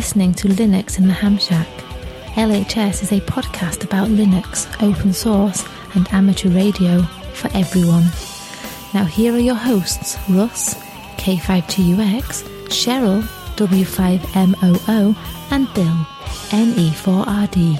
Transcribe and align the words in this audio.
Listening 0.00 0.32
to 0.36 0.48
Linux 0.48 0.96
in 0.98 1.08
the 1.08 1.12
Ham 1.12 1.36
Shack. 1.36 1.68
LHS 2.32 3.02
is 3.02 3.12
a 3.12 3.20
podcast 3.20 3.84
about 3.84 4.08
Linux, 4.08 4.66
open 4.82 5.12
source, 5.12 5.62
and 5.94 6.10
amateur 6.10 6.48
radio 6.48 7.02
for 7.34 7.50
everyone. 7.54 8.04
Now, 8.94 9.04
here 9.04 9.34
are 9.34 9.38
your 9.38 9.56
hosts 9.56 10.16
Russ, 10.30 10.74
K5TUX, 11.18 12.44
Cheryl, 12.68 13.20
W5MOO, 13.56 15.16
and 15.50 15.74
Bill, 15.74 16.06
NE4RD. 16.48 17.76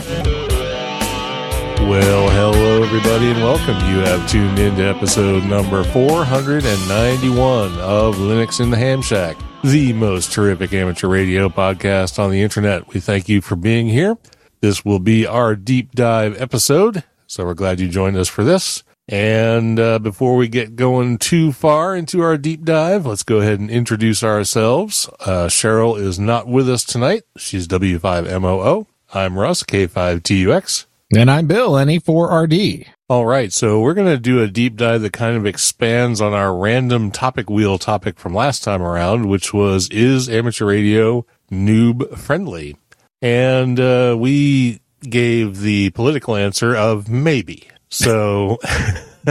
Well, 1.88 2.28
hello 2.28 2.82
everybody 2.82 3.30
and 3.30 3.42
welcome. 3.42 3.76
You 3.90 4.00
have 4.00 4.28
tuned 4.28 4.58
in 4.58 4.76
to 4.76 4.82
episode 4.82 5.44
number 5.44 5.82
491 5.84 7.78
of 7.78 8.16
Linux 8.16 8.60
in 8.60 8.68
the 8.68 8.76
Ham 8.76 9.00
Shack, 9.00 9.38
the 9.62 9.92
most 9.92 10.32
terrific 10.32 10.72
amateur 10.72 11.08
radio 11.08 11.48
podcast 11.48 12.18
on 12.18 12.30
the 12.30 12.42
internet. 12.42 12.92
We 12.92 13.00
thank 13.00 13.28
you 13.28 13.40
for 13.40 13.56
being 13.56 13.88
here. 13.88 14.16
This 14.60 14.84
will 14.84 14.98
be 14.98 15.26
our 15.26 15.54
deep 15.54 15.92
dive 15.92 16.40
episode, 16.40 17.04
so 17.26 17.44
we're 17.44 17.54
glad 17.54 17.80
you 17.80 17.88
joined 17.88 18.16
us 18.16 18.28
for 18.28 18.44
this. 18.44 18.82
And 19.08 19.80
uh, 19.80 19.98
before 19.98 20.36
we 20.36 20.46
get 20.48 20.76
going 20.76 21.18
too 21.18 21.52
far 21.52 21.96
into 21.96 22.20
our 22.20 22.38
deep 22.38 22.64
dive, 22.64 23.06
let's 23.06 23.24
go 23.24 23.38
ahead 23.38 23.58
and 23.58 23.70
introduce 23.70 24.22
ourselves. 24.22 25.08
Uh, 25.20 25.46
Cheryl 25.48 25.98
is 25.98 26.18
not 26.18 26.46
with 26.46 26.68
us 26.68 26.84
tonight. 26.84 27.24
She's 27.36 27.66
W5MOO. 27.66 28.86
I'm 29.12 29.38
Russ, 29.38 29.64
K5TUX. 29.64 30.86
And 31.12 31.28
I'm 31.28 31.48
Bill, 31.48 31.72
NE4RD. 31.72 32.86
All 33.08 33.26
right, 33.26 33.52
so 33.52 33.80
we're 33.80 33.94
going 33.94 34.06
to 34.06 34.16
do 34.16 34.40
a 34.40 34.46
deep 34.46 34.76
dive 34.76 35.02
that 35.02 35.12
kind 35.12 35.36
of 35.36 35.44
expands 35.44 36.20
on 36.20 36.32
our 36.32 36.54
random 36.54 37.10
topic 37.10 37.50
wheel 37.50 37.78
topic 37.78 38.16
from 38.16 38.32
last 38.32 38.62
time 38.62 38.80
around, 38.80 39.26
which 39.26 39.52
was 39.52 39.88
Is 39.88 40.28
amateur 40.28 40.66
radio 40.66 41.26
noob 41.50 42.16
friendly? 42.16 42.76
And 43.20 43.80
uh, 43.80 44.16
we 44.16 44.82
gave 45.00 45.58
the 45.58 45.90
political 45.90 46.36
answer 46.36 46.76
of 46.76 47.08
maybe. 47.08 47.68
So 47.88 48.58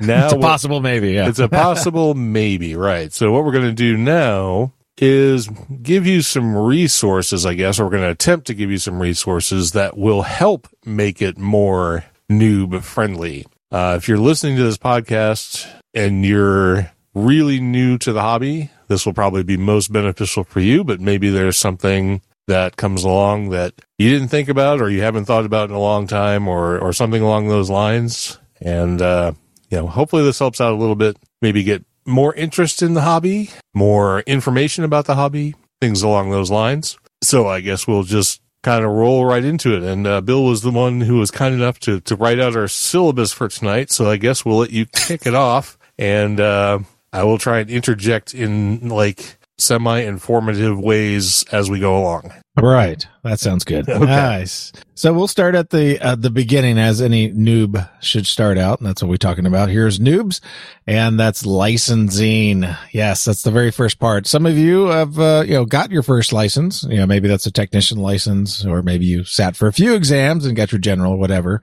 now 0.00 0.24
It's 0.24 0.32
a 0.32 0.38
possible 0.38 0.80
maybe, 0.80 1.12
yeah. 1.12 1.28
it's 1.28 1.40
a 1.40 1.48
possible 1.48 2.14
maybe, 2.14 2.74
right? 2.74 3.12
So 3.12 3.32
what 3.32 3.44
we're 3.44 3.52
going 3.52 3.66
to 3.66 3.72
do 3.72 3.98
now 3.98 4.72
is 4.98 5.48
give 5.82 6.06
you 6.06 6.22
some 6.22 6.56
resources, 6.56 7.44
I 7.44 7.54
guess, 7.54 7.78
or 7.78 7.84
we're 7.84 7.90
going 7.90 8.02
to 8.02 8.10
attempt 8.10 8.46
to 8.48 8.54
give 8.54 8.70
you 8.70 8.78
some 8.78 9.00
resources 9.00 9.72
that 9.72 9.96
will 9.96 10.22
help 10.22 10.68
make 10.84 11.20
it 11.20 11.38
more 11.38 12.04
noob 12.30 12.82
friendly. 12.82 13.46
Uh, 13.70 13.94
if 13.96 14.08
you're 14.08 14.18
listening 14.18 14.56
to 14.56 14.62
this 14.62 14.78
podcast 14.78 15.68
and 15.92 16.24
you're 16.24 16.90
really 17.14 17.60
new 17.60 17.98
to 17.98 18.12
the 18.12 18.22
hobby, 18.22 18.70
this 18.88 19.04
will 19.04 19.12
probably 19.12 19.42
be 19.42 19.56
most 19.56 19.92
beneficial 19.92 20.44
for 20.44 20.60
you, 20.60 20.84
but 20.84 21.00
maybe 21.00 21.30
there's 21.30 21.58
something 21.58 22.22
that 22.46 22.76
comes 22.76 23.02
along 23.02 23.50
that 23.50 23.74
you 23.98 24.08
didn't 24.08 24.28
think 24.28 24.48
about 24.48 24.80
or 24.80 24.88
you 24.88 25.02
haven't 25.02 25.24
thought 25.24 25.44
about 25.44 25.68
in 25.68 25.74
a 25.74 25.80
long 25.80 26.06
time 26.06 26.46
or, 26.46 26.78
or 26.78 26.92
something 26.92 27.22
along 27.22 27.48
those 27.48 27.68
lines. 27.68 28.38
And, 28.60 29.02
uh, 29.02 29.32
you 29.68 29.78
know, 29.78 29.88
hopefully 29.88 30.22
this 30.22 30.38
helps 30.38 30.60
out 30.60 30.72
a 30.72 30.76
little 30.76 30.94
bit, 30.94 31.16
maybe 31.42 31.64
get 31.64 31.84
more 32.06 32.34
interest 32.34 32.82
in 32.82 32.94
the 32.94 33.02
hobby, 33.02 33.50
more 33.74 34.20
information 34.20 34.84
about 34.84 35.06
the 35.06 35.14
hobby, 35.14 35.54
things 35.80 36.02
along 36.02 36.30
those 36.30 36.50
lines. 36.50 36.98
So 37.22 37.48
I 37.48 37.60
guess 37.60 37.86
we'll 37.86 38.04
just 38.04 38.40
kind 38.62 38.84
of 38.84 38.90
roll 38.90 39.24
right 39.24 39.44
into 39.44 39.76
it. 39.76 39.82
And 39.82 40.06
uh, 40.06 40.20
Bill 40.20 40.44
was 40.44 40.62
the 40.62 40.70
one 40.70 41.00
who 41.00 41.18
was 41.18 41.30
kind 41.30 41.54
enough 41.54 41.78
to, 41.80 42.00
to 42.00 42.16
write 42.16 42.40
out 42.40 42.56
our 42.56 42.68
syllabus 42.68 43.32
for 43.32 43.48
tonight. 43.48 43.90
So 43.90 44.10
I 44.10 44.16
guess 44.16 44.44
we'll 44.44 44.58
let 44.58 44.72
you 44.72 44.86
kick 44.86 45.26
it 45.26 45.34
off. 45.34 45.78
And 45.98 46.40
uh, 46.40 46.80
I 47.12 47.24
will 47.24 47.38
try 47.38 47.60
and 47.60 47.70
interject 47.70 48.34
in 48.34 48.88
like 48.88 49.38
semi 49.58 50.00
informative 50.00 50.78
ways 50.78 51.44
as 51.52 51.70
we 51.70 51.80
go 51.80 51.98
along. 51.98 52.32
Right. 52.62 53.06
That 53.22 53.40
sounds 53.40 53.64
good. 53.64 53.88
Okay. 53.96 54.04
Nice. 54.04 54.72
So 54.94 55.12
we'll 55.12 55.28
start 55.28 55.54
at 55.54 55.70
the 55.70 55.98
the 56.18 56.30
beginning 56.30 56.78
as 56.78 57.00
any 57.00 57.32
noob 57.32 57.88
should 58.00 58.26
start 58.26 58.58
out. 58.58 58.78
And 58.78 58.86
that's 58.88 59.02
what 59.02 59.08
we're 59.08 59.16
talking 59.16 59.46
about. 59.46 59.68
Here's 59.68 59.98
noobs 59.98 60.40
and 60.86 61.18
that's 61.18 61.46
licensing. 61.46 62.64
Yes, 62.92 63.24
that's 63.24 63.42
the 63.42 63.50
very 63.50 63.70
first 63.70 63.98
part. 63.98 64.26
Some 64.26 64.46
of 64.46 64.56
you 64.56 64.86
have 64.86 65.18
uh, 65.18 65.44
you 65.46 65.54
know 65.54 65.64
got 65.64 65.90
your 65.90 66.02
first 66.02 66.32
license. 66.32 66.82
You 66.84 66.98
know, 66.98 67.06
maybe 67.06 67.28
that's 67.28 67.46
a 67.46 67.52
technician 67.52 67.98
license 67.98 68.64
or 68.64 68.82
maybe 68.82 69.06
you 69.06 69.24
sat 69.24 69.56
for 69.56 69.66
a 69.66 69.72
few 69.72 69.94
exams 69.94 70.44
and 70.44 70.56
got 70.56 70.72
your 70.72 70.80
general 70.80 71.18
whatever. 71.18 71.62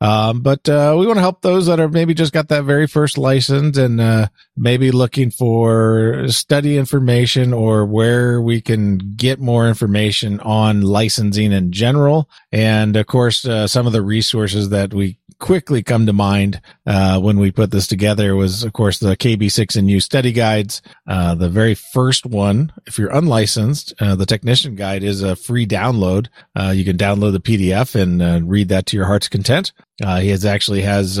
Um, 0.00 0.42
but, 0.42 0.68
uh, 0.68 0.96
we 0.98 1.06
want 1.06 1.16
to 1.16 1.22
help 1.22 1.40
those 1.40 1.66
that 1.66 1.80
are 1.80 1.88
maybe 1.88 2.14
just 2.14 2.32
got 2.32 2.48
that 2.48 2.64
very 2.64 2.86
first 2.86 3.16
license 3.16 3.78
and, 3.78 4.00
uh, 4.00 4.26
maybe 4.56 4.90
looking 4.90 5.30
for 5.30 6.26
study 6.28 6.76
information 6.76 7.52
or 7.52 7.86
where 7.86 8.40
we 8.42 8.60
can 8.60 8.98
get 9.16 9.40
more 9.40 9.66
information 9.66 10.13
on 10.22 10.82
licensing 10.82 11.52
in 11.52 11.72
general. 11.72 12.28
And 12.52 12.96
of 12.96 13.06
course, 13.06 13.44
uh, 13.44 13.66
some 13.66 13.86
of 13.86 13.92
the 13.92 14.02
resources 14.02 14.68
that 14.68 14.94
we 14.94 15.18
quickly 15.38 15.82
come 15.82 16.06
to 16.06 16.12
mind, 16.12 16.60
uh, 16.86 17.20
when 17.20 17.38
we 17.38 17.50
put 17.50 17.70
this 17.70 17.86
together 17.86 18.34
was, 18.34 18.64
of 18.64 18.72
course, 18.72 18.98
the 18.98 19.16
KB6NU 19.16 20.02
study 20.02 20.32
guides. 20.32 20.82
Uh, 21.06 21.34
the 21.34 21.48
very 21.48 21.74
first 21.74 22.26
one, 22.26 22.72
if 22.86 22.98
you're 22.98 23.14
unlicensed, 23.14 23.94
uh, 24.00 24.14
the 24.14 24.26
technician 24.26 24.74
guide 24.74 25.02
is 25.02 25.22
a 25.22 25.36
free 25.36 25.66
download. 25.66 26.28
Uh, 26.56 26.72
you 26.74 26.84
can 26.84 26.96
download 26.96 27.32
the 27.32 27.40
PDF 27.40 27.94
and 27.94 28.22
uh, 28.22 28.40
read 28.42 28.68
that 28.68 28.86
to 28.86 28.96
your 28.96 29.06
heart's 29.06 29.28
content. 29.28 29.72
Uh, 30.02 30.20
he 30.20 30.28
has 30.28 30.44
actually 30.44 30.82
has, 30.82 31.16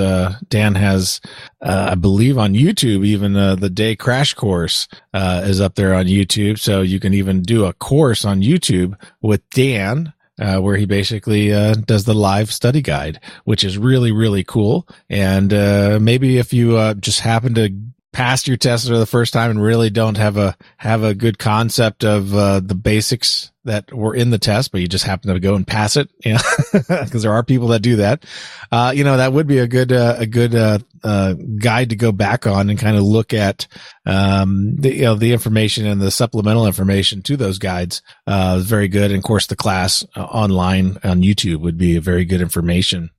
Dan 0.48 0.74
has, 0.74 1.20
I 1.62 1.94
believe 1.94 2.38
on 2.38 2.54
YouTube, 2.54 3.06
even, 3.06 3.34
the 3.34 3.70
day 3.70 3.94
crash 3.94 4.34
course, 4.34 4.88
is 5.14 5.60
up 5.60 5.76
there 5.76 5.94
on 5.94 6.06
YouTube. 6.06 6.58
So 6.58 6.82
you 6.82 6.98
can 6.98 7.14
even 7.14 7.42
do 7.42 7.66
a 7.66 7.72
course 7.72 8.24
on 8.24 8.42
YouTube 8.42 8.96
with 9.22 9.48
Dan. 9.50 10.12
Uh, 10.36 10.58
where 10.58 10.76
he 10.76 10.84
basically 10.84 11.52
uh, 11.54 11.74
does 11.74 12.02
the 12.04 12.14
live 12.14 12.52
study 12.52 12.82
guide, 12.82 13.20
which 13.44 13.62
is 13.62 13.78
really 13.78 14.10
really 14.10 14.42
cool. 14.42 14.88
And 15.08 15.54
uh, 15.54 15.98
maybe 16.02 16.38
if 16.38 16.52
you 16.52 16.76
uh, 16.76 16.94
just 16.94 17.20
happen 17.20 17.54
to 17.54 17.72
pass 18.14 18.46
your 18.46 18.56
test 18.56 18.88
for 18.88 18.96
the 18.96 19.06
first 19.06 19.32
time 19.32 19.50
and 19.50 19.62
really 19.62 19.90
don't 19.90 20.16
have 20.16 20.38
a 20.38 20.56
have 20.78 21.02
a 21.02 21.14
good 21.14 21.38
concept 21.38 22.04
of 22.04 22.34
uh, 22.34 22.60
the 22.60 22.74
basics 22.74 23.50
that 23.64 23.92
were 23.92 24.14
in 24.14 24.30
the 24.30 24.38
test, 24.38 24.72
but 24.72 24.80
you 24.80 24.86
just 24.86 25.04
happen 25.04 25.32
to 25.32 25.40
go 25.40 25.54
and 25.54 25.66
pass 25.66 25.96
it, 25.96 26.10
you 26.24 26.34
know, 26.34 26.40
because 26.72 27.22
there 27.22 27.32
are 27.32 27.42
people 27.42 27.68
that 27.68 27.80
do 27.80 27.96
that. 27.96 28.24
Uh, 28.70 28.92
you 28.94 29.04
know, 29.04 29.16
that 29.16 29.32
would 29.32 29.46
be 29.46 29.58
a 29.58 29.66
good 29.66 29.90
uh, 29.92 30.16
a 30.18 30.26
good 30.26 30.54
uh, 30.54 30.78
uh, 31.02 31.34
guide 31.58 31.90
to 31.90 31.96
go 31.96 32.12
back 32.12 32.46
on 32.46 32.70
and 32.70 32.78
kind 32.78 32.96
of 32.96 33.02
look 33.02 33.34
at 33.34 33.66
um, 34.06 34.76
the 34.76 34.94
you 34.94 35.02
know 35.02 35.14
the 35.14 35.32
information 35.32 35.86
and 35.86 36.00
the 36.00 36.10
supplemental 36.10 36.66
information 36.66 37.22
to 37.22 37.36
those 37.36 37.58
guides. 37.58 38.00
Uh, 38.26 38.60
very 38.62 38.88
good, 38.88 39.10
and 39.10 39.18
of 39.18 39.24
course, 39.24 39.46
the 39.48 39.56
class 39.56 40.04
uh, 40.14 40.22
online 40.22 40.98
on 41.02 41.22
YouTube 41.22 41.60
would 41.60 41.78
be 41.78 41.96
a 41.96 42.00
very 42.00 42.24
good 42.24 42.40
information. 42.40 43.10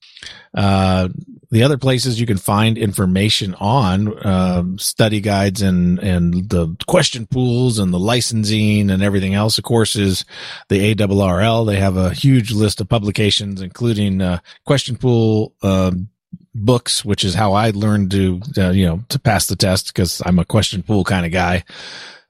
Uh, 0.53 1.09
the 1.51 1.63
other 1.63 1.77
places 1.77 2.19
you 2.19 2.25
can 2.25 2.37
find 2.37 2.77
information 2.77 3.53
on 3.55 4.27
um, 4.27 4.77
study 4.79 5.21
guides 5.21 5.61
and 5.61 5.99
and 5.99 6.49
the 6.49 6.75
question 6.87 7.27
pools 7.27 7.79
and 7.79 7.93
the 7.93 7.99
licensing 7.99 8.89
and 8.89 9.03
everything 9.03 9.33
else, 9.33 9.57
of 9.57 9.63
course, 9.63 9.95
is 9.95 10.25
the 10.69 10.95
ARRL. 10.95 11.65
They 11.65 11.79
have 11.79 11.97
a 11.97 12.13
huge 12.13 12.51
list 12.51 12.81
of 12.81 12.89
publications, 12.89 13.61
including 13.61 14.21
uh, 14.21 14.39
question 14.65 14.97
pool. 14.97 15.53
Um, 15.61 16.09
books, 16.57 17.03
which 17.03 17.25
is 17.25 17.33
how 17.33 17.51
I 17.51 17.71
learned 17.71 18.11
to, 18.11 18.41
uh, 18.57 18.69
you 18.71 18.85
know, 18.85 19.01
to 19.09 19.19
pass 19.19 19.47
the 19.47 19.57
test 19.57 19.87
because 19.87 20.21
I'm 20.25 20.39
a 20.39 20.45
question 20.45 20.83
pool 20.83 21.03
kind 21.03 21.25
of 21.25 21.31
guy. 21.33 21.65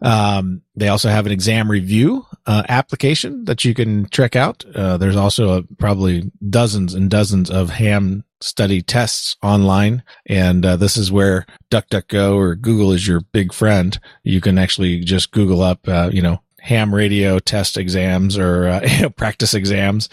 Um, 0.02 0.62
they 0.75 0.88
also 0.88 1.10
have 1.10 1.28
an 1.28 1.31
exam 1.31 1.69
review 1.69 2.25
uh, 2.47 2.63
application 2.69 3.45
that 3.45 3.65
you 3.65 3.74
can 3.74 4.07
check 4.09 4.36
out. 4.36 4.63
Uh, 4.75 4.97
there's 4.97 5.15
also 5.15 5.57
a, 5.57 5.63
probably 5.77 6.31
dozens 6.50 6.94
and 6.94 7.09
dozens 7.09 7.50
of 7.50 7.69
ham 7.69 8.24
study 8.42 8.81
tests 8.81 9.36
online. 9.42 10.03
And 10.27 10.65
uh, 10.65 10.75
this 10.75 10.97
is 10.97 11.12
where 11.12 11.45
DuckDuckGo 11.71 12.36
or 12.36 12.56
Google 12.56 12.92
is 12.92 13.07
your 13.07 13.21
big 13.33 13.53
friend. 13.53 13.97
You 14.24 14.42
can 14.42 14.57
actually 14.57 15.00
just 15.00 15.31
Google 15.31 15.63
up, 15.63 15.88
uh, 15.88 16.09
you 16.13 16.21
know, 16.21 16.42
ham 16.66 16.94
radio 16.94 17.38
test 17.38 17.78
exams 17.78 18.38
or 18.38 18.68
uh, 18.68 19.10
practice 19.16 19.54
exams. 19.54 20.10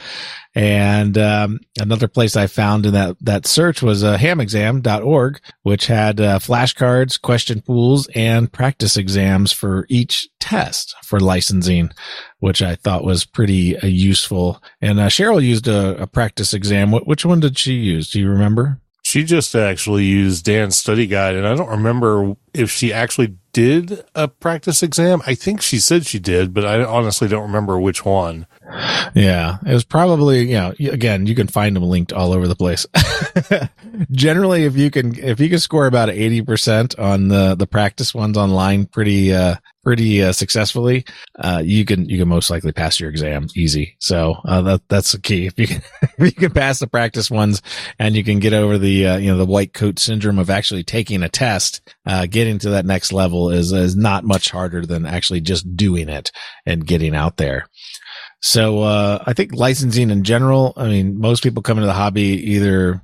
And 0.55 1.17
um, 1.17 1.61
another 1.81 2.09
place 2.09 2.37
I 2.37 2.47
found 2.47 2.85
in 2.85 2.93
that 2.93 3.17
that 3.23 3.47
search 3.47 3.81
was 3.81 4.05
uh, 4.05 4.19
hamexam.org, 4.19 5.41
which 5.63 5.87
had 5.87 6.21
uh, 6.21 6.39
flashcards, 6.39 7.21
question 7.21 7.63
pools, 7.63 8.07
and 8.15 8.53
practice 8.53 8.99
exams 8.99 9.51
for 9.51 9.87
each 9.89 10.29
test 10.41 10.95
for 11.03 11.19
licensing, 11.19 11.91
which 12.41 12.61
I 12.61 12.75
thought 12.75 13.03
was 13.03 13.25
pretty 13.25 13.79
uh, 13.79 13.87
useful. 13.87 14.63
And 14.83 15.01
uh, 15.01 15.07
Cheryl 15.09 15.43
used 15.43 15.69
a, 15.69 16.03
a 16.03 16.07
practice 16.07 16.53
exam. 16.53 16.93
Which 16.93 17.25
one 17.25 17.41
did 17.41 17.59
she 17.59 17.73
use? 17.73 18.11
Do 18.11 18.21
you 18.21 18.29
remember? 18.29 18.79
She 19.05 19.25
just 19.25 19.55
actually 19.55 20.05
used 20.05 20.45
Dan's 20.45 20.77
study 20.77 21.07
guide, 21.07 21.35
and 21.35 21.47
I 21.47 21.55
don't 21.55 21.71
remember 21.71 22.35
if 22.53 22.71
she 22.71 22.93
actually 22.93 23.37
did 23.53 24.05
a 24.15 24.29
practice 24.29 24.83
exam. 24.83 25.23
I 25.27 25.35
think 25.35 25.61
she 25.61 25.79
said 25.79 26.07
she 26.07 26.19
did, 26.19 26.55
but 26.55 26.65
I 26.65 26.83
honestly 26.83 27.29
don't 27.29 27.43
remember 27.43 27.79
which 27.79 28.05
one. 28.05 28.47
Yeah, 29.15 29.59
it 29.67 29.73
was 29.73 29.85
probably, 29.85 30.51
you 30.51 30.55
know, 30.55 30.75
again, 30.79 31.27
you 31.27 31.35
can 31.35 31.47
find 31.47 31.77
them 31.77 31.83
linked 31.83 32.13
all 32.13 32.33
over 32.33 32.49
the 32.49 32.57
place. 32.57 32.87
Generally, 34.11 34.65
if 34.65 34.77
you 34.77 34.91
can, 34.91 35.19
if 35.19 35.41
you 35.41 35.51
can 35.51 35.59
score 35.59 35.87
about 35.87 36.09
80% 36.09 36.99
on 36.99 37.29
the, 37.29 37.55
the 37.55 37.67
practice 37.67 38.15
ones 38.15 38.39
online 38.39 38.87
pretty, 38.87 39.35
uh, 39.35 39.57
pretty 39.85 40.23
uh, 40.23 40.33
successfully, 40.33 41.05
uh, 41.39 41.61
you 41.63 41.85
can, 41.85 42.09
you 42.09 42.19
can 42.19 42.29
most 42.29 42.51
likely 42.51 42.73
pass 42.73 43.01
your 43.01 43.11
exam 43.11 43.49
easy. 43.55 43.97
So, 43.99 44.37
uh, 44.45 44.63
that, 44.63 44.89
that's 44.89 45.13
the 45.13 45.21
key. 45.21 45.47
If 45.47 45.59
you 45.59 45.67
can, 45.67 45.83
if 46.03 46.21
you 46.21 46.33
can 46.33 46.53
pass 46.53 46.79
the 46.79 46.87
practice 46.87 47.31
ones 47.31 47.61
and 47.99 48.15
you 48.15 48.25
can 48.25 48.39
get 48.39 48.55
over 48.55 48.79
the, 48.79 49.09
uh, 49.09 49.17
you 49.19 49.31
know, 49.31 49.37
the 49.37 49.45
white 49.45 49.75
coat 49.75 49.99
syndrome 49.99 50.39
of 50.39 50.49
actually 50.49 50.85
taking 50.85 51.23
a 51.23 51.29
test, 51.29 51.83
uh, 52.07 52.27
getting 52.27 52.59
to 52.61 52.71
that 52.71 52.87
next 52.87 53.13
level 53.13 53.42
is, 53.51 53.73
is 53.73 53.97
not 53.97 54.25
much 54.25 54.51
harder 54.51 54.85
than 54.85 55.07
actually 55.07 55.41
just 55.41 55.77
doing 55.77 56.09
it 56.09 56.33
and 56.67 56.87
getting 56.87 57.15
out 57.15 57.37
there. 57.37 57.67
So, 58.41 58.81
uh, 58.81 59.23
I 59.25 59.35
think 59.35 59.55
licensing 59.55 60.11
in 60.11 60.25
general, 60.25 60.73
I 60.77 60.89
mean, 60.89 61.19
most 61.19 61.43
people 61.43 61.63
come 61.63 61.79
into 61.79 61.87
the 61.87 61.93
hobby 61.93 62.53
either, 62.53 63.01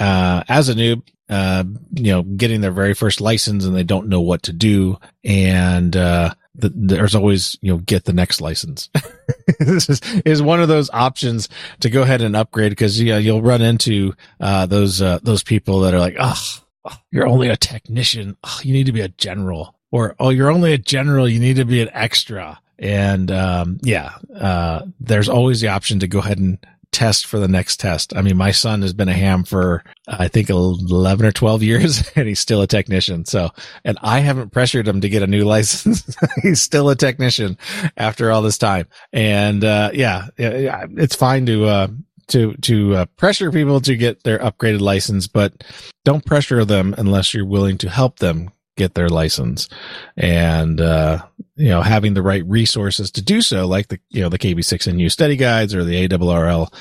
uh, 0.00 0.42
as 0.48 0.68
a 0.68 0.74
noob, 0.74 1.02
uh, 1.28 1.64
you 1.94 2.12
know, 2.12 2.22
getting 2.22 2.60
their 2.60 2.72
very 2.72 2.94
first 2.94 3.20
license 3.20 3.64
and 3.64 3.76
they 3.76 3.84
don't 3.84 4.08
know 4.08 4.20
what 4.20 4.42
to 4.44 4.52
do. 4.52 4.98
And, 5.24 5.96
uh, 5.96 6.34
the, 6.54 6.70
there's 6.74 7.14
always, 7.14 7.56
you 7.62 7.72
know, 7.72 7.78
get 7.78 8.04
the 8.04 8.12
next 8.12 8.40
license. 8.40 8.90
this 9.60 9.88
is, 9.88 10.00
is 10.24 10.42
one 10.42 10.60
of 10.60 10.68
those 10.68 10.90
options 10.90 11.48
to 11.80 11.88
go 11.88 12.02
ahead 12.02 12.20
and 12.20 12.36
upgrade 12.36 12.72
because, 12.72 13.00
you 13.00 13.12
know, 13.12 13.18
you'll 13.18 13.40
run 13.40 13.62
into, 13.62 14.14
uh, 14.40 14.66
those, 14.66 15.00
uh, 15.00 15.20
those 15.22 15.42
people 15.42 15.80
that 15.80 15.94
are 15.94 16.00
like, 16.00 16.16
oh, 16.18 16.61
you're 17.10 17.26
only 17.26 17.48
a 17.48 17.56
technician. 17.56 18.36
Oh, 18.44 18.60
you 18.62 18.72
need 18.72 18.86
to 18.86 18.92
be 18.92 19.00
a 19.00 19.08
general 19.08 19.76
or, 19.92 20.16
oh, 20.18 20.30
you're 20.30 20.50
only 20.50 20.72
a 20.72 20.78
general. 20.78 21.28
You 21.28 21.38
need 21.38 21.56
to 21.56 21.64
be 21.64 21.82
an 21.82 21.90
extra. 21.92 22.58
And, 22.78 23.30
um, 23.30 23.78
yeah, 23.82 24.14
uh, 24.34 24.86
there's 24.98 25.28
always 25.28 25.60
the 25.60 25.68
option 25.68 26.00
to 26.00 26.08
go 26.08 26.18
ahead 26.18 26.38
and 26.38 26.58
test 26.92 27.26
for 27.26 27.38
the 27.38 27.48
next 27.48 27.78
test. 27.78 28.14
I 28.16 28.22
mean, 28.22 28.36
my 28.36 28.50
son 28.50 28.82
has 28.82 28.92
been 28.92 29.08
a 29.08 29.14
ham 29.14 29.44
for, 29.44 29.84
I 30.08 30.28
think 30.28 30.50
11 30.50 31.24
or 31.24 31.32
12 31.32 31.62
years 31.62 32.10
and 32.16 32.26
he's 32.26 32.40
still 32.40 32.62
a 32.62 32.66
technician. 32.66 33.24
So, 33.24 33.50
and 33.84 33.98
I 34.02 34.20
haven't 34.20 34.50
pressured 34.50 34.88
him 34.88 35.00
to 35.02 35.08
get 35.08 35.22
a 35.22 35.26
new 35.26 35.44
license. 35.44 36.16
he's 36.42 36.60
still 36.60 36.90
a 36.90 36.96
technician 36.96 37.58
after 37.96 38.30
all 38.30 38.42
this 38.42 38.58
time. 38.58 38.88
And, 39.12 39.62
uh, 39.62 39.90
yeah, 39.92 40.28
it's 40.36 41.16
fine 41.16 41.46
to, 41.46 41.64
uh, 41.66 41.88
to 42.28 42.54
to 42.54 42.94
uh, 42.96 43.06
pressure 43.16 43.50
people 43.50 43.80
to 43.80 43.96
get 43.96 44.22
their 44.22 44.38
upgraded 44.38 44.80
license, 44.80 45.26
but 45.26 45.64
don't 46.04 46.24
pressure 46.24 46.64
them 46.64 46.94
unless 46.98 47.34
you're 47.34 47.46
willing 47.46 47.78
to 47.78 47.88
help 47.88 48.18
them 48.18 48.50
get 48.76 48.94
their 48.94 49.08
license. 49.08 49.68
And 50.16 50.80
uh, 50.80 51.22
you 51.56 51.68
know 51.68 51.82
having 51.82 52.14
the 52.14 52.22
right 52.22 52.44
resources 52.46 53.10
to 53.10 53.22
do 53.22 53.40
so 53.42 53.66
like 53.66 53.88
the 53.88 54.00
you 54.10 54.22
know 54.22 54.28
the 54.28 54.38
kb6nu 54.38 55.10
study 55.10 55.36
guides 55.36 55.74
or 55.74 55.84
the 55.84 56.08
ARRL 56.08 56.72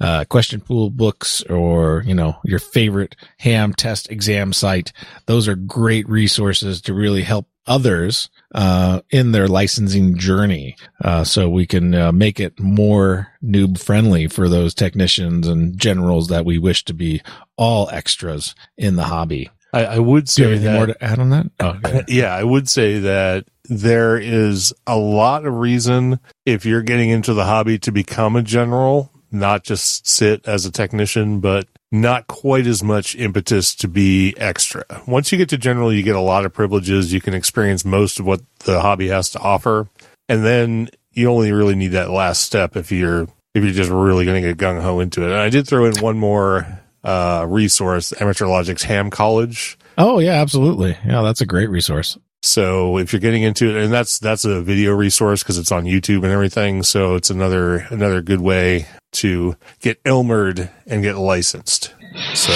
uh, 0.00 0.24
question 0.26 0.60
pool 0.60 0.90
books 0.90 1.42
or 1.42 2.02
you 2.06 2.14
know 2.14 2.36
your 2.44 2.58
favorite 2.58 3.16
ham 3.38 3.74
test 3.74 4.10
exam 4.10 4.52
site 4.52 4.92
those 5.26 5.48
are 5.48 5.56
great 5.56 6.08
resources 6.08 6.80
to 6.80 6.94
really 6.94 7.22
help 7.22 7.48
others 7.66 8.30
uh, 8.54 9.00
in 9.10 9.32
their 9.32 9.48
licensing 9.48 10.16
journey 10.16 10.76
uh, 11.04 11.24
so 11.24 11.48
we 11.48 11.66
can 11.66 11.94
uh, 11.94 12.12
make 12.12 12.40
it 12.40 12.58
more 12.58 13.28
noob 13.44 13.80
friendly 13.80 14.26
for 14.26 14.48
those 14.48 14.74
technicians 14.74 15.46
and 15.46 15.78
generals 15.78 16.28
that 16.28 16.44
we 16.44 16.58
wish 16.58 16.84
to 16.84 16.94
be 16.94 17.20
all 17.56 17.88
extras 17.90 18.54
in 18.76 18.96
the 18.96 19.04
hobby 19.04 19.50
I, 19.72 19.84
I 19.84 19.98
would 19.98 20.28
say 20.28 20.44
anything 20.44 20.64
that, 20.64 20.76
more 20.76 20.86
to 20.86 21.04
add 21.04 21.18
on 21.18 21.30
that? 21.30 21.46
Oh, 21.60 21.68
okay. 21.84 22.04
yeah, 22.08 22.34
I 22.34 22.42
would 22.42 22.68
say 22.68 22.98
that 23.00 23.46
there 23.64 24.16
is 24.18 24.72
a 24.86 24.96
lot 24.96 25.46
of 25.46 25.54
reason 25.54 26.18
if 26.44 26.66
you're 26.66 26.82
getting 26.82 27.10
into 27.10 27.34
the 27.34 27.44
hobby 27.44 27.78
to 27.80 27.92
become 27.92 28.36
a 28.36 28.42
general, 28.42 29.12
not 29.30 29.62
just 29.62 30.08
sit 30.08 30.46
as 30.46 30.66
a 30.66 30.72
technician, 30.72 31.40
but 31.40 31.68
not 31.92 32.26
quite 32.26 32.66
as 32.66 32.82
much 32.82 33.16
impetus 33.16 33.74
to 33.76 33.88
be 33.88 34.34
extra. 34.36 34.84
Once 35.06 35.32
you 35.32 35.38
get 35.38 35.48
to 35.48 35.58
general, 35.58 35.92
you 35.92 36.02
get 36.02 36.16
a 36.16 36.20
lot 36.20 36.44
of 36.44 36.52
privileges. 36.52 37.12
You 37.12 37.20
can 37.20 37.34
experience 37.34 37.84
most 37.84 38.20
of 38.20 38.26
what 38.26 38.40
the 38.60 38.80
hobby 38.80 39.08
has 39.08 39.30
to 39.30 39.40
offer. 39.40 39.88
And 40.28 40.44
then 40.44 40.90
you 41.12 41.30
only 41.30 41.50
really 41.52 41.74
need 41.74 41.88
that 41.88 42.10
last 42.10 42.42
step 42.42 42.76
if 42.76 42.92
you're, 42.92 43.22
if 43.54 43.64
you're 43.64 43.72
just 43.72 43.90
really 43.90 44.24
going 44.24 44.40
to 44.40 44.48
get 44.54 44.58
gung 44.58 44.80
ho 44.80 45.00
into 45.00 45.22
it. 45.22 45.30
And 45.30 45.40
I 45.40 45.50
did 45.50 45.66
throw 45.66 45.84
in 45.86 45.98
one 45.98 46.16
more 46.16 46.80
uh, 47.02 47.44
resource, 47.48 48.12
Amateur 48.20 48.46
Logic's 48.46 48.84
Ham 48.84 49.10
College. 49.10 49.76
Oh 49.98 50.18
yeah, 50.18 50.40
absolutely. 50.40 50.96
Yeah, 51.04 51.22
that's 51.22 51.40
a 51.40 51.46
great 51.46 51.68
resource. 51.68 52.16
So 52.42 52.98
if 52.98 53.12
you're 53.12 53.20
getting 53.20 53.42
into 53.42 53.68
it, 53.68 53.84
and 53.84 53.92
that's 53.92 54.18
that's 54.18 54.44
a 54.44 54.62
video 54.62 54.94
resource 54.94 55.42
because 55.42 55.58
it's 55.58 55.72
on 55.72 55.84
YouTube 55.84 56.22
and 56.22 56.32
everything. 56.32 56.82
So 56.82 57.16
it's 57.16 57.28
another 57.28 57.86
another 57.90 58.22
good 58.22 58.40
way 58.40 58.86
to 59.12 59.56
get 59.80 60.02
Elmered 60.04 60.70
and 60.86 61.02
get 61.02 61.16
licensed. 61.16 61.94
So. 62.34 62.52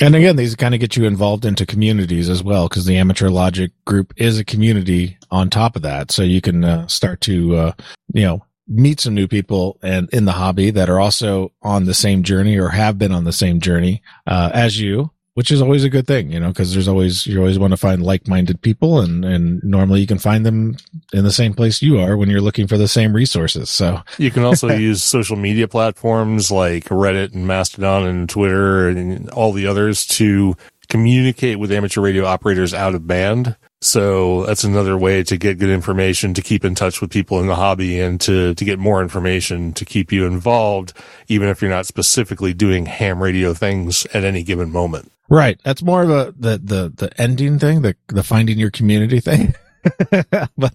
And 0.00 0.16
again, 0.16 0.36
these 0.36 0.56
kind 0.56 0.74
of 0.74 0.80
get 0.80 0.96
you 0.96 1.04
involved 1.04 1.44
into 1.44 1.66
communities 1.66 2.28
as 2.28 2.42
well, 2.42 2.68
because 2.68 2.86
the 2.86 2.96
Amateur 2.96 3.28
Logic 3.28 3.70
group 3.84 4.12
is 4.16 4.38
a 4.38 4.44
community 4.44 5.18
on 5.30 5.50
top 5.50 5.76
of 5.76 5.82
that. 5.82 6.10
So 6.10 6.22
you 6.22 6.40
can 6.40 6.64
uh, 6.64 6.86
start 6.88 7.20
to, 7.22 7.56
uh, 7.56 7.72
you 8.12 8.24
know, 8.24 8.44
meet 8.66 9.00
some 9.00 9.14
new 9.14 9.28
people 9.28 9.78
and 9.82 10.08
in 10.10 10.24
the 10.24 10.32
hobby 10.32 10.70
that 10.70 10.88
are 10.88 10.98
also 10.98 11.52
on 11.62 11.84
the 11.84 11.94
same 11.94 12.22
journey 12.22 12.58
or 12.58 12.70
have 12.70 12.98
been 12.98 13.12
on 13.12 13.24
the 13.24 13.32
same 13.32 13.60
journey 13.60 14.02
uh, 14.26 14.50
as 14.54 14.80
you 14.80 15.10
which 15.34 15.50
is 15.50 15.62
always 15.62 15.84
a 15.84 15.90
good 15.90 16.06
thing 16.06 16.30
you 16.30 16.38
know 16.38 16.48
because 16.48 16.72
there's 16.72 16.88
always 16.88 17.26
you 17.26 17.38
always 17.38 17.58
want 17.58 17.72
to 17.72 17.76
find 17.76 18.02
like-minded 18.02 18.60
people 18.62 19.00
and 19.00 19.24
and 19.24 19.62
normally 19.62 20.00
you 20.00 20.06
can 20.06 20.18
find 20.18 20.44
them 20.44 20.76
in 21.12 21.24
the 21.24 21.32
same 21.32 21.54
place 21.54 21.82
you 21.82 21.98
are 21.98 22.16
when 22.16 22.28
you're 22.28 22.40
looking 22.40 22.66
for 22.66 22.76
the 22.76 22.88
same 22.88 23.12
resources 23.12 23.70
so. 23.70 24.00
You 24.18 24.30
can 24.30 24.44
also 24.44 24.68
use 24.72 25.02
social 25.02 25.36
media 25.36 25.68
platforms 25.68 26.50
like 26.50 26.84
reddit 26.84 27.34
and 27.34 27.46
mastodon 27.46 28.04
and 28.04 28.28
twitter 28.28 28.88
and 28.88 29.30
all 29.30 29.52
the 29.52 29.66
others 29.66 30.06
to 30.06 30.56
communicate 30.88 31.58
with 31.58 31.72
amateur 31.72 32.00
radio 32.00 32.24
operators 32.24 32.74
out 32.74 32.94
of 32.94 33.06
band 33.06 33.56
so 33.82 34.46
that's 34.46 34.62
another 34.62 34.96
way 34.96 35.24
to 35.24 35.36
get 35.36 35.58
good 35.58 35.68
information, 35.68 36.34
to 36.34 36.42
keep 36.42 36.64
in 36.64 36.76
touch 36.76 37.00
with 37.00 37.10
people 37.10 37.40
in 37.40 37.48
the 37.48 37.56
hobby 37.56 38.00
and 38.00 38.20
to, 38.20 38.54
to 38.54 38.64
get 38.64 38.78
more 38.78 39.02
information 39.02 39.72
to 39.72 39.84
keep 39.84 40.12
you 40.12 40.24
involved, 40.24 40.92
even 41.26 41.48
if 41.48 41.60
you're 41.60 41.70
not 41.70 41.86
specifically 41.86 42.54
doing 42.54 42.86
ham 42.86 43.20
radio 43.20 43.52
things 43.52 44.06
at 44.14 44.22
any 44.22 44.44
given 44.44 44.70
moment. 44.70 45.10
Right. 45.28 45.60
That's 45.64 45.82
more 45.82 46.02
of 46.02 46.10
a, 46.10 46.34
the, 46.38 46.58
the, 46.58 46.92
the 46.94 47.20
ending 47.20 47.58
thing, 47.58 47.82
the, 47.82 47.96
the 48.06 48.22
finding 48.22 48.58
your 48.58 48.70
community 48.70 49.18
thing. 49.18 49.54
but, 50.56 50.74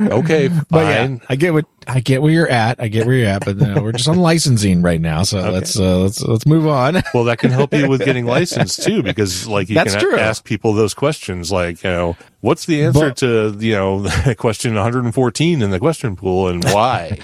okay, 0.00 0.48
fine. 0.48 0.66
But 0.70 0.86
yeah, 0.86 1.16
I 1.28 1.36
get 1.36 1.52
what 1.52 1.66
I 1.86 2.00
get 2.00 2.22
where 2.22 2.30
you're 2.30 2.48
at. 2.48 2.80
I 2.80 2.88
get 2.88 3.06
where 3.06 3.16
you're 3.16 3.28
at, 3.28 3.44
but 3.44 3.60
uh, 3.60 3.80
we're 3.82 3.92
just 3.92 4.08
on 4.08 4.18
licensing 4.30 4.82
right 4.82 5.00
now, 5.00 5.24
so 5.24 5.38
okay. 5.38 5.50
let's 5.50 5.78
uh, 5.78 5.98
let's 5.98 6.22
let's 6.22 6.46
move 6.46 6.66
on. 6.66 7.02
well, 7.12 7.24
that 7.24 7.38
can 7.38 7.50
help 7.50 7.74
you 7.74 7.88
with 7.88 8.04
getting 8.04 8.26
licensed 8.26 8.82
too, 8.82 9.02
because 9.02 9.46
like 9.46 9.68
you 9.68 9.74
That's 9.74 9.94
can 9.94 10.02
true. 10.02 10.18
ask 10.18 10.44
people 10.44 10.72
those 10.74 10.94
questions, 10.94 11.50
like 11.50 11.82
you 11.82 11.90
know, 11.90 12.16
what's 12.40 12.66
the 12.66 12.84
answer 12.84 13.08
but, 13.08 13.16
to 13.18 13.56
you 13.58 13.74
know 13.74 14.06
question 14.36 14.74
114 14.74 15.62
in 15.62 15.70
the 15.70 15.78
question 15.80 16.16
pool 16.16 16.48
and 16.48 16.64
why? 16.64 17.18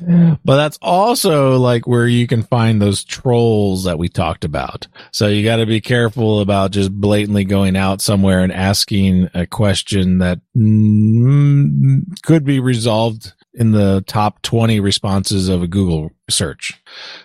But 0.00 0.56
that's 0.56 0.78
also 0.80 1.56
like 1.56 1.86
where 1.86 2.06
you 2.06 2.26
can 2.26 2.42
find 2.42 2.80
those 2.80 3.04
trolls 3.04 3.84
that 3.84 3.98
we 3.98 4.08
talked 4.08 4.44
about. 4.44 4.86
So 5.12 5.28
you 5.28 5.44
got 5.44 5.56
to 5.56 5.66
be 5.66 5.80
careful 5.80 6.40
about 6.40 6.70
just 6.70 6.92
blatantly 6.92 7.44
going 7.44 7.76
out 7.76 8.00
somewhere 8.00 8.40
and 8.40 8.52
asking 8.52 9.28
a 9.34 9.46
question 9.46 10.18
that 10.18 10.40
mm, 10.56 12.02
could 12.22 12.44
be 12.44 12.60
resolved 12.60 13.32
in 13.54 13.72
the 13.72 14.04
top 14.06 14.40
20 14.42 14.78
responses 14.78 15.48
of 15.48 15.62
a 15.62 15.66
Google 15.66 16.10
search. 16.30 16.80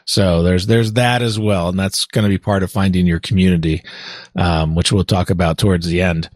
So 0.05 0.41
there's, 0.41 0.65
there's 0.65 0.93
that 0.93 1.21
as 1.21 1.37
well. 1.37 1.69
And 1.69 1.77
that's 1.77 2.05
going 2.05 2.23
to 2.23 2.29
be 2.29 2.39
part 2.39 2.63
of 2.63 2.71
finding 2.71 3.05
your 3.05 3.19
community, 3.19 3.83
um, 4.35 4.73
which 4.73 4.91
we'll 4.91 5.03
talk 5.03 5.29
about 5.29 5.59
towards 5.59 5.85
the 5.85 6.01
end. 6.01 6.29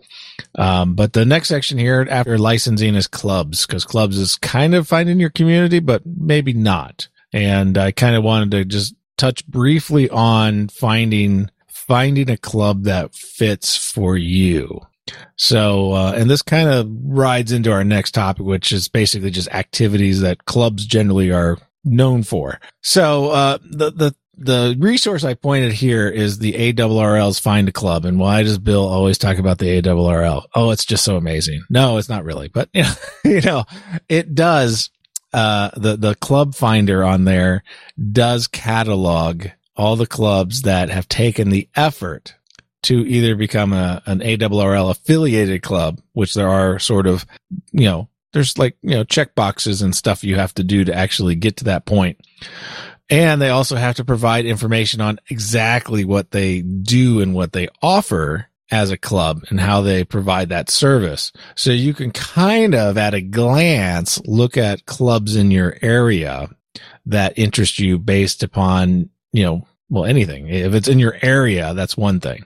Um, 0.56 0.96
but 0.96 1.14
the 1.14 1.26
next 1.26 1.48
section 1.48 1.78
here 1.78 2.08
after 2.10 2.38
licensing 2.38 2.96
is 2.96 3.08
clubs 3.08 3.66
because 3.66 3.86
clubs 3.86 4.18
is 4.18 4.36
kind 4.38 4.76
of 4.76 4.88
finding 4.88 5.20
your 5.20 5.30
community, 5.30 5.80
but 5.80 6.04
maybe 6.06 6.54
not. 6.54 7.08
And 7.34 7.78
I 7.78 7.92
kind 7.92 8.16
of 8.16 8.24
wanted 8.24 8.52
to 8.52 8.66
just 8.66 8.96
touch 9.18 9.46
briefly 9.48 10.10
on 10.10 10.68
finding, 10.70 11.50
finding 11.68 12.30
a 12.30 12.38
club 12.38 12.84
that 12.84 13.14
fits 13.14 13.76
for 13.76 14.16
you. 14.16 14.82
So, 15.38 15.94
uh, 15.94 16.14
and 16.16 16.30
this 16.30 16.42
kind 16.42 16.70
of 16.70 16.90
rides 17.04 17.52
into 17.52 17.72
our 17.72 17.84
next 17.84 18.12
topic, 18.12 18.46
which 18.46 18.72
is 18.72 18.88
basically 18.88 19.32
just 19.32 19.50
activities 19.50 20.22
that 20.22 20.46
clubs 20.46 20.86
generally 20.86 21.32
are 21.32 21.58
known 21.84 22.24
for. 22.24 22.60
So, 22.82 23.30
uh, 23.30 23.58
the, 23.64 23.92
the, 23.92 24.16
the 24.38 24.76
resource 24.80 25.24
I 25.24 25.34
pointed 25.34 25.74
here 25.74 26.08
is 26.08 26.40
the 26.40 26.54
ARRL's 26.54 27.40
Find 27.40 27.68
a 27.68 27.72
Club. 27.72 28.06
And 28.06 28.20
why 28.20 28.44
does 28.44 28.60
Bill 28.60 28.88
always 28.88 29.18
talk 29.18 29.38
about 29.38 29.58
the 29.58 29.82
ARRL? 29.82 30.46
Oh, 30.54 30.72
it's 30.72 30.86
just 30.86 31.04
so 31.04 31.18
amazing. 31.18 31.64
No, 31.70 31.98
it's 31.98 32.10
not 32.10 32.24
really, 32.24 32.48
but 32.48 32.70
you 32.74 32.84
know, 32.84 32.94
you 33.26 33.42
know, 33.42 33.66
it 34.08 34.36
does. 34.36 34.90
Uh, 35.34 35.70
the, 35.76 35.98
the 35.98 36.16
club 36.16 36.56
finder 36.56 37.04
on 37.04 37.26
there 37.26 37.62
does 38.12 38.48
catalog 38.48 39.48
all 39.76 39.96
the 39.96 40.08
clubs 40.08 40.64
that 40.64 40.90
have 40.90 41.08
taken 41.10 41.50
the 41.50 41.68
effort 41.76 42.34
to 42.84 43.06
either 43.06 43.36
become 43.36 43.74
a, 43.74 44.02
an 44.06 44.20
ARRL 44.20 44.90
affiliated 44.90 45.62
club, 45.62 46.00
which 46.14 46.34
there 46.34 46.48
are 46.48 46.80
sort 46.80 47.08
of, 47.08 47.26
you 47.72 47.86
know, 47.86 48.08
there's 48.34 48.58
like, 48.58 48.78
you 48.82 48.92
know, 48.92 49.04
check 49.04 49.36
boxes 49.36 49.82
and 49.82 49.96
stuff 49.96 50.24
you 50.24 50.36
have 50.36 50.54
to 50.56 50.64
do 50.64 50.84
to 50.86 50.94
actually 50.94 51.36
get 51.36 51.58
to 51.58 51.66
that 51.66 51.86
point. 51.86 52.20
And 53.10 53.42
they 53.42 53.50
also 53.50 53.76
have 53.76 53.96
to 53.96 54.06
provide 54.06 54.46
information 54.46 55.00
on 55.00 55.20
exactly 55.30 56.04
what 56.04 56.32
they 56.32 56.62
do 56.62 57.22
and 57.22 57.34
what 57.34 57.54
they 57.54 57.70
offer 57.82 58.48
as 58.70 58.92
a 58.92 58.98
club 58.98 59.44
and 59.50 59.60
how 59.60 59.82
they 59.82 60.04
provide 60.04 60.50
that 60.50 60.70
service. 60.70 61.32
So 61.56 61.72
you 61.72 61.94
can 61.94 62.12
kind 62.12 62.76
of 62.76 62.98
at 62.98 63.14
a 63.14 63.22
glance 63.22 64.20
look 64.26 64.58
at 64.58 64.86
clubs 64.86 65.36
in 65.36 65.52
your 65.52 65.78
area 65.82 66.50
that 67.06 67.40
interest 67.40 67.80
you 67.80 67.98
based 67.98 68.44
upon, 68.44 69.10
you 69.32 69.44
know, 69.44 69.68
well, 69.90 70.04
anything. 70.04 70.50
If 70.50 70.74
it's 70.74 70.90
in 70.90 71.00
your 71.00 71.18
area, 71.22 71.74
that's 71.74 71.96
one 71.96 72.20
thing. 72.20 72.46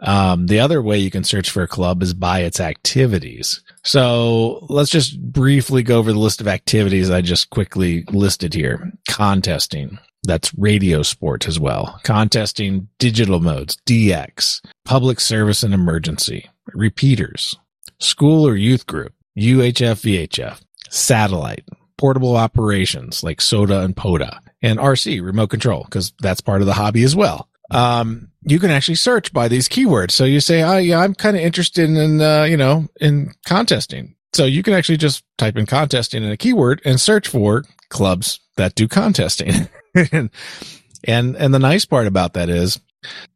Um, 0.00 0.46
the 0.46 0.60
other 0.60 0.82
way 0.82 0.98
you 0.98 1.10
can 1.10 1.24
search 1.24 1.50
for 1.50 1.62
a 1.62 1.68
club 1.68 2.02
is 2.02 2.12
by 2.12 2.40
its 2.40 2.60
activities. 2.60 3.62
So 3.82 4.66
let's 4.68 4.90
just 4.90 5.20
briefly 5.20 5.82
go 5.82 5.98
over 5.98 6.12
the 6.12 6.18
list 6.18 6.40
of 6.40 6.48
activities 6.48 7.10
I 7.10 7.22
just 7.22 7.50
quickly 7.50 8.04
listed 8.10 8.52
here. 8.52 8.92
Contesting. 9.08 9.98
That's 10.24 10.52
radio 10.54 11.02
sport 11.02 11.46
as 11.46 11.60
well. 11.60 12.00
Contesting 12.02 12.88
digital 12.98 13.40
modes, 13.40 13.76
DX, 13.86 14.60
public 14.84 15.20
service 15.20 15.62
and 15.62 15.72
emergency, 15.72 16.50
repeaters, 16.74 17.56
school 18.00 18.46
or 18.46 18.56
youth 18.56 18.86
group, 18.86 19.14
UHF, 19.38 20.02
VHF, 20.02 20.60
satellite, 20.90 21.64
portable 21.96 22.36
operations 22.36 23.22
like 23.22 23.40
SOTA 23.40 23.84
and 23.84 23.96
POTA, 23.96 24.40
and 24.62 24.78
RC, 24.78 25.22
remote 25.22 25.50
control, 25.50 25.84
because 25.84 26.12
that's 26.20 26.40
part 26.40 26.60
of 26.60 26.66
the 26.66 26.74
hobby 26.74 27.04
as 27.04 27.14
well. 27.14 27.48
Um, 27.70 28.28
you 28.42 28.58
can 28.58 28.70
actually 28.70 28.94
search 28.94 29.32
by 29.32 29.48
these 29.48 29.68
keywords. 29.68 30.12
So 30.12 30.24
you 30.24 30.40
say, 30.40 30.62
oh 30.62 30.78
yeah, 30.78 31.00
I'm 31.00 31.14
kind 31.14 31.36
of 31.36 31.42
interested 31.42 31.90
in, 31.90 32.20
uh, 32.20 32.44
you 32.44 32.56
know, 32.56 32.88
in 33.00 33.32
contesting. 33.44 34.14
So 34.32 34.44
you 34.44 34.62
can 34.62 34.74
actually 34.74 34.98
just 34.98 35.24
type 35.38 35.56
in 35.56 35.66
contesting 35.66 36.22
in 36.22 36.30
a 36.30 36.36
keyword 36.36 36.82
and 36.84 37.00
search 37.00 37.28
for 37.28 37.64
clubs 37.88 38.40
that 38.56 38.74
do 38.74 38.86
contesting. 38.86 39.68
and, 40.12 40.30
and, 41.04 41.36
and 41.36 41.54
the 41.54 41.58
nice 41.58 41.84
part 41.84 42.06
about 42.06 42.34
that 42.34 42.48
is, 42.48 42.80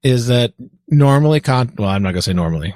is 0.03 0.27
that 0.29 0.53
normally 0.89 1.41
con, 1.41 1.73
well, 1.77 1.89
I'm 1.89 2.03
not 2.03 2.11
going 2.11 2.19
to 2.19 2.23
say 2.23 2.33
normally. 2.33 2.75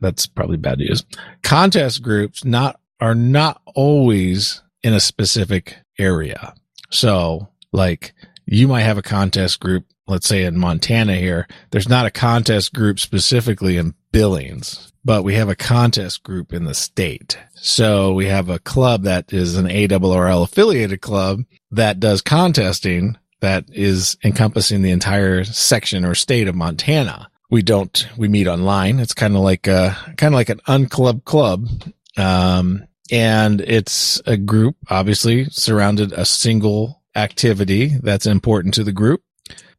That's 0.00 0.26
probably 0.26 0.56
bad 0.56 0.78
to 0.78 0.84
use. 0.84 1.04
Contest 1.42 2.02
groups 2.02 2.44
not, 2.44 2.80
are 3.00 3.14
not 3.14 3.60
always 3.74 4.62
in 4.82 4.94
a 4.94 5.00
specific 5.00 5.76
area. 5.98 6.54
So 6.90 7.48
like 7.72 8.14
you 8.46 8.68
might 8.68 8.82
have 8.82 8.98
a 8.98 9.02
contest 9.02 9.60
group, 9.60 9.84
let's 10.06 10.28
say 10.28 10.44
in 10.44 10.58
Montana 10.58 11.16
here. 11.16 11.46
There's 11.70 11.88
not 11.88 12.06
a 12.06 12.10
contest 12.10 12.72
group 12.72 13.00
specifically 13.00 13.76
in 13.76 13.94
Billings, 14.12 14.92
but 15.04 15.24
we 15.24 15.34
have 15.34 15.48
a 15.48 15.56
contest 15.56 16.22
group 16.22 16.52
in 16.52 16.64
the 16.64 16.74
state. 16.74 17.38
So 17.54 18.12
we 18.14 18.26
have 18.26 18.48
a 18.48 18.58
club 18.58 19.02
that 19.02 19.32
is 19.32 19.56
an 19.56 19.66
ARRL 19.66 20.44
affiliated 20.44 21.00
club 21.00 21.44
that 21.70 22.00
does 22.00 22.22
contesting 22.22 23.16
that 23.40 23.64
is 23.72 24.16
encompassing 24.24 24.82
the 24.82 24.90
entire 24.90 25.44
section 25.44 26.04
or 26.04 26.14
state 26.14 26.48
of 26.48 26.54
Montana. 26.54 27.30
We 27.50 27.62
don't, 27.62 28.08
we 28.16 28.28
meet 28.28 28.48
online. 28.48 28.98
It's 28.98 29.14
kind 29.14 29.36
of 29.36 29.42
like 29.42 29.66
a, 29.66 29.96
kind 30.16 30.34
of 30.34 30.38
like 30.38 30.48
an 30.48 30.60
unclub 30.66 31.24
club. 31.24 31.68
Um, 32.16 32.86
and 33.10 33.60
it's 33.60 34.20
a 34.26 34.36
group 34.36 34.76
obviously 34.88 35.44
surrounded 35.50 36.12
a 36.12 36.24
single 36.24 37.02
activity 37.14 37.96
that's 38.02 38.26
important 38.26 38.74
to 38.74 38.84
the 38.84 38.92
group. 38.92 39.22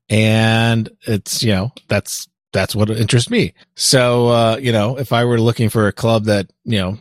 And 0.10 0.90
it's, 1.02 1.44
you 1.44 1.52
know, 1.52 1.72
that's, 1.88 2.28
that's 2.54 2.76
what 2.76 2.90
interests 2.90 3.30
me. 3.30 3.54
So, 3.76 4.30
uh, 4.30 4.58
you 4.58 4.72
know, 4.72 4.98
if 4.98 5.12
I 5.12 5.26
were 5.26 5.40
looking 5.40 5.70
for 5.70 5.88
a 5.88 5.94
club 5.94 6.26
that, 6.26 6.52
you 6.64 6.80
know, 6.80 6.98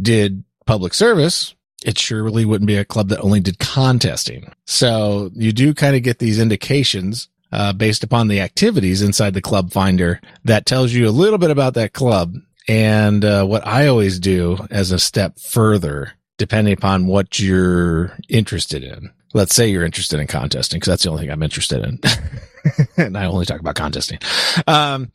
did 0.00 0.44
public 0.66 0.94
service, 0.94 1.54
it 1.84 1.98
surely 1.98 2.44
wouldn't 2.44 2.66
be 2.66 2.76
a 2.76 2.84
club 2.84 3.08
that 3.08 3.20
only 3.20 3.40
did 3.40 3.58
contesting. 3.58 4.52
So 4.66 5.30
you 5.34 5.52
do 5.52 5.74
kind 5.74 5.96
of 5.96 6.02
get 6.02 6.18
these 6.18 6.40
indications 6.40 7.28
uh, 7.52 7.72
based 7.72 8.04
upon 8.04 8.28
the 8.28 8.40
activities 8.40 9.02
inside 9.02 9.34
the 9.34 9.40
club 9.40 9.72
finder 9.72 10.20
that 10.44 10.66
tells 10.66 10.92
you 10.92 11.08
a 11.08 11.10
little 11.10 11.38
bit 11.38 11.50
about 11.50 11.74
that 11.74 11.92
club. 11.92 12.34
And 12.66 13.24
uh, 13.24 13.44
what 13.46 13.66
I 13.66 13.86
always 13.86 14.18
do 14.18 14.58
as 14.70 14.90
a 14.90 14.98
step 14.98 15.38
further, 15.38 16.12
depending 16.36 16.74
upon 16.74 17.06
what 17.06 17.38
you're 17.38 18.16
interested 18.28 18.82
in, 18.82 19.10
let's 19.32 19.54
say 19.54 19.68
you're 19.68 19.84
interested 19.84 20.20
in 20.20 20.26
contesting 20.26 20.78
because 20.78 20.90
that's 20.90 21.04
the 21.04 21.10
only 21.10 21.22
thing 21.22 21.30
I'm 21.30 21.42
interested 21.42 21.82
in. 21.84 22.00
and 22.96 23.16
I 23.18 23.26
only 23.26 23.46
talk 23.46 23.60
about 23.60 23.74
contesting. 23.74 24.18
Um, 24.66 25.12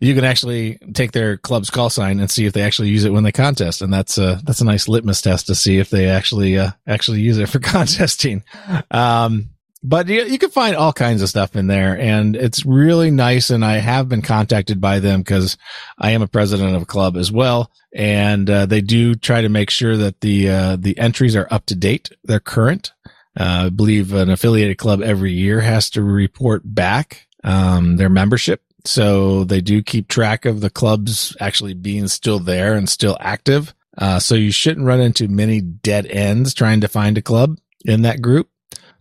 you 0.00 0.14
can 0.14 0.24
actually 0.24 0.78
take 0.94 1.12
their 1.12 1.36
club's 1.36 1.70
call 1.70 1.90
sign 1.90 2.20
and 2.20 2.30
see 2.30 2.46
if 2.46 2.52
they 2.52 2.62
actually 2.62 2.88
use 2.88 3.04
it 3.04 3.12
when 3.12 3.24
they 3.24 3.32
contest. 3.32 3.82
And 3.82 3.92
that's 3.92 4.18
a, 4.18 4.40
that's 4.44 4.60
a 4.60 4.64
nice 4.64 4.88
litmus 4.88 5.20
test 5.20 5.46
to 5.46 5.54
see 5.54 5.78
if 5.78 5.90
they 5.90 6.08
actually, 6.08 6.58
uh, 6.58 6.70
actually 6.86 7.20
use 7.20 7.38
it 7.38 7.48
for 7.48 7.58
contesting. 7.60 8.42
Um, 8.90 9.50
but 9.82 10.08
you, 10.08 10.24
you 10.24 10.38
can 10.38 10.50
find 10.50 10.74
all 10.74 10.92
kinds 10.92 11.22
of 11.22 11.28
stuff 11.28 11.54
in 11.54 11.66
there 11.68 11.96
and 11.98 12.34
it's 12.34 12.66
really 12.66 13.10
nice. 13.10 13.50
And 13.50 13.64
I 13.64 13.76
have 13.78 14.08
been 14.08 14.22
contacted 14.22 14.80
by 14.80 14.98
them 14.98 15.20
because 15.20 15.56
I 15.98 16.12
am 16.12 16.22
a 16.22 16.26
president 16.28 16.74
of 16.74 16.82
a 16.82 16.86
club 16.86 17.16
as 17.16 17.30
well. 17.30 17.70
And, 17.94 18.48
uh, 18.50 18.66
they 18.66 18.80
do 18.80 19.14
try 19.14 19.42
to 19.42 19.48
make 19.48 19.70
sure 19.70 19.96
that 19.96 20.20
the, 20.20 20.48
uh, 20.48 20.76
the 20.76 20.98
entries 20.98 21.36
are 21.36 21.48
up 21.50 21.66
to 21.66 21.74
date. 21.74 22.10
They're 22.24 22.40
current. 22.40 22.92
Uh, 23.36 23.64
I 23.66 23.68
believe 23.68 24.12
an 24.12 24.30
affiliated 24.30 24.78
club 24.78 25.02
every 25.02 25.32
year 25.32 25.60
has 25.60 25.90
to 25.90 26.02
report 26.02 26.62
back 26.64 27.26
um, 27.44 27.96
their 27.96 28.08
membership. 28.08 28.62
So 28.84 29.44
they 29.44 29.60
do 29.60 29.82
keep 29.82 30.08
track 30.08 30.44
of 30.44 30.60
the 30.60 30.70
clubs 30.70 31.36
actually 31.40 31.74
being 31.74 32.08
still 32.08 32.38
there 32.38 32.74
and 32.74 32.88
still 32.88 33.16
active. 33.20 33.74
Uh, 33.98 34.18
so 34.18 34.34
you 34.34 34.52
shouldn't 34.52 34.86
run 34.86 35.00
into 35.00 35.28
many 35.28 35.60
dead 35.60 36.06
ends 36.06 36.54
trying 36.54 36.80
to 36.82 36.88
find 36.88 37.18
a 37.18 37.22
club 37.22 37.58
in 37.84 38.02
that 38.02 38.22
group. 38.22 38.48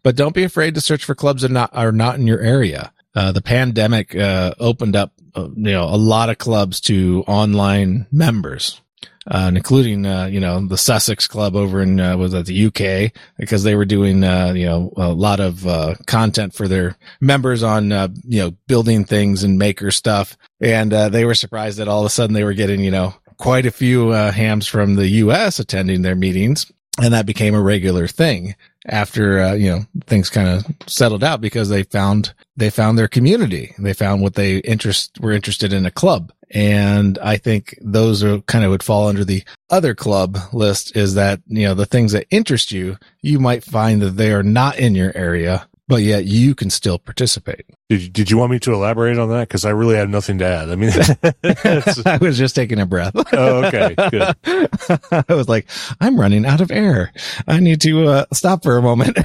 But 0.03 0.15
don't 0.15 0.35
be 0.35 0.43
afraid 0.43 0.75
to 0.75 0.81
search 0.81 1.03
for 1.03 1.15
clubs 1.15 1.41
that 1.41 1.51
are 1.51 1.53
not, 1.53 1.69
are 1.73 1.91
not 1.91 2.15
in 2.15 2.27
your 2.27 2.39
area. 2.39 2.91
Uh, 3.15 3.31
the 3.31 3.41
pandemic 3.41 4.15
uh, 4.15 4.53
opened 4.59 4.95
up, 4.95 5.13
uh, 5.35 5.49
you 5.55 5.71
know, 5.71 5.83
a 5.85 5.97
lot 5.97 6.29
of 6.29 6.37
clubs 6.37 6.81
to 6.81 7.23
online 7.27 8.07
members 8.11 8.81
uh, 9.29 9.51
including 9.53 10.05
uh, 10.05 10.25
you 10.25 10.39
know 10.39 10.65
the 10.65 10.77
Sussex 10.77 11.27
Club 11.27 11.55
over 11.55 11.81
in 11.81 11.99
uh, 11.99 12.17
was 12.17 12.33
that 12.33 12.45
the 12.45 12.65
UK 12.67 13.11
because 13.37 13.63
they 13.63 13.75
were 13.75 13.85
doing 13.85 14.23
uh, 14.23 14.53
you 14.53 14.65
know 14.65 14.93
a 14.97 15.09
lot 15.09 15.39
of 15.39 15.65
uh, 15.65 15.95
content 16.05 16.53
for 16.53 16.67
their 16.67 16.97
members 17.21 17.63
on 17.63 17.91
uh, 17.91 18.07
you 18.23 18.39
know 18.39 18.51
building 18.67 19.03
things 19.03 19.43
and 19.43 19.57
maker 19.57 19.91
stuff, 19.91 20.37
and 20.59 20.91
they 20.91 21.25
were 21.25 21.35
surprised 21.35 21.77
that 21.79 21.87
all 21.87 22.01
of 22.01 22.05
a 22.05 22.09
sudden 22.09 22.33
they 22.33 22.43
were 22.43 22.53
getting 22.53 22.81
you 22.81 22.91
know 22.91 23.13
quite 23.37 23.65
a 23.65 23.71
few 23.71 24.11
hams 24.11 24.67
from 24.67 24.95
the 24.95 25.07
US 25.07 25.59
attending 25.59 26.01
their 26.01 26.15
meetings, 26.15 26.71
and 27.01 27.13
that 27.13 27.25
became 27.25 27.55
a 27.55 27.61
regular 27.61 28.07
thing 28.07 28.55
after 28.87 29.39
uh, 29.39 29.53
you 29.53 29.69
know 29.69 29.81
things 30.07 30.29
kind 30.29 30.47
of 30.47 30.65
settled 30.87 31.23
out 31.23 31.41
because 31.41 31.69
they 31.69 31.83
found 31.83 32.33
they 32.57 32.69
found 32.69 32.97
their 32.97 33.07
community. 33.07 33.73
They 33.77 33.93
found 33.93 34.21
what 34.21 34.35
they 34.35 34.57
interest 34.59 35.19
were 35.19 35.31
interested 35.31 35.73
in 35.73 35.85
a 35.85 35.91
club. 35.91 36.31
And 36.51 37.17
I 37.19 37.37
think 37.37 37.77
those 37.81 38.23
are 38.23 38.39
kind 38.41 38.63
of 38.63 38.71
would 38.71 38.83
fall 38.83 39.07
under 39.07 39.25
the 39.25 39.43
other 39.69 39.95
club 39.95 40.37
list 40.53 40.95
is 40.95 41.15
that, 41.15 41.41
you 41.47 41.65
know, 41.67 41.73
the 41.73 41.85
things 41.85 42.11
that 42.11 42.27
interest 42.29 42.71
you, 42.71 42.97
you 43.21 43.39
might 43.39 43.63
find 43.63 44.01
that 44.01 44.11
they 44.11 44.31
are 44.31 44.43
not 44.43 44.77
in 44.77 44.95
your 44.95 45.11
area, 45.15 45.67
but 45.87 46.01
yet 46.01 46.25
you 46.25 46.55
can 46.55 46.69
still 46.69 46.97
participate. 46.97 47.65
Did 47.89 48.01
you, 48.01 48.09
did 48.09 48.31
you 48.31 48.37
want 48.37 48.51
me 48.51 48.59
to 48.59 48.73
elaborate 48.73 49.19
on 49.19 49.29
that? 49.29 49.49
Cause 49.49 49.65
I 49.65 49.69
really 49.69 49.95
have 49.95 50.09
nothing 50.09 50.39
to 50.39 50.45
add. 50.45 50.69
I 50.69 50.75
mean, 50.75 50.91
I 52.05 52.17
was 52.19 52.37
just 52.37 52.55
taking 52.55 52.79
a 52.79 52.85
breath. 52.85 53.13
oh, 53.15 53.65
okay. 53.65 53.95
Good. 54.09 54.35
I 55.11 55.33
was 55.33 55.47
like, 55.47 55.67
I'm 56.01 56.19
running 56.19 56.45
out 56.45 56.61
of 56.61 56.71
air. 56.71 57.11
I 57.47 57.59
need 57.59 57.81
to 57.81 58.07
uh, 58.07 58.25
stop 58.33 58.63
for 58.63 58.77
a 58.77 58.81
moment. 58.81 59.17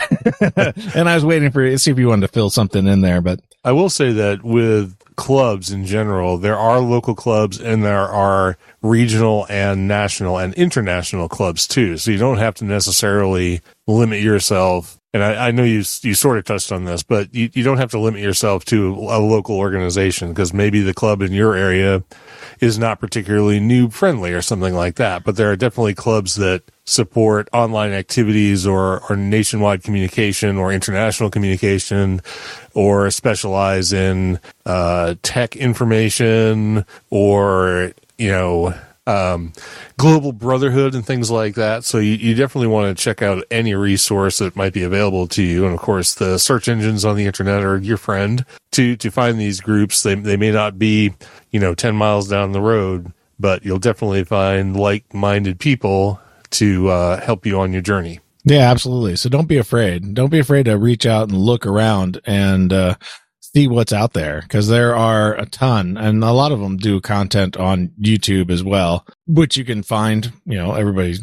and 0.94 1.08
I 1.08 1.14
was 1.14 1.24
waiting 1.24 1.50
for 1.50 1.62
you 1.62 1.70
to 1.70 1.78
see 1.78 1.90
if 1.90 1.98
you 1.98 2.08
wanted 2.08 2.26
to 2.26 2.32
fill 2.32 2.50
something 2.50 2.86
in 2.86 3.00
there, 3.00 3.20
but 3.20 3.40
I 3.64 3.72
will 3.72 3.90
say 3.90 4.12
that 4.12 4.42
with 4.42 4.96
clubs 5.16 5.70
in 5.70 5.84
general. 5.84 6.38
There 6.38 6.56
are 6.56 6.80
local 6.80 7.14
clubs 7.14 7.60
and 7.60 7.84
there 7.84 8.08
are 8.08 8.56
regional 8.80 9.46
and 9.50 9.86
national 9.86 10.38
and 10.38 10.54
international 10.54 11.28
clubs 11.28 11.66
too. 11.66 11.98
So 11.98 12.10
you 12.10 12.16
don't 12.16 12.38
have 12.38 12.54
to 12.56 12.64
necessarily 12.64 13.60
limit 13.86 14.22
yourself 14.22 14.99
and 15.12 15.24
I, 15.24 15.48
I 15.48 15.50
know 15.50 15.64
you 15.64 15.82
you 16.02 16.14
sort 16.14 16.38
of 16.38 16.44
touched 16.44 16.70
on 16.70 16.84
this, 16.84 17.02
but 17.02 17.34
you, 17.34 17.50
you 17.52 17.64
don't 17.64 17.78
have 17.78 17.90
to 17.90 17.98
limit 17.98 18.20
yourself 18.20 18.64
to 18.66 18.94
a 18.94 19.18
local 19.18 19.56
organization 19.56 20.28
because 20.28 20.54
maybe 20.54 20.80
the 20.80 20.94
club 20.94 21.20
in 21.20 21.32
your 21.32 21.54
area 21.54 22.04
is 22.60 22.78
not 22.78 23.00
particularly 23.00 23.58
noob 23.58 23.92
friendly 23.92 24.32
or 24.32 24.42
something 24.42 24.74
like 24.74 24.96
that. 24.96 25.24
But 25.24 25.36
there 25.36 25.50
are 25.50 25.56
definitely 25.56 25.94
clubs 25.94 26.36
that 26.36 26.62
support 26.84 27.48
online 27.52 27.92
activities 27.92 28.66
or, 28.66 29.00
or 29.08 29.16
nationwide 29.16 29.82
communication 29.82 30.56
or 30.56 30.72
international 30.72 31.30
communication 31.30 32.20
or 32.74 33.10
specialize 33.10 33.92
in 33.92 34.38
uh, 34.66 35.14
tech 35.22 35.56
information 35.56 36.84
or 37.10 37.92
you 38.18 38.30
know 38.30 38.74
um, 39.10 39.52
global 39.96 40.32
brotherhood 40.32 40.94
and 40.94 41.04
things 41.04 41.30
like 41.30 41.54
that. 41.56 41.84
So 41.84 41.98
you, 41.98 42.12
you 42.12 42.34
definitely 42.34 42.68
want 42.68 42.96
to 42.96 43.02
check 43.02 43.22
out 43.22 43.44
any 43.50 43.74
resource 43.74 44.38
that 44.38 44.56
might 44.56 44.72
be 44.72 44.82
available 44.82 45.26
to 45.28 45.42
you. 45.42 45.64
And 45.64 45.74
of 45.74 45.80
course, 45.80 46.14
the 46.14 46.38
search 46.38 46.68
engines 46.68 47.04
on 47.04 47.16
the 47.16 47.26
internet 47.26 47.62
are 47.62 47.78
your 47.78 47.96
friend 47.96 48.44
to, 48.72 48.96
to 48.96 49.10
find 49.10 49.38
these 49.38 49.60
groups. 49.60 50.02
They, 50.02 50.14
they 50.14 50.36
may 50.36 50.52
not 50.52 50.78
be, 50.78 51.14
you 51.50 51.60
know, 51.60 51.74
10 51.74 51.96
miles 51.96 52.28
down 52.28 52.52
the 52.52 52.60
road, 52.60 53.12
but 53.38 53.64
you'll 53.64 53.78
definitely 53.78 54.24
find 54.24 54.76
like 54.76 55.12
minded 55.12 55.58
people 55.58 56.20
to 56.50 56.88
uh, 56.88 57.20
help 57.20 57.46
you 57.46 57.58
on 57.60 57.72
your 57.72 57.82
journey. 57.82 58.20
Yeah, 58.44 58.70
absolutely. 58.70 59.16
So 59.16 59.28
don't 59.28 59.48
be 59.48 59.58
afraid. 59.58 60.14
Don't 60.14 60.30
be 60.30 60.38
afraid 60.38 60.64
to 60.64 60.78
reach 60.78 61.04
out 61.04 61.28
and 61.28 61.38
look 61.38 61.66
around 61.66 62.20
and, 62.24 62.72
uh, 62.72 62.94
see 63.52 63.66
what's 63.66 63.92
out 63.92 64.12
there 64.12 64.40
because 64.42 64.68
there 64.68 64.94
are 64.94 65.34
a 65.34 65.46
ton 65.46 65.96
and 65.96 66.22
a 66.22 66.32
lot 66.32 66.52
of 66.52 66.60
them 66.60 66.76
do 66.76 67.00
content 67.00 67.56
on 67.56 67.90
YouTube 68.00 68.50
as 68.50 68.62
well, 68.62 69.04
which 69.26 69.56
you 69.56 69.64
can 69.64 69.82
find, 69.82 70.32
you 70.44 70.56
know, 70.56 70.74
everybody 70.74 71.18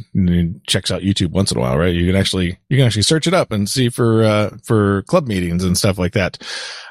checks 0.67 0.91
out 0.91 1.01
YouTube 1.01 1.31
once 1.31 1.51
in 1.51 1.57
a 1.57 1.61
while, 1.61 1.77
right? 1.77 1.95
You 1.95 2.05
can 2.05 2.15
actually, 2.15 2.59
you 2.69 2.77
can 2.77 2.85
actually 2.85 3.03
search 3.03 3.27
it 3.27 3.33
up 3.33 3.51
and 3.51 3.69
see 3.69 3.89
for, 3.89 4.23
uh, 4.23 4.57
for 4.65 5.03
club 5.03 5.27
meetings 5.27 5.63
and 5.63 5.77
stuff 5.77 5.97
like 5.97 6.13
that. 6.13 6.37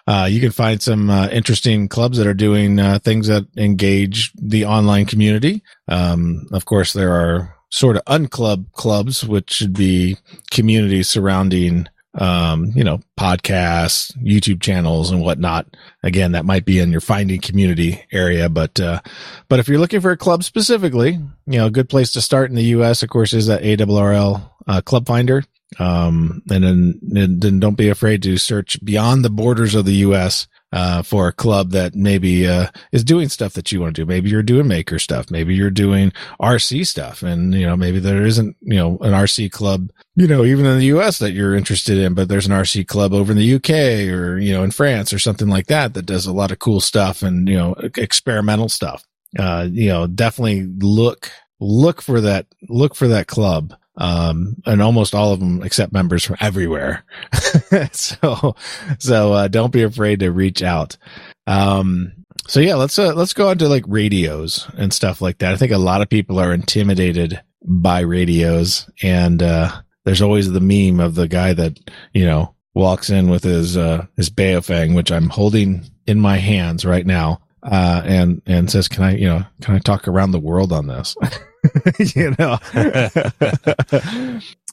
Uh, 0.07 0.26
you 0.31 0.40
can 0.40 0.52
find 0.52 0.81
some, 0.81 1.11
uh, 1.11 1.28
interesting 1.28 1.88
clubs 1.88 2.16
that 2.16 2.26
are 2.26 2.35
doing, 2.35 2.78
uh, 2.78 2.99
things 2.99 3.26
that 3.26 3.45
engage 3.57 4.33
the 4.37 4.64
online 4.64 5.05
community. 5.05 5.62
Um, 5.88 6.47
of 6.52 6.64
course, 6.64 6.93
there 6.93 7.12
are 7.12 7.55
sort 7.71 7.97
of 7.97 8.05
unclub 8.05 8.73
clubs, 8.73 9.25
which 9.25 9.50
should 9.50 9.75
be 9.75 10.16
communities 10.50 11.09
surrounding 11.09 11.88
um, 12.16 12.73
you 12.75 12.82
know, 12.82 13.00
podcasts, 13.18 14.16
YouTube 14.18 14.61
channels 14.61 15.11
and 15.11 15.20
whatnot. 15.20 15.66
Again, 16.02 16.32
that 16.32 16.44
might 16.44 16.64
be 16.64 16.78
in 16.78 16.90
your 16.90 17.00
finding 17.00 17.40
community 17.40 18.04
area, 18.11 18.49
but, 18.49 18.80
uh, 18.80 19.00
but 19.49 19.61
if 19.61 19.68
you're 19.68 19.78
looking 19.78 20.00
for 20.00 20.11
a 20.11 20.16
club 20.16 20.42
specifically, 20.42 21.12
you 21.12 21.58
know, 21.58 21.66
a 21.66 21.70
good 21.70 21.88
place 21.88 22.12
to 22.12 22.20
start 22.20 22.50
in 22.50 22.56
the 22.56 22.64
U.S., 22.64 23.02
of 23.02 23.11
course, 23.11 23.32
is 23.32 23.46
that 23.46 23.62
ARRL, 23.62 24.50
uh, 24.66 24.80
Club 24.80 25.06
Finder. 25.06 25.44
Um, 25.78 26.42
and 26.49 26.64
then, 27.02 27.40
then 27.40 27.61
don't 27.61 27.76
be 27.76 27.88
afraid 27.88 28.23
to 28.23 28.38
search 28.38 28.82
beyond 28.85 29.25
the 29.25 29.30
borders 29.30 29.75
of 29.75 29.85
the 29.85 29.94
U.S 29.94 30.46
uh, 30.73 31.02
for 31.02 31.28
a 31.28 31.32
club 31.32 31.70
that 31.70 31.94
maybe 31.94 32.46
uh, 32.46 32.68
is 32.92 33.04
doing 33.04 33.28
stuff 33.28 33.54
that 33.54 33.70
you 33.70 33.80
want 33.80 33.94
to 33.96 34.02
do. 34.02 34.06
Maybe 34.06 34.30
you're 34.30 34.42
doing 34.42 34.66
maker 34.66 34.99
stuff. 34.99 35.30
Maybe 35.30 35.54
you're 35.54 35.70
doing 35.70 36.12
RC 36.40 36.87
stuff, 36.87 37.23
and 37.23 37.54
you 37.54 37.66
know 37.66 37.76
maybe 37.76 37.99
there 37.99 38.25
isn't 38.25 38.56
you 38.61 38.76
know 38.76 38.99
an 38.99 39.12
RC 39.12 39.50
club 39.52 39.90
you 40.16 40.26
know 40.26 40.44
even 40.44 40.66
in 40.66 40.78
the 40.78 40.87
U.S. 40.87 41.18
that 41.18 41.32
you're 41.32 41.54
interested 41.54 41.99
in, 41.99 42.14
but 42.14 42.28
there's 42.28 42.46
an 42.46 42.52
RC 42.52 42.87
club 42.87 43.12
over 43.12 43.32
in 43.32 43.38
the 43.38 43.44
U.K. 43.44 44.11
or 44.11 44.38
you 44.38 44.52
know 44.52 44.64
in 44.64 44.70
France 44.70 45.12
or 45.12 45.18
something 45.18 45.49
like 45.49 45.66
that 45.66 45.94
that 45.94 46.06
does 46.06 46.26
a 46.26 46.32
lot 46.32 46.50
of 46.50 46.58
cool 46.58 46.80
stuff 46.80 47.23
and 47.23 47.49
you 47.49 47.56
know 47.56 47.75
experimental 47.96 48.68
stuff. 48.68 49.04
Uh, 49.38 49.68
you 49.70 49.88
know, 49.88 50.06
definitely 50.06 50.64
look 50.78 51.30
look 51.61 52.02
for 52.02 52.20
that 52.20 52.46
look 52.68 52.94
for 52.94 53.08
that 53.08 53.26
club 53.26 53.75
um, 53.96 54.56
and 54.66 54.82
almost 54.82 55.14
all 55.14 55.32
of 55.32 55.40
them 55.40 55.62
accept 55.62 55.92
members 55.92 56.24
from 56.24 56.36
everywhere. 56.40 57.04
so, 57.92 58.54
so, 58.98 59.32
uh, 59.32 59.48
don't 59.48 59.72
be 59.72 59.82
afraid 59.82 60.20
to 60.20 60.30
reach 60.30 60.62
out. 60.62 60.96
Um, 61.46 62.12
so 62.46 62.60
yeah, 62.60 62.74
let's, 62.74 62.98
uh, 62.98 63.14
let's 63.14 63.32
go 63.32 63.48
on 63.48 63.58
to 63.58 63.68
like 63.68 63.84
radios 63.86 64.68
and 64.76 64.92
stuff 64.92 65.20
like 65.20 65.38
that. 65.38 65.52
I 65.52 65.56
think 65.56 65.72
a 65.72 65.78
lot 65.78 66.02
of 66.02 66.08
people 66.08 66.38
are 66.38 66.52
intimidated 66.52 67.40
by 67.62 68.00
radios 68.00 68.88
and, 69.02 69.42
uh, 69.42 69.80
there's 70.04 70.22
always 70.22 70.52
the 70.52 70.60
meme 70.60 71.00
of 71.00 71.16
the 71.16 71.26
guy 71.26 71.52
that, 71.52 71.78
you 72.12 72.24
know, 72.24 72.54
walks 72.74 73.10
in 73.10 73.28
with 73.28 73.42
his, 73.42 73.76
uh, 73.76 74.06
his 74.16 74.30
Baofeng, 74.30 74.94
which 74.94 75.10
I'm 75.10 75.30
holding 75.30 75.84
in 76.06 76.20
my 76.20 76.36
hands 76.36 76.84
right 76.84 77.06
now. 77.06 77.40
Uh, 77.62 78.02
and, 78.04 78.40
and 78.46 78.70
says, 78.70 78.86
can 78.86 79.02
I, 79.02 79.16
you 79.16 79.26
know, 79.26 79.44
can 79.62 79.74
I 79.74 79.80
talk 79.80 80.06
around 80.06 80.30
the 80.30 80.38
world 80.38 80.72
on 80.72 80.86
this? 80.86 81.16
you 81.99 82.35
know. 82.38 82.58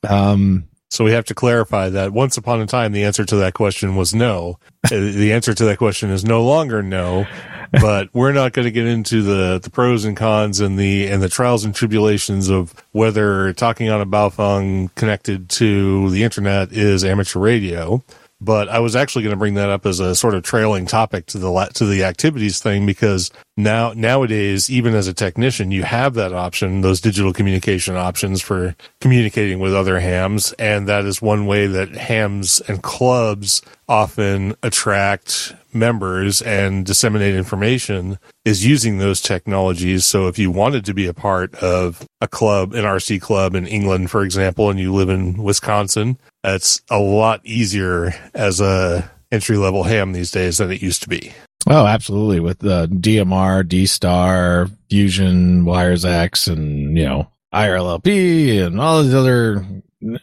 um, 0.07 0.65
so 0.89 1.03
we 1.03 1.11
have 1.11 1.25
to 1.25 1.33
clarify 1.33 1.89
that 1.89 2.13
once 2.13 2.37
upon 2.37 2.61
a 2.61 2.67
time, 2.67 2.91
the 2.91 3.03
answer 3.03 3.25
to 3.25 3.35
that 3.37 3.55
question 3.55 3.95
was 3.95 4.13
no. 4.13 4.59
Uh, 4.85 4.89
the 4.89 5.33
answer 5.33 5.53
to 5.53 5.65
that 5.65 5.79
question 5.79 6.11
is 6.11 6.23
no 6.23 6.43
longer 6.43 6.83
no, 6.83 7.25
but 7.71 8.09
we're 8.13 8.31
not 8.31 8.53
going 8.53 8.65
to 8.65 8.71
get 8.71 8.85
into 8.85 9.23
the, 9.23 9.57
the 9.57 9.71
pros 9.71 10.05
and 10.05 10.15
cons 10.15 10.59
and 10.59 10.77
the, 10.77 11.07
and 11.07 11.23
the 11.23 11.29
trials 11.29 11.65
and 11.65 11.73
tribulations 11.73 12.47
of 12.49 12.75
whether 12.91 13.53
talking 13.53 13.89
on 13.89 14.01
a 14.01 14.05
Baofeng 14.05 14.93
connected 14.93 15.49
to 15.49 16.11
the 16.11 16.21
internet 16.23 16.71
is 16.71 17.03
amateur 17.03 17.39
radio 17.39 18.03
but 18.43 18.69
I 18.69 18.79
was 18.79 18.95
actually 18.95 19.23
going 19.23 19.33
to 19.33 19.37
bring 19.37 19.53
that 19.55 19.69
up 19.69 19.85
as 19.85 19.99
a 19.99 20.15
sort 20.15 20.35
of 20.35 20.43
trailing 20.43 20.85
topic 20.85 21.25
to 21.27 21.37
the 21.37 21.69
to 21.75 21.85
the 21.85 22.03
activities 22.03 22.59
thing 22.59 22.85
because 22.85 23.31
now 23.55 23.93
nowadays 23.95 24.69
even 24.69 24.95
as 24.95 25.07
a 25.07 25.13
technician 25.13 25.71
you 25.71 25.83
have 25.83 26.15
that 26.15 26.33
option 26.33 26.81
those 26.81 26.99
digital 26.99 27.33
communication 27.33 27.95
options 27.95 28.41
for 28.41 28.75
communicating 28.99 29.59
with 29.59 29.73
other 29.73 29.99
hams 29.99 30.53
and 30.53 30.87
that 30.87 31.05
is 31.05 31.21
one 31.21 31.45
way 31.45 31.67
that 31.67 31.89
hams 31.95 32.61
and 32.67 32.81
clubs 32.81 33.61
often 33.87 34.55
attract 34.63 35.53
members 35.73 36.41
and 36.41 36.85
disseminate 36.85 37.35
information 37.35 38.17
is 38.45 38.65
using 38.65 38.97
those 38.97 39.21
technologies. 39.21 40.05
So 40.05 40.27
if 40.27 40.37
you 40.39 40.51
wanted 40.51 40.85
to 40.85 40.93
be 40.93 41.07
a 41.07 41.13
part 41.13 41.53
of 41.55 42.05
a 42.21 42.27
club, 42.27 42.73
an 42.73 42.85
RC 42.85 43.21
club 43.21 43.55
in 43.55 43.67
England, 43.67 44.11
for 44.11 44.23
example, 44.23 44.69
and 44.69 44.79
you 44.79 44.93
live 44.93 45.09
in 45.09 45.41
Wisconsin, 45.41 46.17
it's 46.43 46.81
a 46.89 46.99
lot 46.99 47.41
easier 47.45 48.13
as 48.33 48.59
a 48.59 49.09
entry 49.31 49.57
level 49.57 49.83
ham 49.83 50.13
these 50.13 50.31
days 50.31 50.57
than 50.57 50.71
it 50.71 50.81
used 50.81 51.03
to 51.03 51.09
be. 51.09 51.33
Oh, 51.67 51.85
absolutely. 51.85 52.39
With 52.39 52.59
the 52.59 52.87
DMR, 52.87 53.67
D 53.67 53.85
Star, 53.85 54.67
Fusion, 54.89 55.65
Wires 55.65 56.05
X, 56.05 56.47
and, 56.47 56.97
you 56.97 57.05
know, 57.05 57.29
IRLP 57.53 58.65
and 58.65 58.81
all 58.81 59.01
these 59.01 59.13
other 59.13 59.65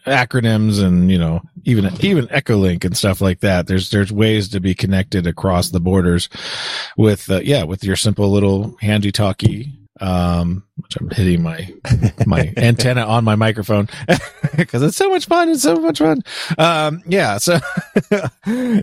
acronyms 0.07 0.83
and, 0.83 1.11
you 1.11 1.19
know, 1.19 1.41
even, 1.65 1.87
even 2.01 2.27
Echolink 2.27 2.85
and 2.85 2.97
stuff 2.97 3.23
like 3.23 3.41
that. 3.41 3.67
There's, 3.67 3.91
there's 3.91 4.13
ways 4.13 4.51
to 4.51 4.61
be 4.61 4.75
connected 4.75 5.27
across 5.27 5.71
the 5.71 5.81
borders 5.81 6.29
with, 6.99 7.31
uh, 7.31 7.41
yeah, 7.41 7.63
with 7.63 7.85
your 7.85 7.97
simple 7.97 8.31
little 8.31 8.77
handy 8.81 9.11
talkie 9.11 9.80
um, 10.01 10.65
which 10.77 10.97
I'm 10.97 11.11
hitting 11.11 11.43
my 11.43 11.73
my 12.27 12.53
antenna 12.57 13.03
on 13.03 13.25
my 13.25 13.37
microphone 13.37 13.89
because 14.57 14.83
it's 14.83 14.97
so 14.97 15.11
much 15.11 15.27
fun. 15.27 15.51
It's 15.51 15.63
so 15.63 15.77
much 15.77 15.99
fun. 15.99 16.23
Um, 16.59 17.03
yeah. 17.07 17.39
So 17.39 17.55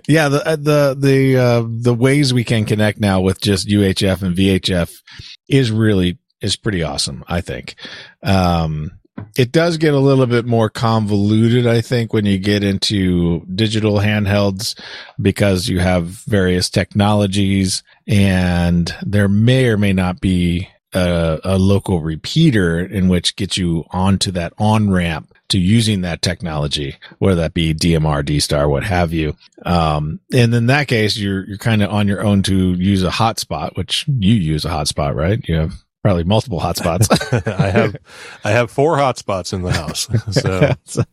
yeah, 0.07 0.29
the 0.29 0.43
uh, 0.45 0.55
the 0.55 0.95
the 0.97 1.37
uh, 1.37 1.63
the 1.67 1.93
ways 1.93 2.33
we 2.33 2.43
can 2.43 2.65
connect 2.65 2.99
now 2.99 3.21
with 3.21 3.41
just 3.41 3.67
UHF 3.67 4.21
and 4.21 4.35
VHF 4.35 5.01
is 5.47 5.71
really 5.71 6.19
is 6.41 6.55
pretty 6.55 6.83
awesome. 6.83 7.23
I 7.27 7.41
think. 7.41 7.75
Um, 8.23 8.91
it 9.35 9.51
does 9.51 9.77
get 9.77 9.95
a 9.95 9.99
little 9.99 10.27
bit 10.27 10.45
more 10.45 10.69
convoluted, 10.69 11.65
I 11.65 11.81
think, 11.81 12.13
when 12.13 12.25
you 12.25 12.37
get 12.37 12.63
into 12.63 13.45
digital 13.53 13.95
handhelds 13.95 14.79
because 15.19 15.67
you 15.67 15.79
have 15.79 16.05
various 16.05 16.69
technologies 16.69 17.83
and 18.07 18.93
there 19.01 19.27
may 19.27 19.67
or 19.67 19.77
may 19.77 19.93
not 19.93 20.21
be 20.21 20.69
a, 20.93 21.39
a 21.43 21.57
local 21.57 22.01
repeater 22.01 22.79
in 22.79 23.07
which 23.07 23.35
gets 23.35 23.57
you 23.57 23.85
onto 23.91 24.31
that 24.31 24.53
on 24.57 24.89
ramp 24.89 25.33
to 25.49 25.59
using 25.59 26.01
that 26.01 26.21
technology, 26.21 26.97
whether 27.19 27.41
that 27.41 27.53
be 27.53 27.73
DMR, 27.73 28.23
D 28.25 28.39
Star, 28.39 28.67
what 28.67 28.83
have 28.83 29.13
you. 29.13 29.35
Um, 29.65 30.19
and 30.33 30.53
in 30.53 30.67
that 30.67 30.87
case, 30.87 31.17
you're, 31.17 31.45
you're 31.45 31.57
kind 31.57 31.81
of 31.81 31.89
on 31.91 32.07
your 32.07 32.21
own 32.21 32.43
to 32.43 32.73
use 32.73 33.03
a 33.03 33.09
hotspot, 33.09 33.77
which 33.77 34.05
you 34.07 34.33
use 34.33 34.65
a 34.65 34.69
hotspot, 34.69 35.15
right? 35.15 35.39
You 35.47 35.55
have 35.55 35.73
probably 36.03 36.25
multiple 36.25 36.59
hotspots. 36.59 37.07
I 37.59 37.69
have, 37.69 37.95
I 38.43 38.51
have 38.51 38.71
four 38.71 38.97
hotspots 38.97 39.53
in 39.53 39.61
the 39.61 39.71
house. 39.71 40.07
So. 40.31 40.73
so, 40.83 41.03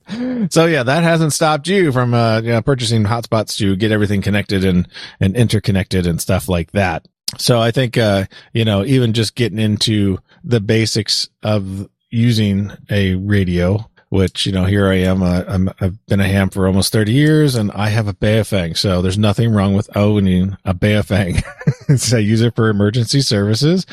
so, 0.51 0.67
yeah, 0.67 0.83
that 0.83 1.03
hasn't 1.03 1.33
stopped 1.33 1.67
you 1.69 1.93
from, 1.93 2.15
uh, 2.15 2.41
you 2.41 2.51
know, 2.51 2.63
purchasing 2.63 3.05
hotspots 3.05 3.57
to 3.59 3.77
get 3.77 3.93
everything 3.93 4.23
connected 4.23 4.65
and, 4.65 4.89
and 5.21 5.37
interconnected 5.37 6.07
and 6.07 6.21
stuff 6.21 6.49
like 6.49 6.73
that. 6.73 7.07
So 7.39 7.61
I 7.61 7.71
think, 7.71 7.97
uh, 7.97 8.27
you 8.53 8.65
know, 8.65 8.85
even 8.85 9.13
just 9.13 9.35
getting 9.35 9.59
into 9.59 10.19
the 10.43 10.61
basics 10.61 11.29
of 11.43 11.89
using 12.11 12.71
a 12.91 13.15
radio, 13.17 13.89
which, 14.11 14.47
you 14.47 14.53
know, 14.53 14.65
here 14.65 14.89
I 14.89 14.97
am, 14.99 15.23
uh, 15.23 15.43
i 15.49 15.85
have 15.85 16.07
been 16.07 16.21
a 16.21 16.29
ham 16.29 16.51
for 16.51 16.67
almost 16.67 16.93
30 16.93 17.13
years 17.13 17.55
and 17.57 17.73
I 17.73 17.89
have 17.89 18.07
a 18.09 18.15
Baofeng. 18.15 18.77
So 18.77 19.03
there's 19.03 19.19
nothing 19.19 19.53
wrong 19.53 19.75
with 19.75 19.95
owning 19.97 20.57
a 20.65 20.75
Baofeng. 20.75 21.43
so 21.99 22.17
I 22.17 22.21
use 22.21 22.41
it 22.41 22.55
for 22.55 22.69
emergency 22.69 23.21
services 23.21 23.87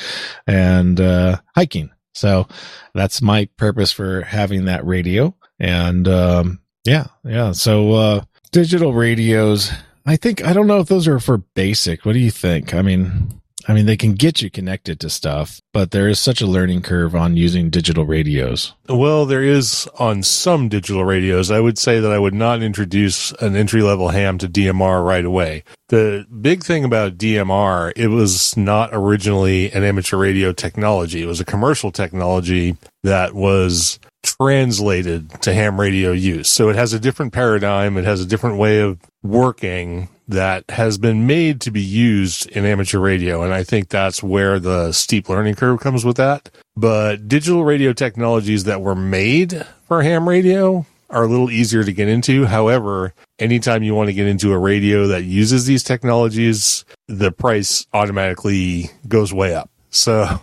and, 0.45 0.99
uh, 0.99 1.37
hiking. 1.55 1.89
So 2.13 2.47
that's 2.93 3.21
my 3.21 3.45
purpose 3.57 3.91
for 3.91 4.21
having 4.21 4.65
that 4.65 4.85
radio. 4.85 5.35
And, 5.59 6.07
um, 6.07 6.59
Yeah, 6.85 7.07
yeah. 7.23 7.51
So 7.53 7.93
uh 7.93 8.23
digital 8.51 8.93
radios, 8.93 9.71
I 10.05 10.15
think 10.15 10.43
I 10.43 10.53
don't 10.53 10.67
know 10.67 10.79
if 10.79 10.87
those 10.87 11.07
are 11.07 11.19
for 11.19 11.37
basic. 11.37 12.05
What 12.05 12.13
do 12.13 12.19
you 12.19 12.31
think? 12.31 12.73
I 12.73 12.81
mean, 12.81 13.41
I 13.67 13.73
mean 13.73 13.85
they 13.85 13.97
can 13.97 14.13
get 14.13 14.41
you 14.41 14.49
connected 14.49 14.99
to 14.99 15.09
stuff, 15.09 15.61
but 15.73 15.91
there 15.91 16.09
is 16.09 16.19
such 16.19 16.41
a 16.41 16.47
learning 16.47 16.81
curve 16.81 17.15
on 17.15 17.37
using 17.37 17.69
digital 17.69 18.05
radios. 18.05 18.73
Well, 18.89 19.25
there 19.25 19.43
is 19.43 19.87
on 19.99 20.23
some 20.23 20.69
digital 20.69 21.05
radios. 21.05 21.51
I 21.51 21.59
would 21.59 21.77
say 21.77 21.99
that 21.99 22.11
I 22.11 22.19
would 22.19 22.33
not 22.33 22.63
introduce 22.63 23.31
an 23.33 23.55
entry 23.55 23.81
level 23.83 24.09
ham 24.09 24.37
to 24.39 24.47
DMR 24.47 25.05
right 25.05 25.25
away. 25.25 25.63
The 25.89 26.25
big 26.41 26.63
thing 26.63 26.83
about 26.83 27.17
DMR, 27.17 27.91
it 27.95 28.07
was 28.07 28.55
not 28.57 28.89
originally 28.93 29.71
an 29.71 29.83
amateur 29.83 30.17
radio 30.17 30.51
technology. 30.53 31.21
It 31.21 31.27
was 31.27 31.41
a 31.41 31.45
commercial 31.45 31.91
technology 31.91 32.77
that 33.03 33.33
was 33.33 33.99
translated 34.23 35.29
to 35.41 35.53
ham 35.53 35.79
radio 35.79 36.11
use. 36.11 36.49
So 36.49 36.69
it 36.69 36.75
has 36.75 36.93
a 36.93 36.99
different 36.99 37.33
paradigm. 37.33 37.97
It 37.97 38.05
has 38.05 38.21
a 38.21 38.25
different 38.25 38.57
way 38.57 38.79
of 38.79 38.99
working 39.23 40.09
that 40.27 40.63
has 40.69 40.97
been 40.97 41.27
made 41.27 41.61
to 41.61 41.71
be 41.71 41.81
used 41.81 42.47
in 42.51 42.65
amateur 42.65 42.99
radio. 42.99 43.43
And 43.43 43.53
I 43.53 43.63
think 43.63 43.89
that's 43.89 44.23
where 44.23 44.59
the 44.59 44.91
steep 44.91 45.27
learning 45.29 45.55
curve 45.55 45.79
comes 45.79 46.05
with 46.05 46.17
that. 46.17 46.49
But 46.75 47.27
digital 47.27 47.63
radio 47.63 47.93
technologies 47.93 48.63
that 48.63 48.81
were 48.81 48.95
made 48.95 49.65
for 49.87 50.01
ham 50.01 50.27
radio 50.27 50.85
are 51.09 51.23
a 51.23 51.27
little 51.27 51.51
easier 51.51 51.83
to 51.83 51.91
get 51.91 52.07
into. 52.07 52.45
However, 52.45 53.13
anytime 53.37 53.83
you 53.83 53.93
want 53.93 54.07
to 54.07 54.13
get 54.13 54.27
into 54.27 54.53
a 54.53 54.57
radio 54.57 55.07
that 55.07 55.23
uses 55.23 55.65
these 55.65 55.83
technologies, 55.83 56.85
the 57.07 57.31
price 57.31 57.85
automatically 57.93 58.89
goes 59.07 59.33
way 59.33 59.53
up. 59.53 59.69
So, 59.89 60.39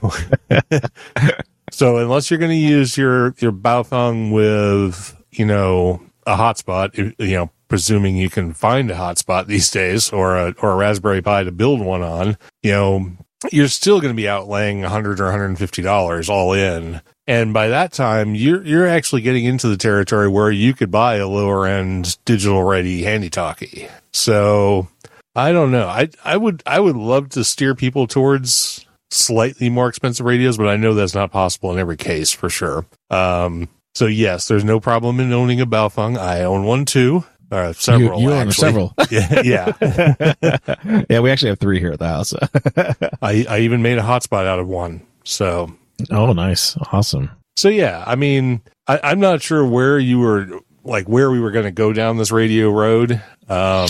so 1.71 1.99
unless 1.99 2.31
you're 2.31 2.39
going 2.39 2.51
to 2.51 2.57
use 2.57 2.97
your, 2.97 3.35
your 3.39 3.53
Baofeng 3.53 4.33
with, 4.33 5.17
you 5.31 5.45
know, 5.45 6.03
a 6.27 6.37
hotspot, 6.37 6.97
you 7.19 7.37
know, 7.37 7.51
presuming 7.69 8.17
you 8.17 8.31
can 8.31 8.53
find 8.53 8.91
a 8.91 8.95
hotspot 8.95 9.47
these 9.49 9.71
days 9.71 10.11
or 10.11 10.37
a, 10.37 10.55
or 10.61 10.73
a 10.73 10.77
Raspberry 10.77 11.23
Pi 11.23 11.45
to 11.45 11.53
build 11.53 11.81
one 11.81 12.03
on, 12.03 12.37
you 12.63 12.73
know, 12.73 13.13
you're 13.53 13.69
still 13.69 14.01
going 14.01 14.13
to 14.13 14.17
be 14.17 14.27
outlaying 14.27 14.81
100 14.83 15.21
or 15.21 15.25
150 15.25 15.83
dollars 15.83 16.29
all 16.29 16.53
in. 16.53 17.01
And 17.27 17.53
by 17.53 17.69
that 17.69 17.93
time, 17.93 18.35
you're 18.35 18.65
you're 18.65 18.87
actually 18.87 19.23
getting 19.23 19.45
into 19.45 19.69
the 19.69 19.77
territory 19.77 20.29
where 20.29 20.51
you 20.51 20.75
could 20.75 20.91
buy 20.91 21.17
a 21.17 21.29
lower 21.29 21.67
end 21.67 22.19
digital 22.25 22.65
ready 22.65 23.03
handy 23.03 23.31
talkie. 23.31 23.89
So 24.13 24.89
I 25.37 25.53
don't 25.53 25.71
know. 25.71 25.87
I 25.87 26.09
I 26.25 26.37
would 26.37 26.63
I 26.67 26.81
would 26.81 26.97
love 26.97 27.29
to 27.31 27.45
steer 27.45 27.75
people 27.75 28.07
towards 28.07 28.87
slightly 29.11 29.71
more 29.71 29.89
expensive 29.89 30.27
radios, 30.27 30.57
but 30.57 30.69
I 30.69 30.77
know 30.77 30.95
that's 30.95 31.15
not 31.15 31.31
possible 31.31 31.73
in 31.73 31.79
every 31.79 31.97
case 31.97 32.31
for 32.31 32.51
sure. 32.51 32.87
Um, 33.11 33.69
so 33.95 34.07
yes, 34.07 34.49
there's 34.49 34.65
no 34.65 34.81
problem 34.81 35.21
in 35.21 35.33
owning 35.33 35.61
a 35.61 35.67
Baofeng. 35.67 36.19
I 36.19 36.43
own 36.45 36.65
one 36.65 36.85
too. 36.85 37.25
Uh, 37.51 37.73
several. 37.73 38.21
You, 38.21 38.29
you 38.29 38.35
own 38.35 38.53
several. 38.53 38.95
yeah, 39.11 39.43
yeah. 39.43 39.73
yeah, 41.09 41.21
we 41.21 41.31
actually 41.31 41.49
have 41.49 41.59
three 41.59 41.81
here 41.81 41.93
at 41.93 41.99
the 41.99 42.09
house. 42.09 42.35
I 43.23 43.47
I 43.49 43.61
even 43.61 43.81
made 43.81 43.99
a 43.99 44.03
hotspot 44.03 44.47
out 44.47 44.59
of 44.59 44.69
one. 44.69 45.01
So 45.25 45.75
oh, 46.11 46.33
nice, 46.33 46.77
awesome. 46.93 47.31
So 47.57 47.69
yeah, 47.71 48.05
I 48.07 48.17
mean, 48.17 48.61
I, 48.87 49.01
I'm 49.03 49.19
not 49.19 49.43
sure 49.43 49.67
where 49.67 49.99
you 49.99 50.19
were 50.19 50.61
like 50.89 51.07
where 51.09 51.31
we 51.31 51.39
were 51.41 51.51
going 51.51 51.65
to 51.67 51.71
go 51.71 51.93
down 51.93 52.17
this 52.17 52.33
radio 52.33 52.71
road. 52.71 53.23
Um, 53.51 53.89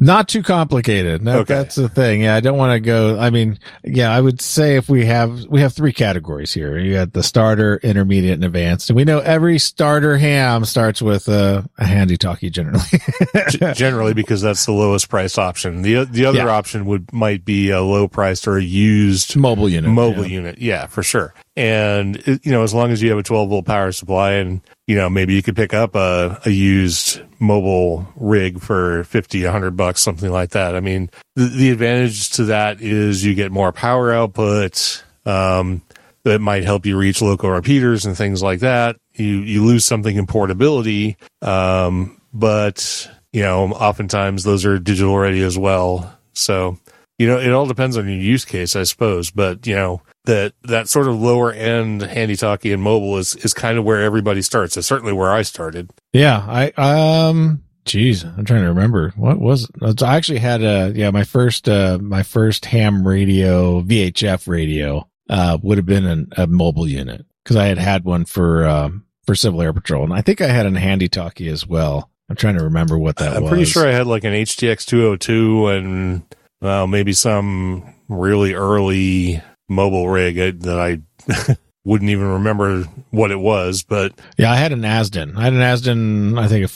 Not 0.00 0.28
too 0.28 0.42
complicated. 0.42 1.22
No, 1.22 1.40
Okay. 1.40 1.52
that's 1.54 1.74
the 1.74 1.90
thing. 1.90 2.22
Yeah, 2.22 2.36
I 2.36 2.40
don't 2.40 2.56
want 2.56 2.72
to 2.72 2.80
go. 2.80 3.18
I 3.18 3.28
mean, 3.28 3.58
yeah, 3.84 4.10
I 4.10 4.18
would 4.18 4.40
say 4.40 4.76
if 4.76 4.88
we 4.88 5.04
have 5.04 5.44
we 5.46 5.60
have 5.60 5.74
three 5.74 5.92
categories 5.92 6.54
here. 6.54 6.78
You 6.78 6.94
got 6.94 7.12
the 7.12 7.22
starter, 7.22 7.78
intermediate, 7.82 8.34
and 8.34 8.44
advanced, 8.44 8.88
and 8.88 8.96
we 8.96 9.04
know 9.04 9.18
every 9.18 9.58
starter 9.58 10.16
ham 10.16 10.64
starts 10.64 11.02
with 11.02 11.28
a, 11.28 11.68
a 11.76 11.84
handy 11.84 12.16
talkie 12.16 12.48
generally. 12.48 12.80
g- 13.50 13.58
generally 13.74 14.14
because 14.14 14.40
that's 14.40 14.64
the 14.64 14.72
lowest 14.72 15.10
price 15.10 15.36
option. 15.36 15.82
The 15.82 16.04
the 16.04 16.24
other 16.24 16.38
Yeah. 16.38 16.48
option 16.48 16.86
would 16.86 17.12
might 17.12 17.44
be 17.44 17.68
a 17.70 17.82
low 17.82 18.08
priced 18.08 18.48
or 18.48 18.56
a 18.56 18.62
used 18.62 19.36
mobile 19.36 19.68
unit. 19.68 19.90
mobile 19.90 20.22
yeah. 20.24 20.32
unit. 20.34 20.58
Yeah, 20.58 20.86
for 20.86 21.02
sure. 21.02 21.34
And 21.56 22.22
you 22.42 22.50
know, 22.52 22.62
as 22.62 22.72
long 22.72 22.90
as 22.90 23.02
you 23.02 23.10
have 23.10 23.18
a 23.18 23.22
12 23.22 23.50
volt 23.50 23.66
power 23.66 23.92
supply 23.92 24.32
and 24.32 24.62
you 24.86 24.96
know, 24.96 25.08
maybe 25.08 25.34
you 25.34 25.42
could 25.42 25.56
pick 25.56 25.72
up 25.72 25.94
a, 25.94 26.40
a 26.44 26.50
used 26.50 27.20
mobile 27.38 28.06
rig 28.16 28.60
for 28.60 29.04
50, 29.04 29.44
100 29.44 29.76
bucks, 29.76 30.00
something 30.00 30.30
like 30.30 30.50
that. 30.50 30.76
I 30.76 30.80
mean, 30.80 31.10
the, 31.36 31.44
the 31.44 31.70
advantage 31.70 32.30
to 32.30 32.44
that 32.44 32.80
is 32.80 33.24
you 33.24 33.34
get 33.34 33.52
more 33.52 33.72
power 33.72 34.12
output. 34.12 35.02
Um, 35.24 35.82
that 36.24 36.40
might 36.40 36.64
help 36.64 36.86
you 36.86 36.96
reach 36.96 37.20
local 37.20 37.50
repeaters 37.50 38.06
and 38.06 38.16
things 38.16 38.42
like 38.42 38.60
that. 38.60 38.96
You, 39.14 39.40
you 39.40 39.64
lose 39.64 39.84
something 39.84 40.16
in 40.16 40.26
portability. 40.26 41.18
Um, 41.42 42.20
but 42.32 43.10
you 43.32 43.42
know, 43.42 43.72
oftentimes 43.72 44.44
those 44.44 44.64
are 44.64 44.78
digital 44.78 45.16
ready 45.18 45.42
as 45.42 45.58
well. 45.58 46.16
So, 46.34 46.78
you 47.18 47.26
know, 47.26 47.38
it 47.38 47.52
all 47.52 47.66
depends 47.66 47.96
on 47.96 48.06
your 48.06 48.16
use 48.16 48.44
case, 48.44 48.74
I 48.74 48.82
suppose. 48.82 49.30
But 49.30 49.66
you 49.66 49.74
know, 49.74 50.02
that 50.24 50.54
that 50.62 50.88
sort 50.88 51.06
of 51.06 51.20
lower 51.20 51.52
end 51.52 52.02
handy 52.02 52.36
talkie 52.36 52.72
and 52.72 52.82
mobile 52.82 53.18
is 53.18 53.36
is 53.36 53.54
kind 53.54 53.78
of 53.78 53.84
where 53.84 54.02
everybody 54.02 54.42
starts. 54.42 54.76
It's 54.76 54.86
certainly 54.86 55.12
where 55.12 55.30
I 55.32 55.42
started. 55.42 55.90
Yeah, 56.12 56.44
I 56.46 56.70
um 56.76 57.62
geez, 57.84 58.24
I'm 58.24 58.44
trying 58.44 58.62
to 58.62 58.68
remember. 58.68 59.12
What 59.16 59.38
was 59.38 59.70
I 59.82 60.16
actually 60.16 60.38
had 60.38 60.62
a 60.62 60.92
yeah, 60.94 61.10
my 61.10 61.24
first 61.24 61.68
uh 61.68 61.98
my 62.00 62.22
first 62.22 62.64
ham 62.64 63.06
radio 63.06 63.82
VHF 63.82 64.48
radio 64.48 65.08
uh 65.28 65.58
would 65.62 65.78
have 65.78 65.86
been 65.86 66.06
an, 66.06 66.28
a 66.36 66.46
mobile 66.46 66.88
unit 66.88 67.24
cuz 67.44 67.56
I 67.56 67.66
had 67.66 67.78
had 67.78 68.04
one 68.04 68.24
for 68.24 68.66
um 68.66 69.04
for 69.26 69.34
Civil 69.34 69.62
Air 69.62 69.72
Patrol 69.72 70.04
and 70.04 70.12
I 70.12 70.20
think 70.20 70.40
I 70.40 70.48
had 70.48 70.66
an 70.66 70.74
handy 70.74 71.08
talkie 71.08 71.48
as 71.48 71.66
well. 71.66 72.10
I'm 72.28 72.36
trying 72.36 72.56
to 72.56 72.64
remember 72.64 72.98
what 72.98 73.16
that 73.16 73.34
was. 73.34 73.42
I'm 73.42 73.48
pretty 73.48 73.66
sure 73.66 73.86
I 73.86 73.92
had 73.92 74.06
like 74.06 74.24
an 74.24 74.32
HTX 74.32 74.86
202 74.86 75.66
and 75.68 76.22
well, 76.64 76.86
maybe 76.86 77.12
some 77.12 77.94
really 78.08 78.54
early 78.54 79.42
mobile 79.68 80.08
rig 80.08 80.38
uh, 80.38 80.52
that 80.66 80.78
I 80.80 81.56
wouldn't 81.84 82.10
even 82.10 82.26
remember 82.26 82.84
what 83.10 83.30
it 83.30 83.38
was, 83.38 83.82
but 83.82 84.12
Yeah, 84.38 84.50
I 84.50 84.56
had 84.56 84.72
an 84.72 84.80
Azden. 84.80 85.36
I 85.36 85.42
had 85.44 85.52
an 85.52 85.60
Azden 85.60 86.38
I 86.38 86.48
think 86.48 86.66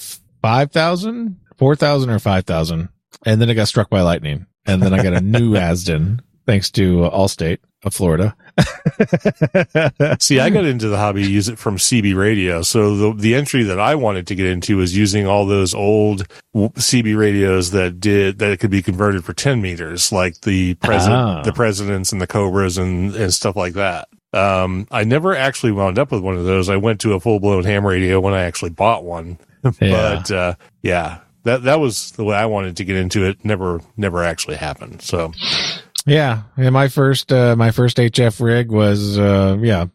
5000, 0.42 1.40
4000 1.57 2.11
or 2.11 2.18
5000 2.18 2.88
and 3.24 3.40
then 3.40 3.48
it 3.48 3.55
got 3.55 3.68
struck 3.68 3.88
by 3.88 4.03
lightning. 4.03 4.46
And 4.66 4.83
then 4.83 4.92
I 4.92 5.03
got 5.03 5.14
a 5.14 5.22
new 5.22 5.53
Azden 5.55 6.20
thanks 6.48 6.70
to 6.72 7.04
uh, 7.04 7.11
Allstate 7.16 7.58
of 7.84 7.94
Florida. 7.94 8.34
See, 10.18 10.40
I 10.40 10.50
got 10.50 10.64
into 10.64 10.88
the 10.88 10.96
hobby 10.96 11.22
to 11.22 11.30
use 11.30 11.48
it 11.48 11.58
from 11.58 11.76
CB 11.76 12.16
radio. 12.16 12.62
So 12.62 12.96
the 12.96 13.12
the 13.14 13.34
entry 13.37 13.62
that 13.64 13.78
I 13.78 13.94
wanted 13.94 14.26
to 14.28 14.34
get 14.34 14.46
into 14.46 14.78
was 14.78 14.96
using 14.96 15.26
all 15.28 15.46
those 15.46 15.74
old 15.74 16.26
CB 16.56 17.16
radios 17.16 17.70
that 17.70 18.00
did 18.00 18.38
that 18.40 18.58
could 18.58 18.70
be 18.70 18.82
converted 18.82 19.24
for 19.24 19.32
10 19.32 19.62
meters, 19.62 20.11
like 20.11 20.40
the 20.40 20.74
president, 20.74 21.20
Ah. 21.20 21.42
the 21.42 21.52
presidents 21.52 22.11
and 22.11 22.20
the 22.20 22.26
cobras 22.26 22.78
and 22.78 23.14
and 23.14 23.32
stuff 23.32 23.54
like 23.54 23.74
that. 23.74 24.08
Um, 24.32 24.87
I 24.90 25.04
never 25.04 25.37
actually 25.37 25.72
wound 25.72 25.98
up 25.98 26.11
with 26.11 26.22
one 26.22 26.37
of 26.37 26.44
those. 26.44 26.68
I 26.68 26.76
went 26.76 27.00
to 27.02 27.12
a 27.14 27.20
full 27.20 27.38
blown 27.40 27.64
ham 27.64 27.87
radio 27.87 28.18
when 28.20 28.34
I 28.34 28.42
actually 28.42 28.70
bought 28.70 29.04
one, 29.04 29.38
Yeah. 29.80 30.16
but 30.16 30.30
uh, 30.32 30.54
yeah, 30.82 31.18
that 31.44 31.62
that 31.62 31.78
was 31.80 32.11
the 32.12 32.24
way 32.24 32.34
I 32.37 32.46
wanted 32.46 32.76
to 32.78 32.84
get 32.84 32.96
into 32.96 33.24
it. 33.24 33.44
Never 33.44 33.80
never 33.96 34.24
actually 34.24 34.56
happened. 34.56 35.00
So 35.02 35.32
Yeah, 36.09 36.42
yeah. 36.57 36.71
My 36.71 36.88
first, 36.88 37.33
uh, 37.33 37.55
my 37.57 37.71
first 37.71 37.99
HF 37.99 38.40
rig 38.40 38.71
was, 38.71 39.18
uh, 39.18 39.59
yeah, 39.61 39.87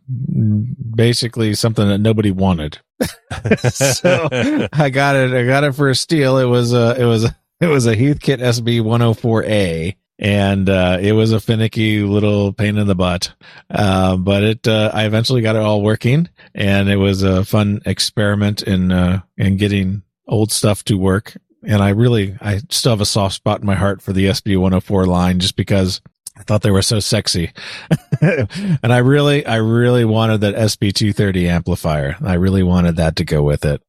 basically 0.95 1.53
something 1.55 1.87
that 1.87 1.97
nobody 1.99 2.31
wanted. 2.31 2.77
so 3.69 4.29
I 4.73 4.89
got 4.89 5.15
it. 5.15 5.33
I 5.33 5.45
got 5.45 5.63
it 5.63 5.73
for 5.73 5.89
a 5.89 5.95
steal. 5.95 6.37
It 6.37 6.45
was 6.45 6.73
a, 6.73 6.95
it 6.99 7.05
was, 7.05 7.25
it 7.59 7.67
was 7.67 7.87
a 7.87 7.95
Heathkit 7.95 8.39
SB 8.39 8.81
104A. 8.81 9.95
And, 10.19 10.69
uh, 10.69 10.99
it 11.01 11.13
was 11.13 11.31
a 11.31 11.39
finicky 11.39 12.01
little 12.03 12.53
pain 12.53 12.77
in 12.77 12.87
the 12.87 12.95
butt. 12.95 13.33
Uh, 13.69 14.15
but 14.15 14.43
it, 14.43 14.67
uh, 14.67 14.91
I 14.93 15.05
eventually 15.05 15.41
got 15.41 15.55
it 15.55 15.61
all 15.63 15.81
working 15.81 16.29
and 16.53 16.89
it 16.89 16.97
was 16.97 17.23
a 17.23 17.43
fun 17.43 17.81
experiment 17.85 18.61
in, 18.61 18.91
uh, 18.91 19.21
in 19.37 19.57
getting 19.57 20.03
old 20.27 20.51
stuff 20.51 20.83
to 20.85 20.97
work. 20.97 21.35
And 21.65 21.81
I 21.81 21.89
really, 21.89 22.37
I 22.41 22.61
still 22.69 22.91
have 22.91 23.01
a 23.01 23.05
soft 23.05 23.35
spot 23.35 23.61
in 23.61 23.65
my 23.65 23.75
heart 23.75 24.01
for 24.01 24.13
the 24.13 24.25
SB 24.25 24.57
104 24.57 25.05
line 25.05 25.39
just 25.39 25.55
because 25.55 26.01
I 26.37 26.43
thought 26.43 26.61
they 26.61 26.71
were 26.71 26.81
so 26.81 26.99
sexy. 26.99 27.51
and 28.21 28.93
I 28.93 28.97
really, 28.97 29.45
I 29.45 29.57
really 29.57 30.03
wanted 30.03 30.41
that 30.41 30.55
SB 30.55 30.93
230 30.93 31.47
amplifier. 31.47 32.17
I 32.23 32.33
really 32.33 32.63
wanted 32.63 32.95
that 32.95 33.15
to 33.17 33.25
go 33.25 33.43
with 33.43 33.65
it. 33.65 33.81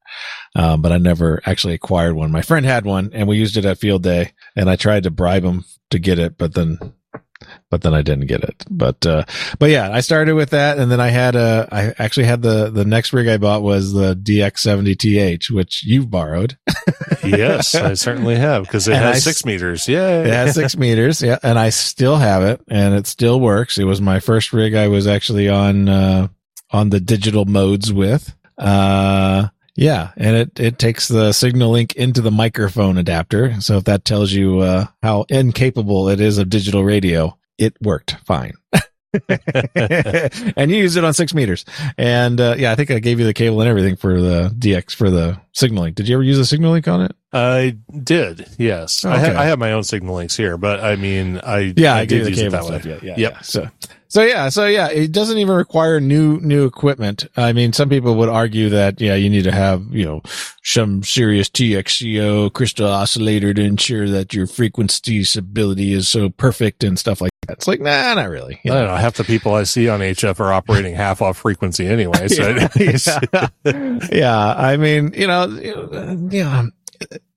Um, 0.55 0.81
but 0.81 0.91
I 0.91 0.97
never 0.97 1.41
actually 1.45 1.73
acquired 1.73 2.15
one. 2.15 2.31
My 2.31 2.41
friend 2.41 2.65
had 2.65 2.85
one 2.85 3.09
and 3.13 3.27
we 3.27 3.37
used 3.37 3.57
it 3.57 3.65
at 3.65 3.79
field 3.79 4.03
day 4.03 4.33
and 4.55 4.69
I 4.69 4.75
tried 4.75 5.03
to 5.03 5.11
bribe 5.11 5.43
him 5.43 5.65
to 5.89 5.99
get 5.99 6.19
it, 6.19 6.37
but 6.37 6.53
then, 6.53 6.77
but 7.69 7.81
then 7.81 7.93
I 7.93 8.01
didn't 8.01 8.27
get 8.27 8.43
it. 8.43 8.63
But, 8.69 9.05
uh, 9.05 9.25
but 9.59 9.69
yeah, 9.69 9.91
I 9.91 10.01
started 10.01 10.35
with 10.35 10.51
that. 10.51 10.77
And 10.77 10.91
then 10.91 10.99
I 10.99 11.09
had 11.09 11.35
a, 11.35 11.67
I 11.71 11.93
actually 12.03 12.25
had 12.25 12.41
the, 12.41 12.69
the 12.69 12.85
next 12.85 13.13
rig 13.13 13.27
I 13.27 13.37
bought 13.37 13.61
was 13.61 13.93
the 13.93 14.15
DX70TH, 14.15 15.51
which 15.51 15.83
you've 15.85 16.09
borrowed. 16.09 16.57
yes, 17.23 17.75
I 17.75 17.93
certainly 17.95 18.35
have 18.35 18.63
because 18.63 18.87
it 18.87 18.93
And 18.93 19.03
has 19.03 19.17
I 19.17 19.19
six 19.19 19.45
meters. 19.45 19.87
Yeah, 19.87 20.21
It 20.21 20.27
has 20.27 20.55
six 20.55 20.77
meters. 20.77 21.21
Yeah. 21.21 21.37
And 21.43 21.59
I 21.59 21.69
still 21.69 22.15
have 22.17 22.43
it 22.43 22.61
and 22.67 22.93
it 22.95 23.07
still 23.07 23.39
works. 23.39 23.77
It 23.77 23.85
was 23.85 24.01
my 24.01 24.19
first 24.19 24.53
rig 24.53 24.75
I 24.75 24.87
was 24.87 25.07
actually 25.07 25.49
on, 25.49 25.89
uh, 25.89 26.27
on 26.71 26.89
the 26.89 26.99
digital 26.99 27.45
modes 27.45 27.91
with. 27.93 28.35
Uh, 28.57 29.47
Yeah, 29.75 30.11
and 30.15 30.35
it 30.35 30.59
it 30.59 30.79
takes 30.79 31.07
the 31.07 31.29
SignaLink 31.29 31.93
into 31.93 32.21
the 32.21 32.31
microphone 32.31 32.97
adapter. 32.97 33.59
So 33.59 33.77
if 33.77 33.83
that 33.85 34.05
tells 34.05 34.31
you 34.31 34.59
uh, 34.59 34.85
how 35.03 35.25
incapable 35.29 36.07
it 36.09 36.21
is 36.21 36.37
of 36.37 36.49
digital 36.49 36.83
radio, 36.83 37.37
it 37.57 37.75
worked 37.81 38.15
fine. 38.25 38.53
and 39.29 40.71
you 40.71 40.77
use 40.77 40.95
it 40.95 41.03
on 41.03 41.13
six 41.13 41.33
meters. 41.33 41.65
And 41.97 42.39
uh, 42.39 42.55
yeah, 42.57 42.71
I 42.71 42.75
think 42.75 42.91
I 42.91 42.99
gave 42.99 43.19
you 43.19 43.25
the 43.25 43.33
cable 43.33 43.61
and 43.61 43.69
everything 43.69 43.95
for 43.95 44.21
the 44.21 44.53
DX 44.57 44.95
for 44.95 45.09
the 45.09 45.39
SignaLink. 45.53 45.95
Did 45.95 46.07
you 46.07 46.15
ever 46.15 46.23
use 46.23 46.39
a 46.39 46.55
SignaLink 46.55 46.91
on 46.91 47.01
it? 47.01 47.15
I 47.35 47.75
did, 48.03 48.47
yes. 48.57 49.03
I, 49.03 49.19
ha- 49.19 49.39
I 49.39 49.45
have 49.45 49.59
my 49.59 49.73
own 49.73 49.81
SignaLinks 49.83 50.37
here, 50.37 50.57
but 50.57 50.81
I 50.81 50.95
mean, 50.95 51.39
I 51.43 51.73
Yeah, 51.75 51.93
I, 51.95 51.99
I, 51.99 52.05
did 52.05 52.27
use 52.29 52.39
it 52.39 52.51
that 52.51 52.63
way. 52.63 52.81
Yeah, 52.85 52.99
yeah, 53.03 53.13
Yep. 53.17 53.17
yeah. 53.17 53.39
So, 53.41 53.69
so 54.07 54.21
yeah, 54.23 54.47
so 54.47 54.65
yeah, 54.67 54.89
it 54.89 55.11
doesn't 55.11 55.37
even 55.37 55.53
require 55.55 55.99
new 55.99 56.39
new 56.39 56.65
equipment. 56.65 57.25
I 57.35 57.51
mean, 57.51 57.73
some 57.73 57.89
people 57.89 58.15
would 58.15 58.29
argue 58.29 58.69
that 58.69 59.01
yeah, 59.01 59.15
you 59.15 59.29
need 59.29 59.43
to 59.43 59.51
have 59.51 59.83
you 59.91 60.05
know 60.05 60.21
some 60.63 61.03
serious 61.03 61.49
TXCO 61.49 62.53
crystal 62.53 62.87
oscillator 62.87 63.53
to 63.53 63.61
ensure 63.61 64.07
that 64.09 64.33
your 64.33 64.47
frequency 64.47 65.25
stability 65.25 65.91
is 65.91 66.07
so 66.07 66.29
perfect 66.29 66.85
and 66.85 66.97
stuff 66.97 67.19
like 67.19 67.31
that. 67.47 67.57
It's 67.57 67.67
like 67.67 67.81
nah, 67.81 68.13
not 68.13 68.29
really. 68.29 68.61
you 68.63 68.71
I 68.71 68.75
know. 68.75 68.81
don't 68.83 68.91
know. 68.91 68.97
Half 68.97 69.15
the 69.15 69.23
people 69.25 69.53
I 69.55 69.63
see 69.63 69.89
on 69.89 69.99
HF 69.99 70.39
are 70.39 70.53
operating 70.53 70.95
half 70.95 71.21
off 71.21 71.37
frequency 71.39 71.85
anyway. 71.85 72.29
So 72.29 72.47
yeah, 72.79 73.49
yeah. 74.11 74.55
I 74.57 74.77
mean, 74.77 75.13
you 75.13 75.27
know, 75.27 75.47
yeah. 76.31 76.67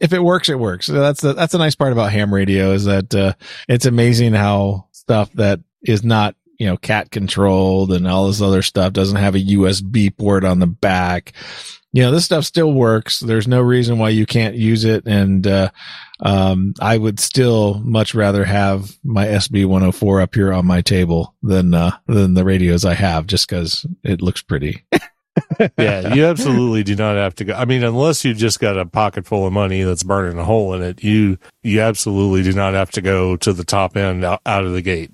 If 0.00 0.12
it 0.12 0.22
works, 0.22 0.48
it 0.48 0.58
works. 0.58 0.86
So 0.86 0.92
That's 0.92 1.20
the, 1.20 1.32
that's 1.32 1.54
a 1.54 1.58
nice 1.58 1.74
part 1.74 1.92
about 1.92 2.12
ham 2.12 2.32
radio 2.32 2.72
is 2.72 2.84
that 2.84 3.14
uh, 3.14 3.34
it's 3.68 3.86
amazing 3.86 4.32
how 4.32 4.86
stuff 4.92 5.32
that 5.34 5.60
is 5.82 6.04
not 6.04 6.34
you 6.58 6.66
know 6.66 6.76
cat 6.76 7.10
controlled 7.10 7.92
and 7.92 8.06
all 8.06 8.26
this 8.26 8.42
other 8.42 8.62
stuff 8.62 8.92
doesn't 8.92 9.16
have 9.16 9.34
a 9.34 9.44
USB 9.44 10.14
port 10.16 10.44
on 10.44 10.58
the 10.58 10.66
back. 10.66 11.32
You 11.92 12.02
know, 12.02 12.10
this 12.10 12.26
stuff 12.26 12.44
still 12.44 12.72
works. 12.74 13.20
There's 13.20 13.48
no 13.48 13.62
reason 13.62 13.98
why 13.98 14.10
you 14.10 14.26
can't 14.26 14.54
use 14.54 14.84
it. 14.84 15.06
And, 15.06 15.46
uh, 15.46 15.70
um, 16.20 16.74
I 16.80 16.98
would 16.98 17.18
still 17.18 17.80
much 17.82 18.14
rather 18.14 18.44
have 18.44 18.94
my 19.02 19.24
SB 19.26 19.64
104 19.64 20.20
up 20.20 20.34
here 20.34 20.52
on 20.52 20.66
my 20.66 20.82
table 20.82 21.34
than, 21.42 21.72
uh, 21.72 21.96
than 22.06 22.34
the 22.34 22.44
radios 22.44 22.84
I 22.84 22.92
have 22.92 23.26
just 23.26 23.48
cause 23.48 23.86
it 24.04 24.20
looks 24.20 24.42
pretty. 24.42 24.84
yeah, 25.79 26.14
you 26.14 26.24
absolutely 26.24 26.83
do 26.83 26.96
not 26.96 27.16
have 27.16 27.35
to 27.37 27.44
go. 27.44 27.55
I 27.55 27.64
mean, 27.64 27.83
unless 27.83 28.24
you've 28.24 28.38
just 28.38 28.61
got 28.61 28.79
a 28.79 28.87
pocket 28.87 29.27
full 29.27 29.46
of 29.46 29.53
money 29.53 29.83
that's 29.83 30.03
burning 30.03 30.38
a 30.38 30.44
hole 30.44 30.74
in 30.74 30.83
it, 30.83 31.03
you 31.03 31.38
you 31.62 31.81
absolutely 31.81 32.42
do 32.42 32.53
not 32.53 32.74
have 32.74 32.90
to 32.92 33.01
go 33.01 33.37
to 33.37 33.53
the 33.53 33.64
top 33.64 33.96
end 33.96 34.24
out, 34.24 34.40
out 34.46 34.64
of 34.64 34.72
the 34.72 34.83
gate. 34.83 35.11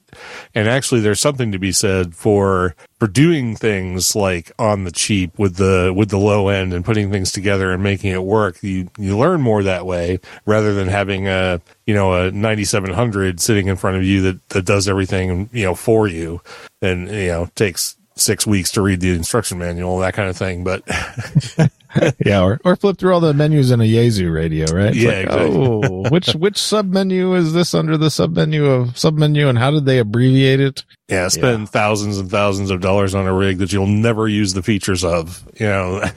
And 0.55 0.69
actually, 0.69 1.01
there's 1.01 1.21
something 1.21 1.53
to 1.53 1.59
be 1.59 1.73
said 1.73 2.15
for 2.15 2.77
for 2.99 3.07
doing 3.09 3.57
things 3.57 4.15
like 4.15 4.53
on 4.59 4.85
the 4.85 4.93
cheap 4.93 5.39
with 5.39 5.57
the 5.57 5.93
with 5.95 6.11
the 6.11 6.19
low 6.19 6.49
end 6.49 6.73
and 6.73 6.85
putting 6.85 7.11
things 7.11 7.33
together 7.33 7.73
and 7.73 7.83
making 7.83 8.13
it 8.13 8.23
work. 8.23 8.63
You 8.63 8.89
you 8.99 9.19
learn 9.19 9.43
more 9.43 9.63
that 9.63 9.87
way 9.87 10.21
rather 10.47 10.75
than 10.75 10.89
having 10.89 11.29
a 11.29 11.61
you 11.87 11.95
know 11.95 12.15
a 12.15 12.31
9700 12.31 13.41
sitting 13.41 13.67
in 13.67 13.77
front 13.77 13.97
of 13.97 14.05
you 14.05 14.23
that 14.23 14.49
that 14.51 14.65
does 14.65 14.89
everything 14.89 15.49
you 15.53 15.65
know 15.65 15.75
for 15.75 16.07
you 16.07 16.41
and 16.81 17.09
you 17.09 17.29
know 17.29 17.49
takes 17.55 17.97
six 18.17 18.47
weeks 18.47 18.71
to 18.73 18.83
read 18.83 19.01
the 19.01 19.11
instruction 19.15 19.59
manual, 19.59 19.99
that 19.99 20.15
kind 20.15 20.29
of 20.31 20.37
thing. 20.37 20.65
But 20.65 20.83
yeah, 22.25 22.43
or, 22.43 22.61
or 22.65 22.77
flip 22.77 22.99
through 22.99 23.13
all 23.15 23.21
the 23.21 23.35
menus 23.35 23.71
in 23.71 23.81
a 23.81 23.85
Yaesu 23.85 24.33
radio, 24.33 24.67
right? 24.75 24.89
It's 24.89 24.97
Yeah, 24.97 25.11
like, 25.11 25.27
exactly. 25.27 25.57
Oh, 25.57 26.09
which 26.11 26.33
which 26.35 26.59
sub 26.59 26.87
menu 26.91 27.35
is 27.35 27.53
this 27.53 27.75
under 27.75 27.97
the 27.97 28.11
sub 28.11 28.35
menu 28.37 28.67
of 28.67 28.97
sub 28.99 29.17
menu, 29.17 29.49
and 29.49 29.59
how 29.59 29.71
did 29.71 29.85
they 29.85 29.99
abbreviate 29.99 30.61
it? 30.61 30.85
yeah, 31.09 31.29
spend 31.29 31.69
thousands 31.69 32.19
and 32.19 32.31
thousands 32.31 32.71
of 32.71 32.81
dollars 32.81 33.15
on 33.15 33.27
a 33.27 33.33
rig 33.35 33.59
that 33.59 33.73
you'll 33.73 33.87
never 33.87 34.27
use 34.29 34.55
the 34.55 34.63
features 34.63 35.05
of. 35.05 35.43
You 35.59 35.67
know, 35.67 36.05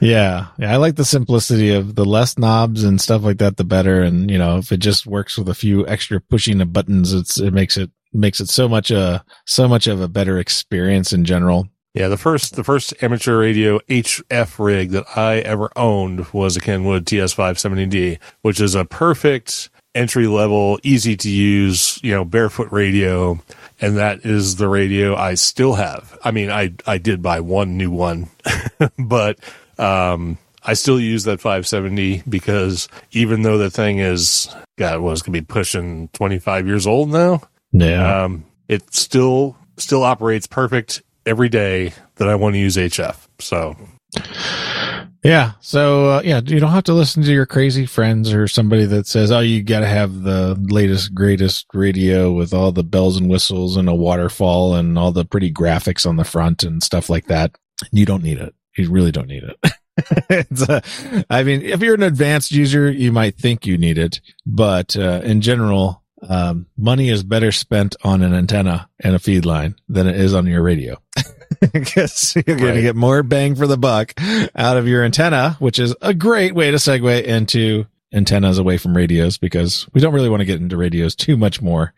Yeah, 0.00 0.46
yeah, 0.58 0.72
I 0.72 0.76
like 0.76 0.96
the 0.96 1.04
simplicity 1.04 1.74
of 1.74 1.94
the 1.94 2.04
less 2.04 2.38
knobs 2.38 2.84
and 2.84 3.00
stuff 3.00 3.22
like 3.22 3.38
that, 3.38 3.56
the 3.58 3.64
better. 3.64 4.00
And 4.02 4.30
you 4.30 4.38
know, 4.38 4.56
if 4.58 4.70
it 4.72 4.78
just 4.78 5.06
works 5.06 5.36
with 5.36 5.48
a 5.48 5.54
few 5.54 5.86
extra 5.86 6.20
pushing 6.20 6.60
of 6.60 6.72
buttons, 6.72 7.12
it's 7.12 7.38
it 7.40 7.52
makes 7.52 7.76
it 7.76 7.90
makes 8.12 8.40
it 8.40 8.48
so 8.48 8.68
much 8.68 8.90
a 8.90 9.24
so 9.46 9.68
much 9.68 9.86
of 9.86 10.00
a 10.00 10.08
better 10.08 10.38
experience 10.38 11.12
in 11.12 11.24
general. 11.24 11.68
yeah. 11.94 12.08
The 12.08 12.16
first 12.16 12.56
the 12.56 12.64
first 12.64 12.94
amateur 13.02 13.38
radio 13.38 13.78
HF 13.88 14.58
rig 14.58 14.90
that 14.90 15.04
I 15.16 15.38
ever 15.38 15.70
owned 15.76 16.26
was 16.32 16.56
a 16.56 16.60
Kenwood 16.60 17.04
TS570D, 17.06 18.18
which 18.42 18.60
is 18.60 18.74
a 18.74 18.84
perfect 18.84 19.70
entry 19.94 20.26
level, 20.28 20.78
easy 20.82 21.16
to 21.16 21.28
use, 21.28 21.98
you 22.02 22.12
know, 22.12 22.24
barefoot 22.24 22.70
radio. 22.70 23.38
And 23.80 23.96
that 23.96 24.24
is 24.24 24.56
the 24.56 24.68
radio 24.68 25.16
I 25.16 25.34
still 25.34 25.74
have. 25.74 26.16
I 26.24 26.30
mean, 26.30 26.50
I, 26.50 26.74
I 26.86 26.98
did 26.98 27.22
buy 27.22 27.40
one 27.40 27.76
new 27.76 27.90
one, 27.90 28.28
but, 28.98 29.38
um, 29.78 30.38
I 30.64 30.74
still 30.74 31.00
use 31.00 31.24
that 31.24 31.40
570 31.40 32.24
because 32.28 32.88
even 33.12 33.42
though 33.42 33.58
the 33.58 33.70
thing 33.70 34.00
is, 34.00 34.54
God, 34.76 35.00
was 35.00 35.22
going 35.22 35.32
to 35.32 35.40
be 35.40 35.46
pushing 35.46 36.08
25 36.08 36.66
years 36.66 36.86
old 36.86 37.10
now, 37.10 37.42
Yeah, 37.72 38.24
um, 38.24 38.44
it 38.68 38.94
still, 38.94 39.56
still 39.76 40.02
operates 40.02 40.46
perfect 40.46 41.02
every 41.26 41.48
day 41.48 41.92
that 42.16 42.28
I 42.28 42.34
want 42.34 42.54
to 42.54 42.58
use 42.58 42.76
HF. 42.76 43.16
So 43.38 43.76
yeah. 45.22 45.52
So 45.60 46.10
uh, 46.10 46.22
yeah, 46.24 46.40
you 46.44 46.60
don't 46.60 46.70
have 46.70 46.84
to 46.84 46.94
listen 46.94 47.22
to 47.22 47.32
your 47.32 47.46
crazy 47.46 47.86
friends 47.86 48.32
or 48.32 48.46
somebody 48.46 48.84
that 48.86 49.06
says, 49.06 49.30
"Oh, 49.32 49.40
you 49.40 49.62
got 49.62 49.80
to 49.80 49.86
have 49.86 50.22
the 50.22 50.56
latest, 50.70 51.14
greatest 51.14 51.66
radio 51.74 52.32
with 52.32 52.54
all 52.54 52.72
the 52.72 52.84
bells 52.84 53.16
and 53.16 53.28
whistles 53.28 53.76
and 53.76 53.88
a 53.88 53.94
waterfall 53.94 54.74
and 54.74 54.98
all 54.98 55.12
the 55.12 55.24
pretty 55.24 55.52
graphics 55.52 56.06
on 56.06 56.16
the 56.16 56.24
front 56.24 56.62
and 56.62 56.82
stuff 56.82 57.10
like 57.10 57.26
that." 57.26 57.56
You 57.92 58.06
don't 58.06 58.22
need 58.22 58.38
it. 58.38 58.54
You 58.76 58.90
really 58.90 59.12
don't 59.12 59.28
need 59.28 59.44
it. 59.44 59.72
it's 60.30 60.68
uh, 60.68 60.80
I 61.28 61.42
mean, 61.42 61.62
if 61.62 61.80
you're 61.80 61.94
an 61.94 62.02
advanced 62.02 62.52
user, 62.52 62.90
you 62.90 63.12
might 63.12 63.36
think 63.36 63.66
you 63.66 63.76
need 63.76 63.98
it, 63.98 64.20
but 64.46 64.96
uh, 64.96 65.20
in 65.24 65.40
general, 65.40 66.02
um, 66.28 66.66
money 66.76 67.08
is 67.08 67.22
better 67.22 67.50
spent 67.50 67.96
on 68.04 68.22
an 68.22 68.34
antenna 68.34 68.88
and 69.00 69.14
a 69.14 69.18
feed 69.18 69.44
line 69.44 69.74
than 69.88 70.06
it 70.06 70.16
is 70.16 70.34
on 70.34 70.46
your 70.46 70.62
radio. 70.62 70.96
Because 71.72 72.36
you're 72.36 72.58
going 72.58 72.74
to 72.74 72.82
get 72.82 72.94
more 72.94 73.22
bang 73.22 73.54
for 73.56 73.66
the 73.66 73.78
buck 73.78 74.12
out 74.54 74.76
of 74.76 74.86
your 74.86 75.02
antenna, 75.02 75.56
which 75.58 75.78
is 75.78 75.96
a 76.02 76.12
great 76.12 76.54
way 76.54 76.70
to 76.70 76.76
segue 76.76 77.24
into 77.24 77.86
antennas 78.12 78.58
away 78.58 78.76
from 78.76 78.96
radios 78.96 79.38
because 79.38 79.88
we 79.92 80.00
don't 80.00 80.12
really 80.12 80.28
want 80.28 80.40
to 80.40 80.46
get 80.46 80.60
into 80.60 80.76
radios 80.76 81.16
too 81.16 81.36
much 81.38 81.62
more. 81.62 81.94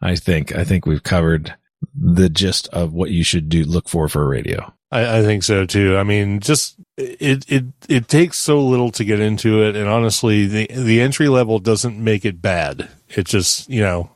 I 0.00 0.16
think, 0.16 0.56
I 0.56 0.64
think 0.64 0.86
we've 0.86 1.02
covered 1.02 1.54
the 1.94 2.30
gist 2.30 2.66
of 2.68 2.94
what 2.94 3.10
you 3.10 3.22
should 3.22 3.50
do, 3.50 3.64
look 3.64 3.88
for 3.88 4.08
for 4.08 4.22
a 4.22 4.28
radio. 4.28 4.72
I, 4.90 5.18
I 5.18 5.22
think 5.22 5.42
so 5.42 5.66
too. 5.66 5.96
I 5.96 6.02
mean, 6.02 6.40
just 6.40 6.73
it 6.96 7.44
it 7.50 7.64
it 7.88 8.08
takes 8.08 8.38
so 8.38 8.60
little 8.60 8.90
to 8.92 9.04
get 9.04 9.20
into 9.20 9.62
it, 9.62 9.76
and 9.76 9.88
honestly, 9.88 10.46
the 10.46 10.66
the 10.66 11.00
entry 11.00 11.28
level 11.28 11.58
doesn't 11.58 11.98
make 11.98 12.24
it 12.24 12.40
bad. 12.40 12.88
It 13.08 13.26
just 13.26 13.68
you 13.68 13.82
know, 13.82 14.10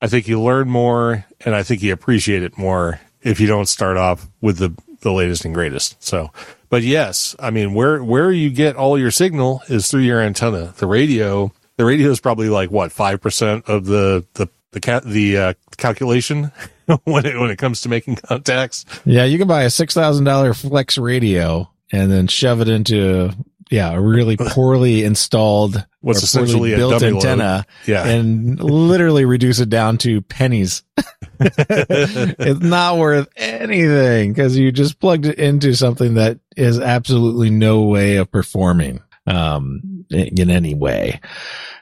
I 0.00 0.08
think 0.08 0.26
you 0.26 0.40
learn 0.40 0.68
more, 0.68 1.24
and 1.44 1.54
I 1.54 1.62
think 1.62 1.82
you 1.82 1.92
appreciate 1.92 2.42
it 2.42 2.58
more 2.58 3.00
if 3.22 3.40
you 3.40 3.46
don't 3.46 3.66
start 3.66 3.96
off 3.96 4.28
with 4.40 4.58
the 4.58 4.74
the 5.00 5.12
latest 5.12 5.44
and 5.44 5.54
greatest. 5.54 6.02
So, 6.02 6.30
but 6.70 6.82
yes, 6.82 7.36
I 7.38 7.50
mean, 7.50 7.74
where 7.74 8.02
where 8.02 8.32
you 8.32 8.50
get 8.50 8.76
all 8.76 8.98
your 8.98 9.12
signal 9.12 9.62
is 9.68 9.88
through 9.88 10.02
your 10.02 10.20
antenna. 10.20 10.74
The 10.76 10.86
radio, 10.86 11.52
the 11.76 11.84
radio 11.84 12.10
is 12.10 12.20
probably 12.20 12.48
like 12.48 12.70
what 12.70 12.90
five 12.90 13.20
percent 13.20 13.68
of 13.68 13.84
the 13.84 14.26
the 14.34 14.48
the 14.72 14.80
ca- 14.80 15.00
the 15.04 15.38
uh, 15.38 15.54
calculation 15.76 16.50
when 17.04 17.26
it 17.26 17.38
when 17.38 17.50
it 17.50 17.58
comes 17.58 17.80
to 17.82 17.88
making 17.88 18.16
contacts. 18.16 18.84
Yeah, 19.04 19.24
you 19.24 19.38
can 19.38 19.46
buy 19.46 19.62
a 19.62 19.70
six 19.70 19.94
thousand 19.94 20.24
dollar 20.24 20.52
FlexRadio 20.52 21.68
and 21.92 22.10
then 22.10 22.26
shove 22.26 22.60
it 22.60 22.68
into 22.68 23.30
yeah 23.70 23.92
a 23.92 24.00
really 24.00 24.36
poorly 24.38 25.04
installed 25.04 25.84
What's 26.00 26.22
essentially 26.22 26.74
a 26.74 26.76
built 26.76 27.00
load. 27.00 27.02
antenna 27.02 27.64
Yeah. 27.86 28.06
and 28.06 28.62
literally 28.62 29.24
reduce 29.24 29.58
it 29.60 29.70
down 29.70 29.96
to 29.98 30.20
pennies. 30.20 30.82
it's 31.40 32.60
not 32.60 32.98
worth 32.98 33.28
anything 33.36 34.32
because 34.32 34.56
you 34.56 34.70
just 34.70 35.00
plugged 35.00 35.26
it 35.26 35.38
into 35.38 35.74
something 35.74 36.14
that 36.14 36.38
is 36.56 36.78
absolutely 36.78 37.50
no 37.50 37.82
way 37.82 38.16
of 38.16 38.30
performing 38.30 39.00
um 39.26 40.04
in 40.10 40.50
any 40.50 40.74
way. 40.74 41.20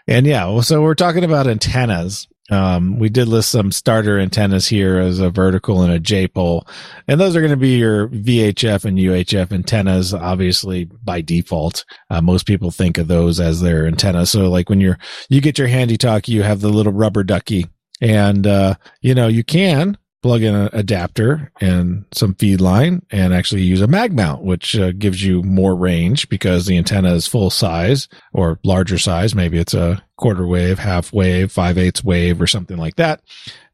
And 0.06 0.26
yeah, 0.26 0.46
well, 0.46 0.62
so 0.62 0.82
we're 0.82 0.94
talking 0.94 1.24
about 1.24 1.46
antennas. 1.46 2.28
Um, 2.50 2.98
we 2.98 3.08
did 3.08 3.28
list 3.28 3.50
some 3.50 3.70
starter 3.70 4.18
antennas 4.18 4.66
here 4.66 4.98
as 4.98 5.20
a 5.20 5.30
vertical 5.30 5.82
and 5.82 5.92
a 5.92 6.00
J 6.00 6.26
pole, 6.26 6.66
and 7.06 7.20
those 7.20 7.36
are 7.36 7.40
going 7.40 7.52
to 7.52 7.56
be 7.56 7.76
your 7.76 8.08
VHF 8.08 8.84
and 8.84 8.98
UHF 8.98 9.52
antennas, 9.52 10.12
obviously 10.12 10.84
by 10.84 11.20
default. 11.20 11.84
Uh, 12.10 12.20
most 12.20 12.46
people 12.46 12.70
think 12.70 12.98
of 12.98 13.08
those 13.08 13.38
as 13.38 13.60
their 13.60 13.86
antenna. 13.86 14.26
So 14.26 14.50
like 14.50 14.68
when 14.68 14.80
you're, 14.80 14.98
you 15.28 15.40
get 15.40 15.58
your 15.58 15.68
handy 15.68 15.96
talk, 15.96 16.28
you 16.28 16.42
have 16.42 16.60
the 16.60 16.68
little 16.68 16.92
rubber 16.92 17.22
ducky 17.22 17.66
and, 18.02 18.46
uh, 18.48 18.74
you 19.00 19.14
know, 19.14 19.28
you 19.28 19.44
can 19.44 19.96
plug 20.22 20.42
in 20.42 20.54
an 20.54 20.70
adapter 20.72 21.50
and 21.60 22.04
some 22.12 22.34
feed 22.34 22.60
line 22.60 23.04
and 23.10 23.34
actually 23.34 23.62
use 23.62 23.80
a 23.80 23.86
mag 23.86 24.12
mount, 24.12 24.42
which 24.42 24.76
uh, 24.78 24.92
gives 24.92 25.22
you 25.22 25.42
more 25.42 25.74
range 25.74 26.28
because 26.28 26.66
the 26.66 26.76
antenna 26.76 27.12
is 27.12 27.26
full 27.26 27.50
size 27.50 28.08
or 28.32 28.58
larger 28.64 28.98
size. 28.98 29.34
Maybe 29.34 29.58
it's 29.58 29.74
a 29.74 30.02
quarter 30.16 30.46
wave, 30.46 30.78
half 30.78 31.12
wave, 31.12 31.50
five 31.50 31.76
eighths 31.76 32.04
wave 32.04 32.40
or 32.40 32.46
something 32.46 32.76
like 32.76 32.96
that 32.96 33.20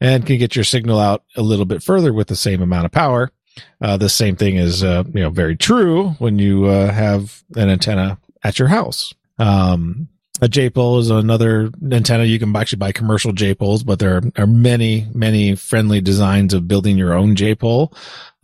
and 0.01 0.27
can 0.27 0.39
get 0.39 0.57
your 0.57 0.65
signal 0.65 0.99
out 0.99 1.25
a 1.37 1.43
little 1.43 1.65
bit 1.65 1.83
further 1.83 2.13
with 2.13 2.29
the 2.29 2.37
same 2.37 2.63
amount 2.63 2.87
of 2.87 2.93
power. 2.93 3.31
Uh, 3.81 3.97
the 3.97 4.09
same 4.09 4.37
thing 4.37 4.57
is, 4.57 4.85
uh, 4.85 5.03
you 5.13 5.21
know, 5.21 5.31
very 5.31 5.57
true 5.57 6.11
when 6.19 6.39
you 6.39 6.67
uh, 6.67 6.93
have 6.93 7.43
an 7.57 7.69
antenna 7.69 8.19
at 8.43 8.59
your 8.59 8.69
house. 8.69 9.13
Um, 9.39 10.09
a 10.41 10.49
J 10.49 10.71
pole 10.71 10.99
is 10.99 11.11
another 11.11 11.71
antenna. 11.91 12.25
You 12.25 12.39
can 12.39 12.55
actually 12.55 12.79
buy 12.79 12.93
commercial 12.93 13.33
J 13.33 13.55
poles, 13.55 13.83
but 13.83 13.99
there 13.99 14.23
are 14.37 14.47
many, 14.47 15.07
many 15.15 15.55
friendly 15.55 16.01
designs 16.01 16.55
of 16.55 16.69
building 16.69 16.97
your 16.97 17.15
own 17.15 17.37
J 17.37 17.55
pole. 17.55 17.95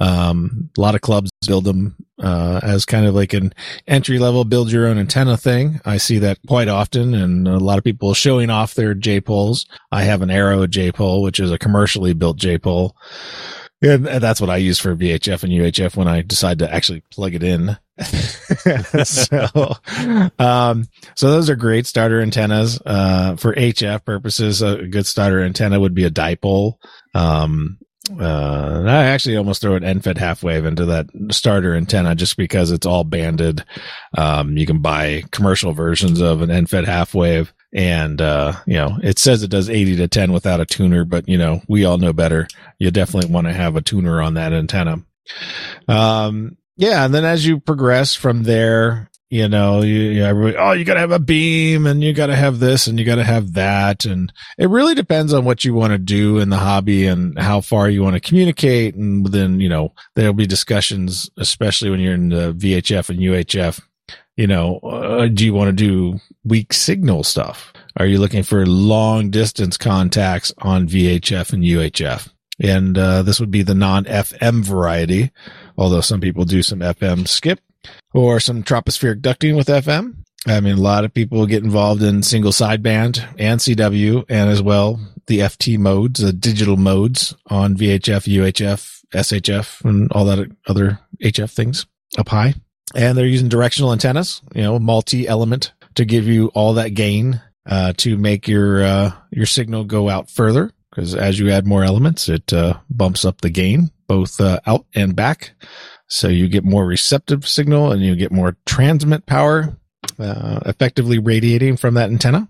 Um, 0.01 0.71
a 0.77 0.81
lot 0.81 0.95
of 0.95 1.01
clubs 1.01 1.31
build 1.47 1.65
them, 1.65 1.95
uh, 2.21 2.61
as 2.63 2.85
kind 2.85 3.07
of 3.07 3.15
like 3.15 3.33
an 3.33 3.55
entry 3.87 4.19
level 4.19 4.45
build 4.45 4.73
your 4.73 4.87
own 4.87 4.99
antenna 4.99 5.37
thing. 5.37 5.81
I 5.85 5.99
see 5.99 6.19
that 6.19 6.39
quite 6.49 6.69
often 6.69 7.15
and 7.15 7.47
a 7.47 7.59
lot 7.59 7.79
of 7.79 7.85
people 7.85 8.13
showing 8.13 8.51
off 8.51 8.75
their 8.75 8.95
J 8.95 9.21
poles. 9.21 9.67
I 9.93 10.03
have 10.03 10.23
an 10.23 10.31
Arrow 10.31 10.67
J 10.67 10.91
pole, 10.91 11.23
which 11.23 11.39
is 11.39 11.51
a 11.51 11.59
commercially 11.59 12.13
built 12.13 12.39
J 12.39 12.59
pole. 13.85 14.09
And 14.09 14.23
that's 14.23 14.41
what 14.41 14.51
I 14.51 14.57
use 14.57 14.79
for 14.79 14.97
VHF 14.97 15.43
and 15.43 15.53
UHF 15.53 15.97
when 15.97 16.09
I 16.09 16.23
decide 16.23 16.59
to 16.61 16.73
actually 16.73 17.03
plug 17.11 17.35
it 17.35 17.43
in. 17.43 17.77
so, 19.05 19.77
um, 20.39 20.89
so 21.15 21.31
those 21.31 21.49
are 21.49 21.57
great 21.57 21.87
starter 21.87 22.21
antennas. 22.21 22.81
Uh, 22.85 23.37
for 23.37 23.55
HF 23.55 24.05
purposes, 24.05 24.63
a 24.63 24.87
good 24.87 25.07
starter 25.07 25.43
antenna 25.43 25.79
would 25.79 25.95
be 25.95 26.05
a 26.05 26.11
dipole. 26.11 26.75
Um, 27.15 27.79
uh, 28.21 28.83
I 28.87 29.05
actually 29.07 29.37
almost 29.37 29.63
throw 29.63 29.77
an 29.77 29.85
end-fed 29.85 30.19
half 30.19 30.43
wave 30.43 30.67
into 30.67 30.85
that 30.87 31.07
starter 31.31 31.75
antenna 31.75 32.15
just 32.15 32.37
because 32.37 32.71
it's 32.71 32.85
all 32.85 33.03
banded. 33.03 33.65
Um, 34.17 34.59
you 34.59 34.67
can 34.67 34.81
buy 34.81 35.23
commercial 35.31 35.73
versions 35.73 36.21
of 36.21 36.43
an 36.43 36.51
end-fed 36.51 36.85
half 36.85 37.15
wave 37.15 37.55
and, 37.75 38.21
uh, 38.21 38.53
you 38.67 38.75
know, 38.75 38.99
it 39.03 39.19
says 39.19 39.43
it 39.43 39.51
does 39.51 39.69
80 39.69 39.97
to 39.97 40.09
10 40.09 40.33
without 40.33 40.61
a 40.61 40.67
tuner, 40.67 41.05
but 41.05 41.29
you 41.29 41.37
know, 41.37 41.61
we 41.69 41.85
all 41.85 41.99
know 41.99 42.13
better. 42.13 42.47
You 42.79 42.91
definitely 42.93 43.33
want 43.33 43.49
to 43.49 43.53
have 43.53 43.75
a 43.75 43.83
tuner 43.83 44.23
on 44.23 44.35
that 44.35 44.53
antenna. 44.53 45.03
Um, 45.89 46.57
yeah. 46.77 47.05
And 47.05 47.13
then 47.13 47.25
as 47.25 47.45
you 47.45 47.59
progress 47.59 48.15
from 48.15 48.45
there, 48.45 49.11
you 49.29 49.49
know, 49.49 49.83
you, 49.83 49.95
you 49.95 50.25
oh, 50.57 50.73
you 50.73 50.85
got 50.85 50.95
to 50.95 51.01
have 51.01 51.11
a 51.11 51.19
beam 51.19 51.87
and 51.87 52.05
you 52.05 52.13
got 52.13 52.27
to 52.27 52.37
have 52.37 52.61
this 52.61 52.87
and 52.87 53.01
you 53.01 53.05
got 53.05 53.17
to 53.17 53.25
have 53.25 53.55
that. 53.55 54.05
And 54.05 54.33
it 54.59 54.71
really 54.71 54.95
depends 54.95 55.33
on 55.33 55.45
what 55.45 55.65
you 55.65 55.75
want 55.75 55.93
to 55.93 55.99
do 55.99 56.39
in 56.39 56.51
the 56.51 56.59
hobby 56.59 57.09
and 57.09 57.37
how 57.37 57.61
far 57.61 57.91
you 57.91 58.05
want 58.05 58.15
to 58.15 58.21
communicate. 58.21 58.95
And 58.95 59.27
then, 59.27 59.59
you 59.59 59.69
know, 59.69 59.93
there'll 60.15 60.35
be 60.35 60.47
discussions, 60.47 61.29
especially 61.37 61.91
when 61.91 61.99
you're 61.99 62.15
in 62.15 62.29
the 62.29 62.53
VHF 62.53 63.11
and 63.11 63.19
UHF. 63.19 63.81
You 64.37 64.47
know, 64.49 64.79
uh, 64.79 65.29
do 65.29 65.45
you 65.45 65.55
want 65.55 65.69
to 65.69 65.73
do 65.73 66.21
weak 66.45 66.73
signal 66.73 67.23
stuff? 67.23 67.73
Are 67.97 68.07
you 68.07 68.19
looking 68.19 68.43
for 68.43 68.67
long 68.67 69.31
distance 69.31 69.77
contacts 69.77 70.53
on 70.59 70.89
VHF 70.89 71.53
and 71.53 71.63
UHF? 71.63 72.29
And, 72.61 72.99
uh, 72.99 73.23
this 73.23 73.39
would 73.41 73.51
be 73.51 73.63
the 73.63 73.75
non 73.75 74.05
FM 74.05 74.65
variety, 74.65 75.31
although 75.77 76.01
some 76.01 76.21
people 76.21 76.45
do 76.45 76.63
some 76.63 76.81
FM 76.81 77.27
skip 77.29 77.61
or 78.13 78.41
some 78.41 78.63
tropospheric 78.63 79.21
ducting 79.21 79.57
with 79.57 79.69
FM. 79.69 80.25
I 80.47 80.61
mean, 80.61 80.77
a 80.79 80.81
lot 80.81 81.05
of 81.05 81.15
people 81.15 81.47
get 81.47 81.65
involved 81.65 82.03
in 82.03 82.23
single 82.23 82.53
sideband 82.53 83.25
and 83.39 83.61
CW 83.61 84.25
and 84.29 84.51
as 84.51 84.61
well 84.61 85.01
the 85.27 85.39
FT 85.39 85.79
modes, 85.79 86.21
the 86.21 86.33
digital 86.33 86.77
modes 86.77 87.35
on 87.47 87.77
VHF, 87.77 88.29
UHF, 88.29 89.01
SHF, 89.15 89.85
and 89.85 90.13
all 90.13 90.27
that 90.27 90.51
other 90.67 90.99
HF 91.23 91.51
things 91.51 91.87
up 92.19 92.29
high. 92.29 92.55
And 92.95 93.17
they're 93.17 93.27
using 93.27 93.49
directional 93.49 93.93
antennas, 93.93 94.41
you 94.55 94.63
know, 94.63 94.79
multi 94.79 95.27
element 95.27 95.73
to 95.97 96.05
give 96.05 96.27
you 96.27 96.49
all 96.55 96.75
that 96.75 96.91
gain, 96.91 97.41
uh, 97.67 97.93
to 97.99 98.17
make 98.17 98.47
your, 98.49 98.83
uh, 98.85 99.13
your 99.31 99.47
signal 99.47 99.85
go 99.85 100.09
out 100.09 100.31
further. 100.31 100.71
Cause 100.95 101.15
as 101.15 101.39
you 101.39 101.51
add 101.51 101.67
more 101.67 101.83
elements, 101.83 102.29
it, 102.29 102.53
uh, 102.53 102.79
bumps 102.89 103.25
up 103.25 103.41
the 103.41 103.51
gain 103.51 103.91
both, 104.07 104.41
uh, 104.41 104.61
out 104.67 104.87
and 104.95 105.17
back. 105.17 105.55
So 106.07 106.29
you 106.29 106.49
get 106.49 106.65
more 106.65 106.87
receptive 106.87 107.49
signal 107.49 107.91
and 107.91 108.03
you 108.03 108.15
get 108.15 108.31
more 108.31 108.57
transmit 108.67 109.27
power, 109.27 109.77
uh, 110.19 110.61
effectively 110.67 111.19
radiating 111.19 111.77
from 111.77 111.95
that 111.95 112.11
antenna. 112.11 112.49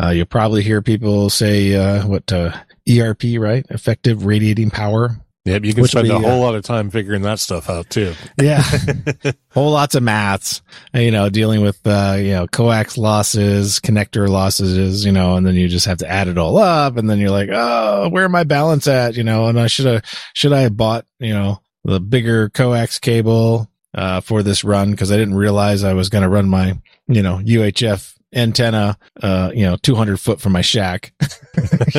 Uh, 0.00 0.10
you'll 0.10 0.26
probably 0.26 0.62
hear 0.62 0.82
people 0.82 1.30
say, 1.30 1.74
uh, 1.74 2.06
what, 2.06 2.32
uh, 2.32 2.56
ERP, 2.88 3.38
right? 3.38 3.66
Effective 3.70 4.24
radiating 4.24 4.70
power. 4.70 5.16
Yep, 5.46 5.64
you 5.64 5.74
can 5.74 5.84
spend 5.86 6.08
would 6.08 6.16
a 6.16 6.18
be, 6.20 6.24
whole 6.24 6.40
lot 6.40 6.54
of 6.54 6.62
time 6.62 6.88
figuring 6.88 7.20
that 7.22 7.38
stuff 7.38 7.68
out 7.68 7.90
too. 7.90 8.14
Yeah. 8.40 8.62
Whole 9.50 9.72
lots 9.72 9.94
of 9.94 10.02
maths, 10.02 10.62
you 10.94 11.10
know, 11.10 11.28
dealing 11.28 11.60
with, 11.60 11.86
uh, 11.86 12.16
you 12.18 12.30
know, 12.30 12.46
coax 12.46 12.96
losses, 12.96 13.78
connector 13.78 14.26
losses, 14.26 15.04
you 15.04 15.12
know, 15.12 15.36
and 15.36 15.46
then 15.46 15.54
you 15.54 15.68
just 15.68 15.84
have 15.84 15.98
to 15.98 16.08
add 16.10 16.28
it 16.28 16.38
all 16.38 16.56
up. 16.56 16.96
And 16.96 17.10
then 17.10 17.18
you're 17.18 17.30
like, 17.30 17.50
Oh, 17.52 18.08
where 18.08 18.26
my 18.30 18.44
balance 18.44 18.86
at? 18.86 19.16
You 19.16 19.24
know, 19.24 19.48
and 19.48 19.60
I 19.60 19.66
should 19.66 19.84
have, 19.84 20.02
should 20.32 20.54
I 20.54 20.62
have 20.62 20.78
bought, 20.78 21.04
you 21.18 21.34
know, 21.34 21.60
the 21.84 22.00
bigger 22.00 22.48
coax 22.48 22.98
cable, 22.98 23.68
uh, 23.92 24.22
for 24.22 24.42
this 24.42 24.64
run 24.64 24.92
because 24.92 25.12
I 25.12 25.18
didn't 25.18 25.34
realize 25.34 25.84
I 25.84 25.92
was 25.92 26.08
going 26.08 26.22
to 26.22 26.28
run 26.28 26.48
my, 26.48 26.80
you 27.06 27.22
know, 27.22 27.36
UHF 27.36 28.13
antenna, 28.34 28.98
uh, 29.22 29.50
you 29.54 29.64
know, 29.64 29.76
200 29.76 30.18
foot 30.18 30.40
from 30.40 30.52
my 30.52 30.60
shack. 30.60 31.12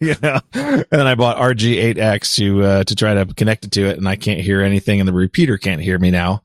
you 0.00 0.14
know, 0.22 0.40
and 0.52 0.86
then 0.90 1.06
I 1.06 1.14
bought 1.14 1.38
RG8X 1.38 2.36
to, 2.36 2.62
uh, 2.62 2.84
to 2.84 2.94
try 2.94 3.14
to 3.14 3.26
connect 3.34 3.64
it 3.64 3.72
to 3.72 3.86
it 3.86 3.98
and 3.98 4.08
I 4.08 4.16
can't 4.16 4.40
hear 4.40 4.62
anything 4.62 5.00
and 5.00 5.08
the 5.08 5.12
repeater 5.12 5.58
can't 5.58 5.80
hear 5.80 5.98
me 5.98 6.10
now. 6.10 6.42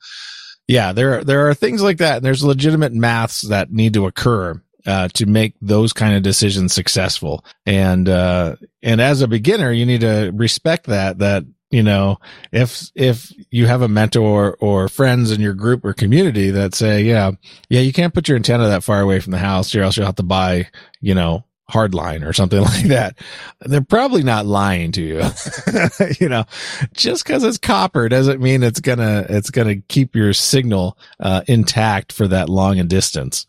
Yeah, 0.68 0.94
there 0.94 1.20
are, 1.20 1.24
there 1.24 1.50
are 1.50 1.54
things 1.54 1.82
like 1.82 1.98
that. 1.98 2.18
And 2.18 2.26
there's 2.26 2.44
legitimate 2.44 2.94
maths 2.94 3.48
that 3.48 3.72
need 3.72 3.94
to 3.94 4.08
occur. 4.08 4.62
Uh, 4.86 5.08
to 5.14 5.26
make 5.26 5.56
those 5.62 5.94
kind 5.94 6.14
of 6.14 6.24
decisions 6.24 6.74
successful. 6.74 7.46
And, 7.66 8.10
uh, 8.10 8.58
and 8.82 9.00
as 9.00 9.22
a 9.22 9.30
beginner, 9.30 9.72
you 9.72 9.86
need 9.86 10.02
to 10.02 10.30
respect 10.36 10.88
that, 10.88 11.20
that, 11.20 11.46
you 11.74 11.82
know, 11.82 12.20
if, 12.52 12.92
if 12.94 13.34
you 13.50 13.66
have 13.66 13.82
a 13.82 13.88
mentor 13.88 14.56
or 14.60 14.88
friends 14.88 15.32
in 15.32 15.42
your 15.42 15.56
group 15.56 15.84
or 15.84 15.92
community 15.92 16.52
that 16.52 16.76
say, 16.76 17.02
yeah, 17.02 17.32
yeah, 17.68 17.80
you 17.80 17.92
can't 17.92 18.14
put 18.14 18.28
your 18.28 18.36
antenna 18.36 18.68
that 18.68 18.84
far 18.84 19.02
away 19.02 19.20
from 19.20 19.32
the 19.32 19.40
house 19.40 19.74
or 19.74 19.82
else 19.82 19.98
you'll 19.98 20.06
have 20.06 20.18
to 20.18 20.22
buy, 20.22 20.68
you 21.02 21.16
know, 21.16 21.44
hardline 21.68 22.28
or 22.28 22.32
something 22.32 22.62
like 22.62 22.86
that. 22.90 23.18
They're 23.62 23.82
probably 23.82 24.22
not 24.22 24.46
lying 24.46 24.92
to 24.92 25.02
you. 25.02 25.24
you 26.20 26.30
know, 26.30 26.46
just 26.94 27.26
cause 27.26 27.44
it's 27.44 27.58
copper 27.58 28.08
doesn't 28.08 28.40
mean 28.40 28.62
it's 28.62 28.80
gonna, 28.80 29.26
it's 29.28 29.50
gonna 29.50 29.78
keep 29.78 30.16
your 30.16 30.34
signal, 30.34 30.96
uh, 31.20 31.42
intact 31.48 32.12
for 32.12 32.28
that 32.28 32.50
long 32.50 32.78
a 32.78 32.84
distance. 32.84 33.48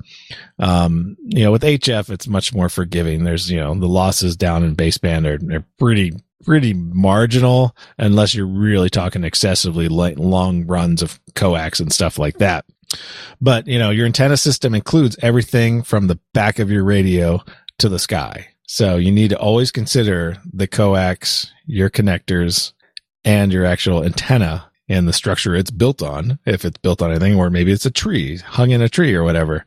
Um, 0.59 1.19
you 1.27 1.45
know, 1.45 1.53
with 1.53 1.63
HF, 1.63 2.09
it's 2.09 2.27
much 2.27 2.55
more 2.55 2.71
forgiving. 2.71 3.25
There's, 3.25 3.51
you 3.51 3.61
know, 3.61 3.75
the 3.75 3.87
losses 3.87 4.35
down 4.35 4.65
in 4.65 4.75
baseband 4.75 5.27
are, 5.27 5.57
are 5.57 5.67
pretty, 5.79 6.15
pretty 6.45 6.75
marginal 6.75 7.77
unless 7.99 8.35
you're 8.35 8.47
really 8.47 8.91
talking 8.91 9.25
excessively 9.25 9.89
long 9.89 10.67
runs 10.67 11.03
of 11.03 11.21
coax 11.35 11.81
and 11.81 11.93
stuff 11.93 12.19
like 12.19 12.39
that. 12.39 12.65
But, 13.41 13.67
you 13.67 13.79
know, 13.79 13.91
your 13.91 14.07
antenna 14.07 14.37
system 14.37 14.75
includes 14.75 15.17
everything 15.23 15.83
from 15.83 16.07
the 16.07 16.19
back 16.33 16.59
of 16.59 16.71
your 16.71 16.85
radio 16.85 17.43
to 17.79 17.89
the 17.89 17.99
sky. 17.99 18.49
So 18.67 18.97
you 18.97 19.13
need 19.13 19.31
to 19.31 19.39
always 19.39 19.71
consider 19.71 20.39
the 20.53 20.67
coax, 20.67 21.53
your 21.67 21.91
connectors, 21.91 22.73
and 23.25 23.53
your 23.53 23.65
actual 23.65 24.05
antenna 24.05 24.71
and 24.89 25.09
the 25.09 25.13
structure 25.13 25.55
it's 25.55 25.71
built 25.71 26.03
on. 26.03 26.39
If 26.45 26.65
it's 26.65 26.79
built 26.79 27.03
on 27.03 27.11
anything, 27.11 27.37
or 27.37 27.51
maybe 27.51 27.73
it's 27.73 27.87
a 27.87 27.91
tree 27.91 28.39
hung 28.39 28.71
in 28.71 28.83
a 28.83 28.89
tree 28.89 29.15
or 29.15 29.25
whatever. 29.25 29.65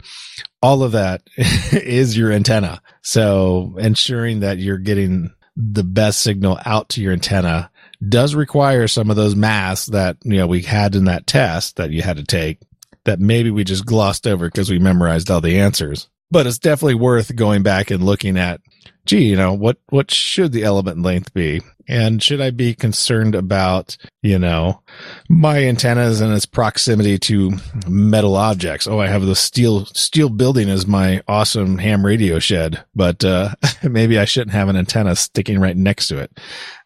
All 0.61 0.83
of 0.83 0.91
that 0.93 1.21
is 1.37 2.17
your 2.17 2.31
antenna. 2.31 2.81
So 3.01 3.75
ensuring 3.79 4.41
that 4.41 4.59
you're 4.59 4.77
getting 4.77 5.31
the 5.57 5.83
best 5.83 6.21
signal 6.21 6.59
out 6.65 6.89
to 6.89 7.01
your 7.01 7.13
antenna 7.13 7.71
does 8.07 8.35
require 8.35 8.87
some 8.87 9.09
of 9.09 9.15
those 9.15 9.35
masks 9.35 9.87
that, 9.87 10.17
you 10.23 10.37
know, 10.37 10.45
we 10.45 10.61
had 10.61 10.95
in 10.95 11.05
that 11.05 11.25
test 11.25 11.77
that 11.77 11.89
you 11.89 12.03
had 12.03 12.17
to 12.17 12.23
take 12.23 12.59
that 13.05 13.19
maybe 13.19 13.49
we 13.49 13.63
just 13.63 13.85
glossed 13.85 14.27
over 14.27 14.47
because 14.47 14.69
we 14.69 14.77
memorized 14.77 15.31
all 15.31 15.41
the 15.41 15.59
answers 15.59 16.07
but 16.31 16.47
it's 16.47 16.59
definitely 16.59 16.95
worth 16.95 17.35
going 17.35 17.63
back 17.63 17.91
and 17.91 18.03
looking 18.03 18.37
at 18.37 18.61
gee 19.05 19.23
you 19.29 19.35
know 19.35 19.53
what 19.53 19.77
what 19.89 20.11
should 20.11 20.51
the 20.51 20.63
element 20.63 21.01
length 21.01 21.33
be? 21.33 21.61
And 21.89 22.21
should 22.21 22.41
i 22.41 22.49
be 22.51 22.75
concerned 22.75 23.33
about 23.33 23.95
you 24.21 24.37
know 24.37 24.81
my 25.29 25.63
antennas 25.63 26.19
and 26.19 26.33
its 26.33 26.45
proximity 26.45 27.17
to 27.19 27.53
metal 27.87 28.35
objects? 28.35 28.87
Oh 28.87 28.99
i 28.99 29.07
have 29.07 29.25
the 29.25 29.35
steel 29.35 29.85
steel 29.85 30.27
building 30.29 30.69
as 30.69 30.85
my 30.85 31.21
awesome 31.27 31.77
ham 31.77 32.05
radio 32.05 32.39
shed 32.39 32.83
but 32.93 33.23
uh 33.23 33.55
maybe 33.83 34.19
i 34.19 34.25
shouldn't 34.25 34.51
have 34.51 34.67
an 34.67 34.75
antenna 34.75 35.15
sticking 35.15 35.59
right 35.59 35.77
next 35.77 36.09
to 36.09 36.17
it 36.19 36.37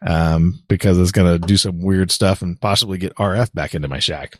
um 0.06 0.62
because 0.68 0.98
it's 0.98 1.12
going 1.12 1.40
to 1.40 1.44
do 1.44 1.56
some 1.56 1.80
weird 1.80 2.12
stuff 2.12 2.40
and 2.42 2.60
possibly 2.60 2.98
get 2.98 3.16
rf 3.16 3.52
back 3.52 3.74
into 3.74 3.88
my 3.88 3.98
shack. 3.98 4.38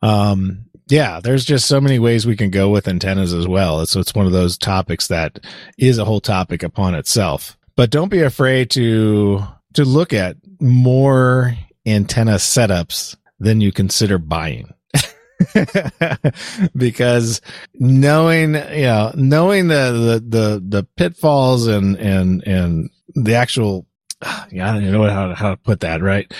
Um 0.00 0.64
yeah, 0.88 1.20
there's 1.20 1.44
just 1.44 1.66
so 1.66 1.80
many 1.80 1.98
ways 1.98 2.26
we 2.26 2.36
can 2.36 2.50
go 2.50 2.70
with 2.70 2.88
antennas 2.88 3.32
as 3.32 3.46
well. 3.46 3.84
So 3.86 4.00
it's 4.00 4.14
one 4.14 4.26
of 4.26 4.32
those 4.32 4.58
topics 4.58 5.08
that 5.08 5.38
is 5.78 5.98
a 5.98 6.04
whole 6.04 6.20
topic 6.20 6.62
upon 6.62 6.94
itself. 6.94 7.56
But 7.76 7.90
don't 7.90 8.10
be 8.10 8.22
afraid 8.22 8.70
to 8.70 9.42
to 9.74 9.84
look 9.84 10.12
at 10.12 10.36
more 10.60 11.56
antenna 11.86 12.34
setups 12.34 13.16
than 13.40 13.60
you 13.60 13.72
consider 13.72 14.18
buying. 14.18 14.72
because 16.76 17.40
knowing, 17.74 18.54
you 18.54 18.82
know, 18.82 19.12
knowing 19.16 19.68
the, 19.68 20.20
the, 20.30 20.38
the, 20.38 20.62
the 20.64 20.86
pitfalls 20.96 21.66
and, 21.66 21.96
and, 21.96 22.46
and 22.46 22.90
the 23.14 23.34
actual, 23.34 23.86
yeah, 24.52 24.70
I 24.70 24.74
don't 24.74 24.82
even 24.82 24.92
know 24.92 25.10
how 25.10 25.28
to, 25.28 25.34
how 25.34 25.50
to 25.50 25.56
put 25.56 25.80
that, 25.80 26.02
right? 26.02 26.32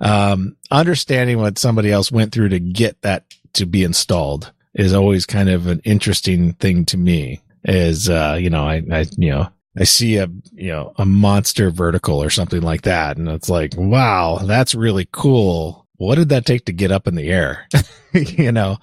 um, 0.00 0.56
understanding 0.70 1.38
what 1.38 1.58
somebody 1.58 1.90
else 1.90 2.12
went 2.12 2.32
through 2.32 2.50
to 2.50 2.60
get 2.60 3.00
that 3.02 3.24
to 3.54 3.66
be 3.66 3.84
installed 3.84 4.52
is 4.74 4.92
always 4.92 5.26
kind 5.26 5.48
of 5.48 5.66
an 5.66 5.80
interesting 5.84 6.52
thing 6.54 6.84
to 6.86 6.96
me. 6.96 7.40
Is 7.64 8.10
uh, 8.10 8.36
you 8.38 8.50
know, 8.50 8.64
I, 8.64 8.82
I 8.92 9.06
you 9.16 9.30
know, 9.30 9.48
I 9.78 9.84
see 9.84 10.16
a 10.16 10.28
you 10.52 10.70
know 10.70 10.92
a 10.96 11.06
monster 11.06 11.70
vertical 11.70 12.22
or 12.22 12.30
something 12.30 12.62
like 12.62 12.82
that, 12.82 13.16
and 13.16 13.28
it's 13.28 13.48
like, 13.48 13.74
wow, 13.76 14.38
that's 14.42 14.74
really 14.74 15.08
cool. 15.10 15.84
What 15.96 16.16
did 16.16 16.30
that 16.30 16.44
take 16.44 16.64
to 16.66 16.72
get 16.72 16.90
up 16.90 17.06
in 17.06 17.14
the 17.14 17.30
air? 17.30 17.68
you 18.12 18.50
know, 18.50 18.78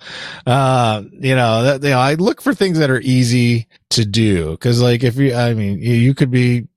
uh, 0.46 1.04
you 1.12 1.36
know, 1.36 1.64
that, 1.64 1.84
you 1.84 1.90
know, 1.90 2.00
I 2.00 2.14
look 2.14 2.42
for 2.42 2.54
things 2.54 2.80
that 2.80 2.90
are 2.90 3.02
easy 3.02 3.68
to 3.92 4.06
do. 4.06 4.56
Cause 4.58 4.82
like, 4.82 5.04
if 5.04 5.18
you, 5.18 5.36
I 5.36 5.54
mean, 5.54 5.80
you 5.80 6.14
could 6.14 6.32
be, 6.32 6.68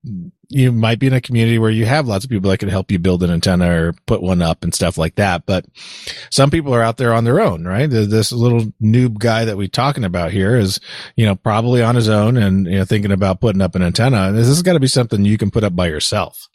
you 0.48 0.72
might 0.72 0.98
be 0.98 1.06
in 1.06 1.12
a 1.12 1.20
community 1.20 1.58
where 1.58 1.70
you 1.70 1.86
have 1.86 2.06
lots 2.06 2.24
of 2.24 2.30
people 2.30 2.50
that 2.50 2.58
can 2.58 2.68
help 2.68 2.90
you 2.90 2.98
build 2.98 3.22
an 3.22 3.30
antenna 3.30 3.70
or 3.70 3.92
put 4.06 4.22
one 4.22 4.42
up 4.42 4.64
and 4.64 4.74
stuff 4.74 4.98
like 4.98 5.16
that. 5.16 5.46
But 5.46 5.66
some 6.30 6.50
people 6.50 6.74
are 6.74 6.82
out 6.82 6.96
there 6.96 7.12
on 7.12 7.24
their 7.24 7.40
own, 7.40 7.64
right? 7.64 7.88
This 7.88 8.32
little 8.32 8.72
noob 8.82 9.18
guy 9.18 9.44
that 9.44 9.56
we're 9.56 9.68
talking 9.68 10.04
about 10.04 10.30
here 10.32 10.56
is, 10.56 10.80
you 11.16 11.26
know, 11.26 11.34
probably 11.34 11.82
on 11.82 11.94
his 11.94 12.08
own 12.08 12.36
and, 12.36 12.66
you 12.66 12.78
know, 12.78 12.84
thinking 12.84 13.12
about 13.12 13.40
putting 13.40 13.62
up 13.62 13.74
an 13.74 13.82
antenna. 13.82 14.32
This 14.32 14.48
has 14.48 14.62
got 14.62 14.74
to 14.74 14.80
be 14.80 14.86
something 14.86 15.24
you 15.24 15.38
can 15.38 15.50
put 15.50 15.64
up 15.64 15.74
by 15.74 15.88
yourself. 15.88 16.48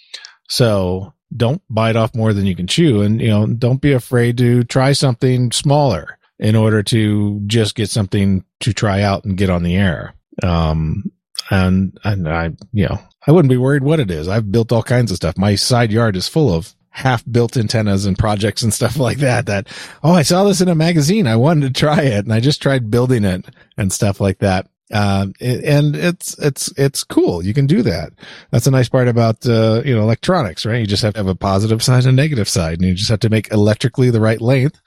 So 0.47 1.13
don't 1.35 1.61
bite 1.69 1.95
off 1.95 2.15
more 2.15 2.33
than 2.33 2.45
you 2.45 2.55
can 2.55 2.67
chew. 2.67 3.01
And, 3.01 3.21
you 3.21 3.29
know, 3.29 3.45
don't 3.45 3.81
be 3.81 3.93
afraid 3.93 4.37
to 4.39 4.63
try 4.63 4.93
something 4.93 5.51
smaller 5.51 6.17
in 6.39 6.55
order 6.55 6.81
to 6.83 7.41
just 7.45 7.75
get 7.75 7.89
something 7.89 8.45
to 8.61 8.73
try 8.73 9.01
out 9.01 9.25
and 9.25 9.37
get 9.37 9.49
on 9.49 9.63
the 9.63 9.75
air. 9.75 10.13
Um, 10.41 11.11
and, 11.49 11.97
and 12.03 12.27
I, 12.27 12.51
you 12.71 12.87
know, 12.87 12.99
I 13.27 13.31
wouldn't 13.31 13.49
be 13.49 13.57
worried 13.57 13.83
what 13.83 13.99
it 13.99 14.11
is. 14.11 14.27
I've 14.27 14.51
built 14.51 14.71
all 14.71 14.83
kinds 14.83 15.11
of 15.11 15.17
stuff. 15.17 15.37
My 15.37 15.55
side 15.55 15.91
yard 15.91 16.15
is 16.15 16.27
full 16.27 16.53
of 16.53 16.73
half 16.91 17.23
built 17.31 17.55
antennas 17.55 18.05
and 18.05 18.17
projects 18.17 18.61
and 18.61 18.73
stuff 18.79 18.97
like 18.97 19.19
that 19.19 19.45
that 19.45 19.67
oh 20.03 20.11
i 20.11 20.23
saw 20.23 20.43
this 20.43 20.59
in 20.59 20.67
a 20.67 20.75
magazine 20.75 21.27
i 21.27 21.35
wanted 21.35 21.73
to 21.73 21.79
try 21.79 22.01
it 22.01 22.25
and 22.25 22.33
i 22.33 22.39
just 22.39 22.63
tried 22.63 22.89
building 22.89 23.23
it 23.23 23.45
and 23.77 23.93
stuff 23.93 24.19
like 24.19 24.39
that 24.39 24.67
um, 24.91 25.33
and 25.39 25.95
it's, 25.95 26.37
it's, 26.39 26.73
it's 26.77 27.03
cool. 27.03 27.45
You 27.45 27.53
can 27.53 27.67
do 27.67 27.83
that. 27.83 28.11
That's 28.51 28.67
a 28.67 28.71
nice 28.71 28.89
part 28.89 29.07
about, 29.07 29.45
uh, 29.45 29.83
you 29.85 29.95
know, 29.95 30.01
electronics, 30.01 30.65
right? 30.65 30.79
You 30.79 30.87
just 30.87 31.03
have 31.03 31.13
to 31.13 31.19
have 31.19 31.27
a 31.27 31.35
positive 31.35 31.83
side 31.83 32.05
and 32.05 32.07
a 32.07 32.11
negative 32.11 32.49
side 32.49 32.79
and 32.79 32.87
you 32.87 32.95
just 32.95 33.09
have 33.09 33.19
to 33.19 33.29
make 33.29 33.51
electrically 33.51 34.09
the 34.09 34.21
right 34.21 34.41
length. 34.41 34.79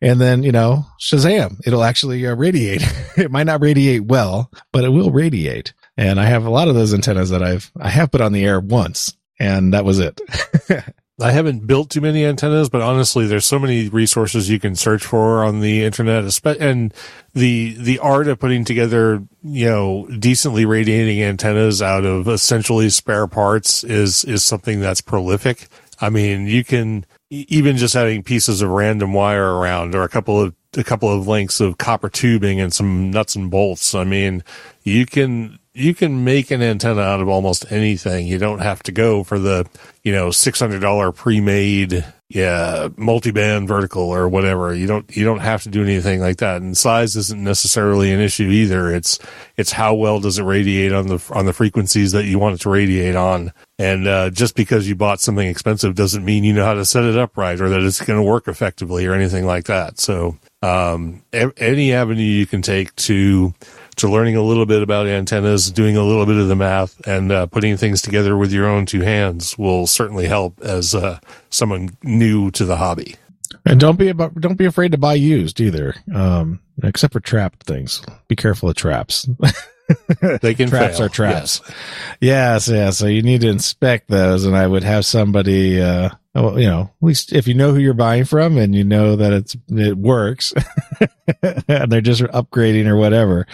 And 0.00 0.20
then, 0.20 0.42
you 0.42 0.52
know, 0.52 0.84
Shazam, 1.00 1.60
it'll 1.66 1.82
actually 1.82 2.26
uh, 2.26 2.34
radiate. 2.34 2.82
it 3.16 3.30
might 3.30 3.46
not 3.46 3.62
radiate 3.62 4.04
well, 4.04 4.50
but 4.72 4.84
it 4.84 4.90
will 4.90 5.10
radiate. 5.10 5.72
And 5.98 6.18
I 6.18 6.24
have 6.24 6.46
a 6.46 6.50
lot 6.50 6.68
of 6.68 6.74
those 6.74 6.94
antennas 6.94 7.28
that 7.28 7.42
I've, 7.42 7.70
I 7.78 7.90
have 7.90 8.10
put 8.10 8.22
on 8.22 8.32
the 8.32 8.44
air 8.46 8.60
once 8.60 9.14
and 9.38 9.72
that 9.72 9.84
was 9.84 9.98
it. 9.98 10.20
I 11.20 11.32
haven't 11.32 11.66
built 11.66 11.90
too 11.90 12.00
many 12.00 12.24
antennas, 12.24 12.68
but 12.68 12.80
honestly, 12.80 13.26
there's 13.26 13.44
so 13.44 13.58
many 13.58 13.88
resources 13.88 14.48
you 14.48 14.60
can 14.60 14.76
search 14.76 15.04
for 15.04 15.42
on 15.42 15.60
the 15.60 15.82
internet, 15.82 16.22
and 16.60 16.94
the 17.34 17.74
the 17.74 17.98
art 17.98 18.28
of 18.28 18.38
putting 18.38 18.64
together, 18.64 19.24
you 19.42 19.66
know, 19.66 20.06
decently 20.18 20.64
radiating 20.64 21.20
antennas 21.20 21.82
out 21.82 22.04
of 22.04 22.28
essentially 22.28 22.88
spare 22.88 23.26
parts 23.26 23.82
is 23.82 24.24
is 24.24 24.44
something 24.44 24.78
that's 24.78 25.00
prolific. 25.00 25.66
I 26.00 26.08
mean, 26.08 26.46
you 26.46 26.62
can 26.62 27.04
even 27.30 27.76
just 27.76 27.94
having 27.94 28.22
pieces 28.22 28.62
of 28.62 28.70
random 28.70 29.12
wire 29.12 29.54
around 29.54 29.96
or 29.96 30.04
a 30.04 30.08
couple 30.08 30.40
of 30.40 30.54
a 30.76 30.84
couple 30.84 31.12
of 31.12 31.26
lengths 31.26 31.60
of 31.60 31.78
copper 31.78 32.08
tubing 32.08 32.60
and 32.60 32.72
some 32.72 33.10
nuts 33.10 33.34
and 33.34 33.50
bolts. 33.50 33.92
I 33.92 34.04
mean, 34.04 34.44
you 34.84 35.04
can 35.04 35.58
you 35.78 35.94
can 35.94 36.24
make 36.24 36.50
an 36.50 36.60
antenna 36.62 37.00
out 37.00 37.20
of 37.20 37.28
almost 37.28 37.70
anything. 37.70 38.26
You 38.26 38.38
don't 38.38 38.58
have 38.58 38.82
to 38.84 38.92
go 38.92 39.22
for 39.22 39.38
the, 39.38 39.66
you 40.02 40.12
know, 40.12 40.28
$600 40.28 41.14
pre-made, 41.14 42.04
yeah, 42.28 42.88
multi-band 42.96 43.68
vertical 43.68 44.02
or 44.02 44.28
whatever. 44.28 44.74
You 44.74 44.86
don't, 44.86 45.16
you 45.16 45.24
don't 45.24 45.38
have 45.38 45.62
to 45.62 45.68
do 45.68 45.82
anything 45.82 46.20
like 46.20 46.38
that. 46.38 46.60
And 46.60 46.76
size 46.76 47.14
isn't 47.16 47.42
necessarily 47.42 48.12
an 48.12 48.20
issue 48.20 48.48
either. 48.48 48.92
It's, 48.92 49.18
it's 49.56 49.72
how 49.72 49.94
well 49.94 50.18
does 50.20 50.38
it 50.38 50.42
radiate 50.42 50.92
on 50.92 51.06
the, 51.06 51.24
on 51.32 51.46
the 51.46 51.52
frequencies 51.52 52.12
that 52.12 52.24
you 52.24 52.38
want 52.38 52.56
it 52.56 52.60
to 52.62 52.70
radiate 52.70 53.16
on. 53.16 53.52
And, 53.78 54.08
uh, 54.08 54.30
just 54.30 54.56
because 54.56 54.88
you 54.88 54.96
bought 54.96 55.20
something 55.20 55.46
expensive 55.46 55.94
doesn't 55.94 56.24
mean 56.24 56.42
you 56.42 56.52
know 56.52 56.64
how 56.64 56.74
to 56.74 56.84
set 56.84 57.04
it 57.04 57.16
up 57.16 57.36
right 57.36 57.60
or 57.60 57.68
that 57.68 57.82
it's 57.82 58.04
going 58.04 58.18
to 58.18 58.28
work 58.28 58.48
effectively 58.48 59.06
or 59.06 59.14
anything 59.14 59.46
like 59.46 59.66
that. 59.66 60.00
So, 60.00 60.36
um, 60.60 61.22
any 61.32 61.92
avenue 61.92 62.20
you 62.20 62.46
can 62.46 62.62
take 62.62 62.94
to, 62.96 63.54
to 63.98 64.08
learning 64.08 64.36
a 64.36 64.42
little 64.42 64.66
bit 64.66 64.82
about 64.82 65.06
antennas, 65.06 65.70
doing 65.70 65.96
a 65.96 66.02
little 66.02 66.26
bit 66.26 66.36
of 66.36 66.48
the 66.48 66.56
math, 66.56 67.06
and 67.06 67.30
uh, 67.30 67.46
putting 67.46 67.76
things 67.76 68.02
together 68.02 68.36
with 68.36 68.52
your 68.52 68.66
own 68.66 68.86
two 68.86 69.00
hands 69.00 69.56
will 69.58 69.86
certainly 69.86 70.26
help 70.26 70.60
as 70.60 70.94
uh, 70.94 71.18
someone 71.50 71.96
new 72.02 72.50
to 72.52 72.64
the 72.64 72.76
hobby. 72.76 73.16
And 73.64 73.80
don't 73.80 73.98
be 73.98 74.08
about 74.08 74.40
don't 74.40 74.56
be 74.56 74.66
afraid 74.66 74.92
to 74.92 74.98
buy 74.98 75.14
used 75.14 75.60
either, 75.60 75.94
um, 76.14 76.60
except 76.82 77.12
for 77.12 77.20
trapped 77.20 77.64
things. 77.64 78.02
Be 78.28 78.36
careful 78.36 78.68
of 78.68 78.76
traps. 78.76 79.28
they 80.42 80.54
can 80.54 80.68
traps 80.68 80.98
fail. 80.98 81.06
are 81.06 81.08
traps. 81.08 81.60
Yes. 81.66 81.74
yes, 82.20 82.68
yeah. 82.68 82.90
So 82.90 83.06
you 83.06 83.22
need 83.22 83.40
to 83.42 83.48
inspect 83.48 84.08
those, 84.08 84.44
and 84.44 84.56
I 84.56 84.66
would 84.66 84.84
have 84.84 85.04
somebody. 85.04 85.80
Uh, 85.80 86.10
well, 86.34 86.58
you 86.58 86.68
know, 86.68 86.82
at 86.82 87.06
least 87.06 87.32
if 87.32 87.48
you 87.48 87.54
know 87.54 87.72
who 87.72 87.80
you're 87.80 87.94
buying 87.94 88.24
from 88.24 88.58
and 88.58 88.74
you 88.74 88.84
know 88.84 89.16
that 89.16 89.32
it's 89.32 89.56
it 89.68 89.96
works, 89.96 90.54
and 91.42 91.90
they're 91.90 92.00
just 92.00 92.22
upgrading 92.22 92.86
or 92.86 92.96
whatever, 92.96 93.46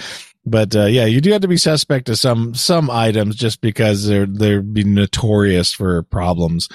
but 0.46 0.76
uh, 0.76 0.84
yeah, 0.84 1.06
you 1.06 1.20
do 1.20 1.32
have 1.32 1.40
to 1.42 1.48
be 1.48 1.56
suspect 1.56 2.08
of 2.08 2.18
some 2.18 2.54
some 2.54 2.90
items 2.90 3.36
just 3.36 3.60
because 3.60 4.06
they're 4.06 4.26
they're 4.26 4.62
be 4.62 4.84
notorious 4.84 5.72
for 5.72 6.02
problems. 6.04 6.68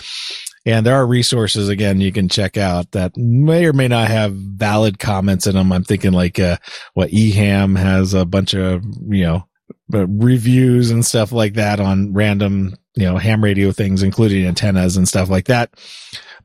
And 0.66 0.86
there 0.86 0.96
are 0.96 1.08
resources 1.08 1.70
again 1.70 2.02
you 2.02 2.12
can 2.12 2.30
check 2.30 2.58
out 2.58 2.92
that 2.92 3.16
may 3.16 3.66
or 3.66 3.74
may 3.74 3.88
not 3.88 4.10
have 4.10 4.34
valid 4.34 5.00
comments 5.00 5.48
in 5.48 5.56
them. 5.56 5.72
I'm 5.72 5.84
thinking 5.84 6.12
like 6.12 6.40
uh, 6.40 6.58
what 6.94 7.12
Eham 7.12 7.78
has 7.78 8.14
a 8.14 8.26
bunch 8.26 8.54
of 8.54 8.84
you 9.08 9.24
know 9.24 9.48
reviews 9.90 10.92
and 10.92 11.06
stuff 11.06 11.32
like 11.32 11.54
that 11.56 11.80
on 11.80 12.14
random 12.14 12.76
you 12.96 13.06
know 13.06 13.18
ham 13.18 13.44
radio 13.44 13.72
things, 13.72 14.04
including 14.04 14.46
antennas 14.46 14.98
and 14.98 15.08
stuff 15.08 15.30
like 15.30 15.46
that. 15.46 15.72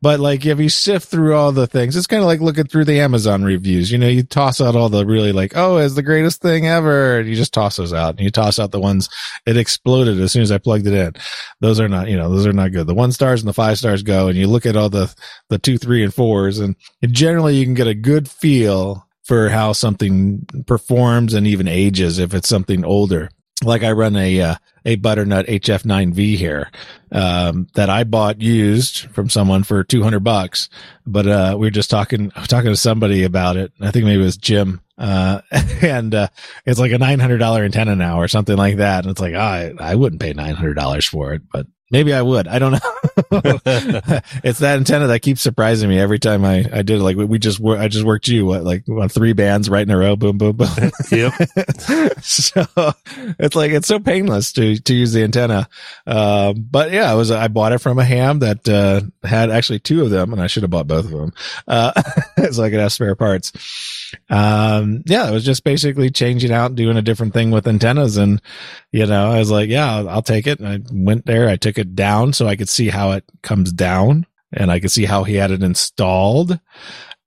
But 0.04 0.20
like, 0.20 0.44
if 0.44 0.60
you 0.60 0.68
sift 0.68 1.08
through 1.08 1.34
all 1.34 1.50
the 1.50 1.66
things, 1.66 1.96
it's 1.96 2.06
kind 2.06 2.20
of 2.20 2.26
like 2.26 2.42
looking 2.42 2.66
through 2.66 2.84
the 2.84 3.00
Amazon 3.00 3.42
reviews. 3.42 3.90
You 3.90 3.96
know, 3.96 4.06
you 4.06 4.22
toss 4.22 4.60
out 4.60 4.76
all 4.76 4.90
the 4.90 5.06
really 5.06 5.32
like, 5.32 5.56
oh, 5.56 5.78
it's 5.78 5.94
the 5.94 6.02
greatest 6.02 6.42
thing 6.42 6.66
ever. 6.66 7.20
And 7.20 7.26
you 7.26 7.34
just 7.34 7.54
toss 7.54 7.76
those 7.76 7.94
out 7.94 8.10
and 8.10 8.20
you 8.20 8.30
toss 8.30 8.58
out 8.58 8.70
the 8.70 8.78
ones 8.78 9.08
it 9.46 9.56
exploded 9.56 10.20
as 10.20 10.30
soon 10.30 10.42
as 10.42 10.52
I 10.52 10.58
plugged 10.58 10.86
it 10.86 10.92
in. 10.92 11.14
Those 11.60 11.80
are 11.80 11.88
not, 11.88 12.10
you 12.10 12.18
know, 12.18 12.28
those 12.28 12.46
are 12.46 12.52
not 12.52 12.72
good. 12.72 12.86
The 12.86 12.92
one 12.92 13.12
stars 13.12 13.40
and 13.40 13.48
the 13.48 13.54
five 13.54 13.78
stars 13.78 14.02
go 14.02 14.28
and 14.28 14.36
you 14.36 14.46
look 14.46 14.66
at 14.66 14.76
all 14.76 14.90
the, 14.90 15.10
the 15.48 15.56
two, 15.56 15.78
three 15.78 16.04
and 16.04 16.12
fours 16.12 16.58
and 16.58 16.76
generally 17.06 17.56
you 17.56 17.64
can 17.64 17.72
get 17.72 17.86
a 17.86 17.94
good 17.94 18.28
feel 18.28 19.08
for 19.22 19.48
how 19.48 19.72
something 19.72 20.46
performs 20.66 21.32
and 21.32 21.46
even 21.46 21.66
ages 21.66 22.18
if 22.18 22.34
it's 22.34 22.50
something 22.50 22.84
older 22.84 23.30
like 23.62 23.82
I 23.82 23.92
run 23.92 24.16
a 24.16 24.40
uh, 24.40 24.54
a 24.84 24.96
butternut 24.96 25.46
HF9V 25.46 26.36
here 26.36 26.70
um, 27.12 27.68
that 27.74 27.88
I 27.88 28.04
bought 28.04 28.40
used 28.40 29.10
from 29.10 29.30
someone 29.30 29.62
for 29.62 29.84
200 29.84 30.20
bucks. 30.20 30.68
But 31.06 31.26
uh, 31.26 31.56
we 31.58 31.66
were 31.66 31.70
just 31.70 31.90
talking 31.90 32.30
talking 32.30 32.70
to 32.70 32.76
somebody 32.76 33.24
about 33.24 33.56
it. 33.56 33.72
I 33.80 33.90
think 33.90 34.04
maybe 34.04 34.22
it 34.22 34.24
was 34.24 34.36
Jim. 34.36 34.80
Uh, 34.96 35.40
and 35.82 36.14
uh, 36.14 36.28
it's 36.66 36.78
like 36.78 36.92
a 36.92 36.98
$900 36.98 37.64
antenna 37.64 37.96
now 37.96 38.20
or 38.20 38.28
something 38.28 38.56
like 38.56 38.76
that. 38.76 39.04
And 39.04 39.10
it's 39.10 39.20
like, 39.20 39.34
oh, 39.34 39.38
I, 39.38 39.72
I 39.80 39.94
wouldn't 39.94 40.22
pay 40.22 40.34
$900 40.34 41.08
for 41.08 41.32
it, 41.32 41.42
but 41.52 41.66
Maybe 41.90 42.14
I 42.14 42.22
would. 42.22 42.48
I 42.48 42.58
don't 42.58 42.72
know. 42.72 42.78
it's 44.42 44.58
that 44.58 44.76
antenna 44.78 45.06
that 45.08 45.20
keeps 45.20 45.42
surprising 45.42 45.88
me 45.88 45.98
every 45.98 46.18
time 46.18 46.44
I, 46.44 46.64
I 46.72 46.82
did 46.82 46.98
it. 46.98 47.02
Like 47.02 47.16
we 47.16 47.38
just, 47.38 47.62
I 47.62 47.88
just 47.88 48.04
worked 48.04 48.26
you 48.26 48.46
what, 48.46 48.64
like 48.64 48.88
on 48.88 49.08
three 49.08 49.34
bands 49.34 49.68
right 49.68 49.82
in 49.82 49.90
a 49.90 49.96
row. 49.96 50.16
Boom, 50.16 50.38
boom, 50.38 50.56
boom. 50.56 50.68
yep. 51.12 51.32
so 52.22 52.64
it's 53.38 53.54
like, 53.54 53.72
it's 53.72 53.86
so 53.86 54.00
painless 54.00 54.52
to, 54.54 54.78
to 54.80 54.94
use 54.94 55.12
the 55.12 55.22
antenna. 55.22 55.68
Uh, 56.06 56.54
but 56.54 56.90
yeah, 56.90 57.12
it 57.12 57.16
was, 57.16 57.30
I 57.30 57.48
bought 57.48 57.72
it 57.72 57.78
from 57.78 57.98
a 57.98 58.04
ham 58.04 58.38
that, 58.40 58.68
uh, 58.68 59.02
had 59.26 59.50
actually 59.50 59.80
two 59.80 60.02
of 60.02 60.10
them 60.10 60.32
and 60.32 60.40
I 60.40 60.46
should 60.46 60.62
have 60.62 60.70
bought 60.70 60.88
both 60.88 61.04
of 61.04 61.10
them. 61.10 61.32
Uh, 61.68 61.92
so 62.50 62.62
I 62.62 62.70
could 62.70 62.80
have 62.80 62.92
spare 62.92 63.14
parts. 63.14 63.52
Um, 64.30 65.02
yeah, 65.06 65.28
it 65.28 65.32
was 65.32 65.44
just 65.44 65.64
basically 65.64 66.10
changing 66.10 66.52
out, 66.52 66.74
doing 66.74 66.96
a 66.96 67.02
different 67.02 67.34
thing 67.34 67.50
with 67.50 67.68
antennas. 67.68 68.16
And, 68.16 68.40
you 68.90 69.06
know, 69.06 69.30
I 69.30 69.38
was 69.38 69.50
like, 69.50 69.68
yeah, 69.68 69.96
I'll, 69.96 70.08
I'll 70.08 70.22
take 70.22 70.46
it. 70.46 70.60
And 70.60 70.68
I 70.68 70.80
went 70.92 71.26
there. 71.26 71.48
I 71.48 71.56
took 71.56 71.78
it 71.78 71.83
it 71.84 71.94
down 71.94 72.32
so 72.32 72.46
I 72.46 72.56
could 72.56 72.68
see 72.68 72.88
how 72.88 73.12
it 73.12 73.24
comes 73.42 73.72
down 73.72 74.26
and 74.52 74.70
I 74.70 74.80
could 74.80 74.90
see 74.90 75.04
how 75.04 75.24
he 75.24 75.34
had 75.34 75.50
it 75.50 75.62
installed. 75.62 76.58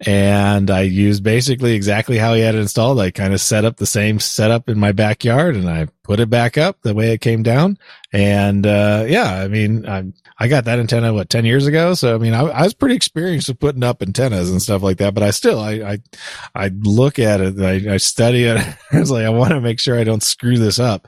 And 0.06 0.70
I 0.70 0.82
used 0.82 1.24
basically 1.24 1.74
exactly 1.74 2.20
how 2.20 2.36
he 2.36 2.42
had 2.42 2.54
it 2.54 2.60
installed. 2.60 3.00
I 3.00 3.10
kind 3.10 3.34
of 3.34 3.42
set 3.42 3.66
up 3.66 3.78
the 3.78 3.88
same 3.88 4.20
setup 4.20 4.70
in 4.70 4.80
my 4.80 4.92
backyard 4.92 5.56
and 5.56 5.68
I 5.68 5.88
put 6.04 6.20
it 6.20 6.30
back 6.30 6.56
up 6.56 6.80
the 6.84 6.94
way 6.94 7.14
it 7.14 7.22
came 7.22 7.42
down. 7.42 7.80
And, 8.14 8.68
uh, 8.68 9.06
yeah, 9.08 9.40
I 9.40 9.48
mean, 9.48 9.88
I, 9.88 10.06
I 10.38 10.48
got 10.48 10.66
that 10.66 10.78
antenna, 10.78 11.14
what, 11.14 11.32
10 11.32 11.46
years 11.46 11.66
ago. 11.66 11.96
So, 11.96 12.14
I 12.14 12.20
mean, 12.20 12.36
I, 12.36 12.42
I 12.42 12.64
was 12.64 12.76
pretty 12.76 12.96
experienced 12.96 13.48
with 13.48 13.60
putting 13.60 13.84
up 13.84 14.04
antennas 14.04 14.52
and 14.52 14.62
stuff 14.62 14.84
like 14.84 14.98
that, 14.98 15.16
but 15.16 15.24
I 15.24 15.32
still, 15.32 15.60
I, 15.60 15.72
I, 15.74 15.98
I 16.54 16.68
look 16.68 17.18
at 17.18 17.42
it, 17.42 17.60
I, 17.60 17.96
I 17.96 17.98
study 17.98 18.44
it. 18.44 18.58
I 18.92 19.00
was 19.00 19.10
like, 19.10 19.26
I 19.26 19.30
want 19.30 19.50
to 19.50 19.62
make 19.62 19.80
sure 19.80 20.00
I 20.00 20.04
don't 20.04 20.24
screw 20.24 20.60
this 20.60 20.78
up. 20.78 21.08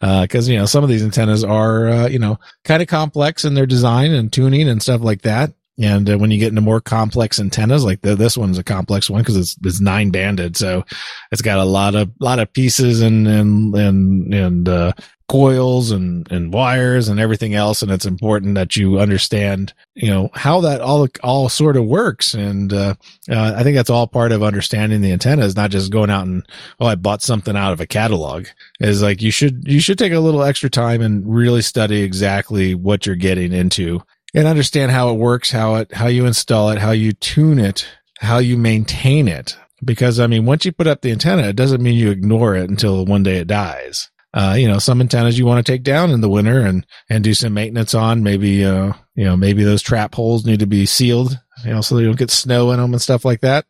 Uh, 0.00 0.26
cause, 0.30 0.48
you 0.48 0.56
know, 0.56 0.66
some 0.66 0.84
of 0.84 0.90
these 0.90 1.02
antennas 1.02 1.42
are, 1.42 1.88
uh, 1.88 2.08
you 2.08 2.20
know, 2.20 2.38
kind 2.62 2.82
of 2.82 2.88
complex 2.88 3.44
in 3.44 3.54
their 3.54 3.66
design 3.66 4.12
and 4.12 4.32
tuning 4.32 4.68
and 4.68 4.80
stuff 4.80 5.00
like 5.00 5.22
that. 5.22 5.52
And 5.80 6.10
uh, 6.10 6.18
when 6.18 6.30
you 6.30 6.38
get 6.38 6.48
into 6.48 6.60
more 6.60 6.80
complex 6.80 7.38
antennas, 7.38 7.84
like 7.84 8.00
the, 8.00 8.16
this 8.16 8.36
one's 8.36 8.58
a 8.58 8.64
complex 8.64 9.08
one 9.08 9.22
because 9.22 9.36
it's, 9.36 9.56
it's 9.62 9.80
nine 9.80 10.10
banded. 10.10 10.56
So 10.56 10.84
it's 11.30 11.42
got 11.42 11.58
a 11.58 11.64
lot 11.64 11.94
of, 11.94 12.10
lot 12.20 12.40
of 12.40 12.52
pieces 12.52 13.00
and, 13.00 13.26
and, 13.28 13.74
and, 13.74 14.34
and, 14.34 14.68
uh, 14.68 14.92
coils 15.28 15.90
and, 15.90 16.26
and 16.32 16.54
wires 16.54 17.08
and 17.08 17.20
everything 17.20 17.54
else. 17.54 17.82
And 17.82 17.92
it's 17.92 18.06
important 18.06 18.54
that 18.54 18.76
you 18.76 18.98
understand, 18.98 19.74
you 19.94 20.08
know, 20.08 20.30
how 20.32 20.62
that 20.62 20.80
all, 20.80 21.06
all 21.22 21.50
sort 21.50 21.76
of 21.76 21.84
works. 21.84 22.32
And, 22.32 22.72
uh, 22.72 22.94
uh, 23.30 23.54
I 23.54 23.62
think 23.62 23.76
that's 23.76 23.90
all 23.90 24.06
part 24.06 24.32
of 24.32 24.42
understanding 24.42 25.02
the 25.02 25.12
antenna 25.12 25.44
is 25.44 25.54
not 25.54 25.70
just 25.70 25.92
going 25.92 26.08
out 26.08 26.26
and, 26.26 26.44
oh, 26.80 26.86
I 26.86 26.94
bought 26.94 27.22
something 27.22 27.56
out 27.56 27.74
of 27.74 27.80
a 27.80 27.86
catalog 27.86 28.46
is 28.80 29.02
like, 29.02 29.20
you 29.20 29.30
should, 29.30 29.68
you 29.68 29.80
should 29.80 29.98
take 29.98 30.14
a 30.14 30.20
little 30.20 30.42
extra 30.42 30.70
time 30.70 31.02
and 31.02 31.22
really 31.32 31.62
study 31.62 32.02
exactly 32.02 32.74
what 32.74 33.04
you're 33.04 33.14
getting 33.14 33.52
into 33.52 34.02
and 34.34 34.46
understand 34.46 34.92
how 34.92 35.10
it 35.10 35.18
works, 35.18 35.50
how 35.50 35.76
it, 35.76 35.92
how 35.94 36.06
you 36.06 36.26
install 36.26 36.70
it, 36.70 36.78
how 36.78 36.90
you 36.90 37.12
tune 37.12 37.58
it, 37.58 37.86
how 38.18 38.38
you 38.38 38.56
maintain 38.56 39.28
it. 39.28 39.56
Because 39.84 40.18
I 40.18 40.26
mean, 40.26 40.44
once 40.44 40.64
you 40.64 40.72
put 40.72 40.86
up 40.86 41.02
the 41.02 41.12
antenna, 41.12 41.44
it 41.44 41.56
doesn't 41.56 41.82
mean 41.82 41.94
you 41.94 42.10
ignore 42.10 42.56
it 42.56 42.68
until 42.68 43.04
one 43.04 43.22
day 43.22 43.36
it 43.36 43.46
dies 43.46 44.10
uh, 44.34 44.54
you 44.58 44.68
know, 44.68 44.78
some 44.78 45.00
antennas 45.00 45.38
you 45.38 45.46
want 45.46 45.64
to 45.64 45.72
take 45.72 45.82
down 45.82 46.10
in 46.10 46.20
the 46.20 46.28
winter 46.28 46.60
and, 46.60 46.86
and 47.08 47.24
do 47.24 47.32
some 47.32 47.54
maintenance 47.54 47.94
on. 47.94 48.22
Maybe, 48.22 48.64
uh, 48.64 48.92
you 49.14 49.24
know, 49.24 49.36
maybe 49.36 49.64
those 49.64 49.82
trap 49.82 50.14
holes 50.14 50.44
need 50.44 50.60
to 50.60 50.66
be 50.66 50.86
sealed, 50.86 51.38
you 51.64 51.70
know, 51.70 51.80
so 51.80 51.96
they 51.96 52.04
don't 52.04 52.18
get 52.18 52.30
snow 52.30 52.70
in 52.70 52.78
them 52.78 52.92
and 52.92 53.00
stuff 53.00 53.24
like 53.24 53.40
that. 53.40 53.66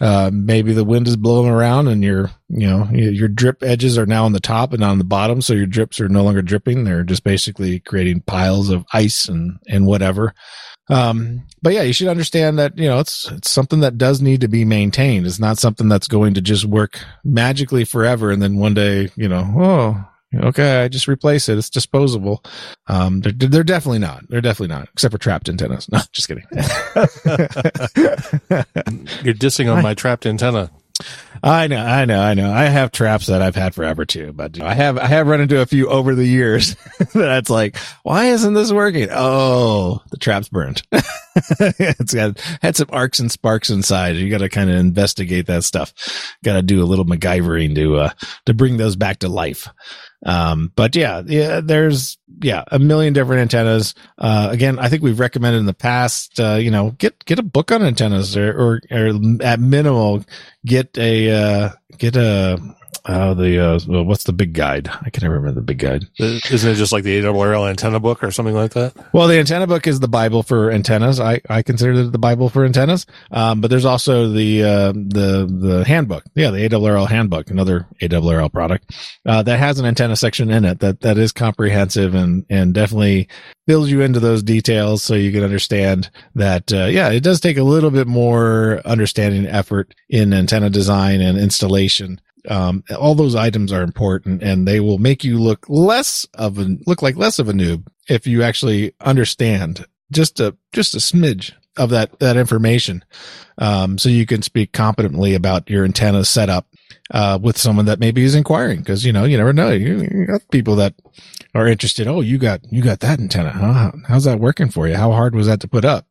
Uh, 0.00 0.30
maybe 0.32 0.72
the 0.72 0.84
wind 0.84 1.08
is 1.08 1.16
blowing 1.16 1.50
around 1.50 1.88
and 1.88 2.04
your, 2.04 2.30
you 2.48 2.68
know, 2.68 2.88
your 2.92 3.26
drip 3.26 3.64
edges 3.64 3.98
are 3.98 4.06
now 4.06 4.24
on 4.24 4.32
the 4.32 4.38
top 4.38 4.72
and 4.72 4.84
on 4.84 4.98
the 4.98 5.04
bottom. 5.04 5.42
So 5.42 5.54
your 5.54 5.66
drips 5.66 6.00
are 6.00 6.08
no 6.08 6.22
longer 6.22 6.40
dripping. 6.40 6.84
They're 6.84 7.02
just 7.02 7.24
basically 7.24 7.80
creating 7.80 8.20
piles 8.20 8.70
of 8.70 8.84
ice 8.92 9.28
and, 9.28 9.58
and 9.66 9.86
whatever. 9.86 10.34
Um, 10.88 11.42
but 11.60 11.72
yeah, 11.74 11.82
you 11.82 11.92
should 11.92 12.08
understand 12.08 12.58
that, 12.58 12.78
you 12.78 12.88
know, 12.88 13.00
it's, 13.00 13.28
it's 13.30 13.50
something 13.50 13.80
that 13.80 13.98
does 13.98 14.22
need 14.22 14.40
to 14.42 14.48
be 14.48 14.64
maintained. 14.64 15.26
It's 15.26 15.40
not 15.40 15.58
something 15.58 15.88
that's 15.88 16.08
going 16.08 16.34
to 16.34 16.40
just 16.40 16.64
work 16.64 17.00
magically 17.24 17.84
forever. 17.84 18.30
And 18.30 18.40
then 18.40 18.56
one 18.56 18.74
day, 18.74 19.10
you 19.16 19.28
know, 19.28 19.52
oh, 19.56 20.04
okay, 20.34 20.82
I 20.82 20.88
just 20.88 21.08
replace 21.08 21.48
it. 21.48 21.58
It's 21.58 21.70
disposable. 21.70 22.44
Um, 22.86 23.20
they're, 23.20 23.32
they're 23.32 23.64
definitely 23.64 24.00
not. 24.00 24.28
They're 24.28 24.40
definitely 24.40 24.74
not, 24.74 24.88
except 24.92 25.12
for 25.12 25.18
trapped 25.18 25.48
antennas. 25.48 25.88
No, 25.98 26.00
just 26.12 26.28
kidding. 26.28 26.44
You're 29.24 29.34
dissing 29.34 29.74
on 29.74 29.82
my 29.82 29.94
trapped 29.94 30.26
antenna. 30.26 30.70
I 31.42 31.68
know, 31.68 31.84
I 31.84 32.04
know, 32.04 32.20
I 32.20 32.34
know. 32.34 32.52
I 32.52 32.64
have 32.64 32.90
traps 32.90 33.26
that 33.26 33.40
I've 33.42 33.54
had 33.54 33.74
forever 33.74 34.04
too, 34.04 34.32
but 34.32 34.60
I 34.60 34.74
have, 34.74 34.98
I 34.98 35.06
have 35.06 35.28
run 35.28 35.40
into 35.40 35.60
a 35.60 35.66
few 35.66 35.88
over 35.88 36.14
the 36.14 36.26
years 36.26 36.74
that's 37.14 37.48
like, 37.50 37.76
why 38.02 38.26
isn't 38.26 38.54
this 38.54 38.72
working? 38.72 39.08
Oh, 39.10 40.02
the 40.10 40.16
trap's 40.16 40.48
burned. 40.48 40.82
it's 40.92 42.14
got, 42.14 42.40
had 42.60 42.76
some 42.76 42.88
arcs 42.90 43.20
and 43.20 43.30
sparks 43.30 43.70
inside. 43.70 44.16
You 44.16 44.28
got 44.28 44.38
to 44.38 44.48
kind 44.48 44.70
of 44.70 44.76
investigate 44.76 45.46
that 45.46 45.62
stuff. 45.64 45.92
Got 46.42 46.54
to 46.54 46.62
do 46.62 46.82
a 46.82 46.86
little 46.86 47.04
MacGyvering 47.04 47.76
to, 47.76 47.96
uh, 47.96 48.10
to 48.46 48.54
bring 48.54 48.76
those 48.76 48.96
back 48.96 49.20
to 49.20 49.28
life. 49.28 49.68
Um, 50.26 50.72
but 50.74 50.96
yeah, 50.96 51.22
yeah, 51.24 51.60
there's, 51.60 52.18
yeah, 52.42 52.64
a 52.68 52.78
million 52.78 53.12
different 53.12 53.42
antennas. 53.42 53.94
Uh, 54.18 54.48
again, 54.50 54.78
I 54.78 54.88
think 54.88 55.02
we've 55.02 55.20
recommended 55.20 55.58
in 55.58 55.66
the 55.66 55.74
past, 55.74 56.40
uh, 56.40 56.54
you 56.54 56.70
know, 56.70 56.90
get, 56.92 57.24
get 57.24 57.38
a 57.38 57.42
book 57.44 57.70
on 57.70 57.82
antennas 57.82 58.36
or, 58.36 58.50
or, 58.50 58.80
or 58.90 59.12
at 59.42 59.60
minimal, 59.60 60.24
get 60.66 60.98
a, 60.98 61.30
uh, 61.30 61.70
get 61.98 62.16
a, 62.16 62.58
uh, 63.04 63.34
the, 63.34 63.58
uh, 63.58 63.80
well, 63.86 64.04
what's 64.04 64.24
the 64.24 64.32
big 64.32 64.52
guide? 64.52 64.88
I 64.88 65.10
can 65.10 65.22
never 65.22 65.34
remember 65.34 65.60
the 65.60 65.64
big 65.64 65.78
guide. 65.78 66.06
Isn't 66.18 66.70
it 66.70 66.74
just 66.74 66.92
like 66.92 67.04
the 67.04 67.20
ARRL 67.20 67.68
antenna 67.68 68.00
book 68.00 68.22
or 68.22 68.30
something 68.30 68.54
like 68.54 68.72
that? 68.72 68.94
Well, 69.12 69.28
the 69.28 69.38
antenna 69.38 69.66
book 69.66 69.86
is 69.86 70.00
the 70.00 70.08
Bible 70.08 70.42
for 70.42 70.70
antennas. 70.70 71.20
I, 71.20 71.40
I 71.48 71.62
consider 71.62 71.92
it 71.92 72.12
the 72.12 72.18
Bible 72.18 72.48
for 72.48 72.64
antennas. 72.64 73.06
Um, 73.30 73.60
but 73.60 73.68
there's 73.68 73.84
also 73.84 74.28
the, 74.28 74.62
uh, 74.62 74.92
the, 74.92 75.46
the 75.50 75.84
handbook. 75.86 76.24
Yeah. 76.34 76.50
The 76.50 76.68
ARRL 76.68 77.08
handbook, 77.08 77.50
another 77.50 77.86
ARRL 78.00 78.52
product, 78.52 78.94
uh, 79.26 79.42
that 79.42 79.58
has 79.58 79.78
an 79.78 79.86
antenna 79.86 80.16
section 80.16 80.50
in 80.50 80.64
it 80.64 80.80
that, 80.80 81.00
that 81.00 81.18
is 81.18 81.32
comprehensive 81.32 82.14
and, 82.14 82.44
and 82.50 82.74
definitely 82.74 83.28
fills 83.66 83.90
you 83.90 84.00
into 84.00 84.18
those 84.18 84.42
details 84.42 85.02
so 85.02 85.14
you 85.14 85.30
can 85.30 85.44
understand 85.44 86.10
that, 86.34 86.72
uh, 86.72 86.86
yeah, 86.86 87.10
it 87.10 87.22
does 87.22 87.38
take 87.38 87.58
a 87.58 87.62
little 87.62 87.90
bit 87.90 88.06
more 88.06 88.80
understanding 88.86 89.46
effort 89.46 89.94
in 90.08 90.32
antenna 90.32 90.70
design 90.70 91.20
and 91.20 91.38
installation 91.38 92.20
um, 92.48 92.82
all 92.98 93.14
those 93.14 93.34
items 93.34 93.72
are 93.72 93.82
important 93.82 94.42
and 94.42 94.66
they 94.66 94.80
will 94.80 94.98
make 94.98 95.24
you 95.24 95.38
look 95.38 95.66
less 95.68 96.26
of 96.34 96.58
a, 96.58 96.76
look 96.86 97.02
like 97.02 97.16
less 97.16 97.38
of 97.38 97.48
a 97.48 97.52
noob 97.52 97.86
if 98.08 98.26
you 98.26 98.42
actually 98.42 98.94
understand 99.00 99.86
just 100.10 100.40
a, 100.40 100.56
just 100.72 100.94
a 100.94 100.98
smidge 100.98 101.52
of 101.76 101.90
that, 101.90 102.18
that 102.18 102.36
information. 102.36 103.04
Um, 103.58 103.98
so 103.98 104.08
you 104.08 104.26
can 104.26 104.42
speak 104.42 104.72
competently 104.72 105.34
about 105.34 105.68
your 105.68 105.84
antenna 105.84 106.24
setup, 106.24 106.66
uh, 107.10 107.38
with 107.40 107.58
someone 107.58 107.86
that 107.86 108.00
maybe 108.00 108.22
is 108.24 108.34
inquiring. 108.34 108.82
Cause 108.82 109.04
you 109.04 109.12
know, 109.12 109.24
you 109.24 109.36
never 109.36 109.52
know. 109.52 109.70
You, 109.70 110.38
people 110.50 110.76
that 110.76 110.94
are 111.58 111.66
interested. 111.66 112.06
Oh, 112.06 112.20
you 112.20 112.38
got, 112.38 112.60
you 112.72 112.82
got 112.82 113.00
that 113.00 113.20
antenna. 113.20 113.50
Huh? 113.50 113.92
How's 114.06 114.24
that 114.24 114.40
working 114.40 114.70
for 114.70 114.88
you? 114.88 114.94
How 114.94 115.12
hard 115.12 115.34
was 115.34 115.46
that 115.46 115.60
to 115.60 115.68
put 115.68 115.84
up? 115.84 116.06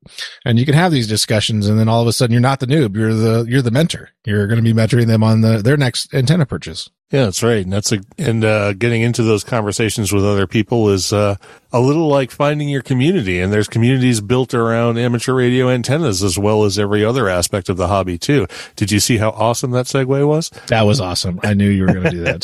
And 0.46 0.60
you 0.60 0.66
can 0.66 0.76
have 0.76 0.92
these 0.92 1.08
discussions. 1.08 1.68
And 1.68 1.80
then 1.80 1.90
all 1.90 2.02
of 2.02 2.08
a 2.08 2.14
sudden 2.14 2.32
you're 2.34 2.42
not 2.42 2.60
the 2.60 2.68
noob. 2.68 2.96
You're 2.96 3.14
the, 3.14 3.46
you're 3.50 3.62
the 3.62 3.72
mentor. 3.72 4.10
You're 4.26 4.48
going 4.48 4.64
to 4.64 4.64
be 4.64 4.74
mentoring 4.74 5.08
them 5.08 5.24
on 5.24 5.42
the, 5.42 5.62
their 5.62 5.78
next 5.78 6.14
antenna 6.14 6.46
purchase. 6.46 6.90
Yeah, 7.10 7.24
that's 7.24 7.42
right. 7.42 7.64
And 7.64 7.72
that's 7.72 7.94
a, 7.94 8.00
and, 8.18 8.44
uh, 8.44 8.74
getting 8.74 9.02
into 9.02 9.24
those 9.24 9.46
conversations 9.46 10.12
with 10.12 10.26
other 10.26 10.46
people 10.46 10.90
is, 10.90 11.14
uh, 11.14 11.36
a 11.72 11.80
little 11.80 12.08
like 12.08 12.32
finding 12.32 12.68
your 12.68 12.82
community. 12.82 13.40
And 13.40 13.52
there's 13.52 13.68
communities 13.68 14.20
built 14.20 14.54
around 14.54 14.98
amateur 14.98 15.34
radio 15.34 15.70
antennas 15.70 16.22
as 16.24 16.38
well 16.38 16.66
as 16.66 16.78
every 16.78 17.06
other 17.06 17.30
aspect 17.30 17.70
of 17.70 17.78
the 17.78 17.88
hobby 17.88 18.18
too. 18.18 18.48
Did 18.76 18.92
you 18.92 19.00
see 19.00 19.18
how 19.18 19.30
awesome 19.30 19.72
that 19.72 19.86
segue 19.86 20.28
was? 20.28 20.50
That 20.68 20.84
was 20.84 21.00
awesome. 21.00 21.40
I 21.44 21.54
knew 21.54 21.70
you 21.70 21.84
were 21.84 21.94
going 21.94 22.04
to 22.04 22.10
do 22.10 22.24
that 22.24 22.42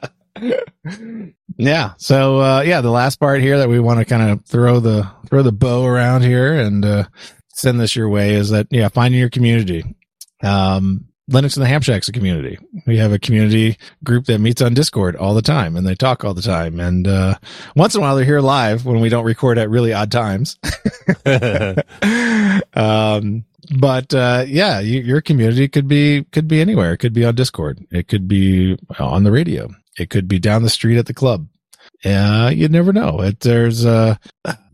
too. 0.00 0.10
yeah. 1.56 1.92
So, 1.98 2.40
uh, 2.40 2.62
yeah, 2.62 2.80
the 2.80 2.90
last 2.90 3.16
part 3.16 3.40
here 3.40 3.58
that 3.58 3.68
we 3.68 3.80
want 3.80 3.98
to 3.98 4.04
kind 4.04 4.30
of 4.30 4.44
throw 4.44 4.80
the, 4.80 5.10
throw 5.28 5.42
the 5.42 5.52
bow 5.52 5.84
around 5.84 6.22
here 6.22 6.54
and, 6.54 6.84
uh, 6.84 7.04
send 7.48 7.78
this 7.78 7.94
your 7.94 8.08
way 8.08 8.34
is 8.34 8.50
that, 8.50 8.66
yeah, 8.70 8.88
finding 8.88 9.20
your 9.20 9.30
community. 9.30 9.84
Um, 10.42 11.06
Linux 11.30 11.56
in 11.56 11.62
the 11.62 11.68
Ham 11.68 11.80
Shack's 11.80 12.08
a 12.08 12.12
community. 12.12 12.58
We 12.86 12.96
have 12.96 13.12
a 13.12 13.18
community 13.18 13.78
group 14.02 14.24
that 14.26 14.40
meets 14.40 14.60
on 14.60 14.74
Discord 14.74 15.14
all 15.14 15.34
the 15.34 15.42
time 15.42 15.76
and 15.76 15.86
they 15.86 15.94
talk 15.94 16.24
all 16.24 16.34
the 16.34 16.42
time. 16.42 16.80
And, 16.80 17.06
uh, 17.06 17.36
once 17.76 17.94
in 17.94 18.00
a 18.00 18.02
while 18.02 18.16
they're 18.16 18.24
here 18.24 18.40
live 18.40 18.84
when 18.84 19.00
we 19.00 19.08
don't 19.08 19.24
record 19.24 19.56
at 19.58 19.70
really 19.70 19.92
odd 19.92 20.10
times. 20.10 20.58
um, 22.74 23.44
but, 23.78 24.12
uh, 24.12 24.44
yeah, 24.48 24.80
you, 24.80 25.02
your 25.02 25.20
community 25.20 25.68
could 25.68 25.86
be, 25.86 26.24
could 26.32 26.48
be 26.48 26.60
anywhere. 26.60 26.94
It 26.94 26.98
could 26.98 27.12
be 27.12 27.24
on 27.24 27.36
Discord. 27.36 27.86
It 27.92 28.08
could 28.08 28.26
be 28.26 28.76
on 28.98 29.22
the 29.22 29.30
radio. 29.30 29.68
It 29.98 30.10
could 30.10 30.28
be 30.28 30.38
down 30.38 30.62
the 30.62 30.70
street 30.70 30.98
at 30.98 31.06
the 31.06 31.14
club. 31.14 31.48
Uh, 32.04 32.50
you 32.54 32.68
never 32.68 32.92
know. 32.92 33.20
It, 33.20 33.40
there's, 33.40 33.84
uh, 33.84 34.16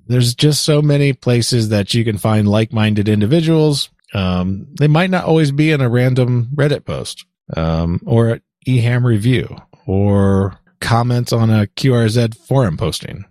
there's 0.06 0.34
just 0.34 0.64
so 0.64 0.82
many 0.82 1.12
places 1.12 1.70
that 1.70 1.94
you 1.94 2.04
can 2.04 2.18
find 2.18 2.48
like-minded 2.48 3.08
individuals 3.08 3.90
um, 4.14 4.66
they 4.78 4.88
might 4.88 5.10
not 5.10 5.24
always 5.24 5.52
be 5.52 5.70
in 5.70 5.80
a 5.80 5.88
random 5.88 6.48
Reddit 6.54 6.84
post, 6.84 7.24
um, 7.56 8.00
or 8.06 8.40
eHam 8.66 9.04
review 9.04 9.56
or 9.86 10.58
comments 10.80 11.32
on 11.32 11.50
a 11.50 11.66
QRZ 11.66 12.36
forum 12.36 12.76
posting. 12.76 13.24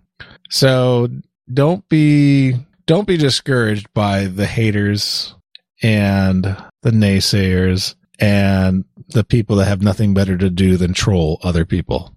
So 0.50 1.08
don't 1.52 1.86
be, 1.88 2.54
don't 2.86 3.06
be 3.06 3.16
discouraged 3.16 3.92
by 3.94 4.26
the 4.26 4.46
haters 4.46 5.34
and 5.82 6.44
the 6.82 6.90
naysayers 6.90 7.94
and 8.18 8.84
the 9.08 9.24
people 9.24 9.56
that 9.56 9.66
have 9.66 9.82
nothing 9.82 10.14
better 10.14 10.36
to 10.36 10.50
do 10.50 10.76
than 10.76 10.94
troll 10.94 11.38
other 11.42 11.64
people. 11.64 12.14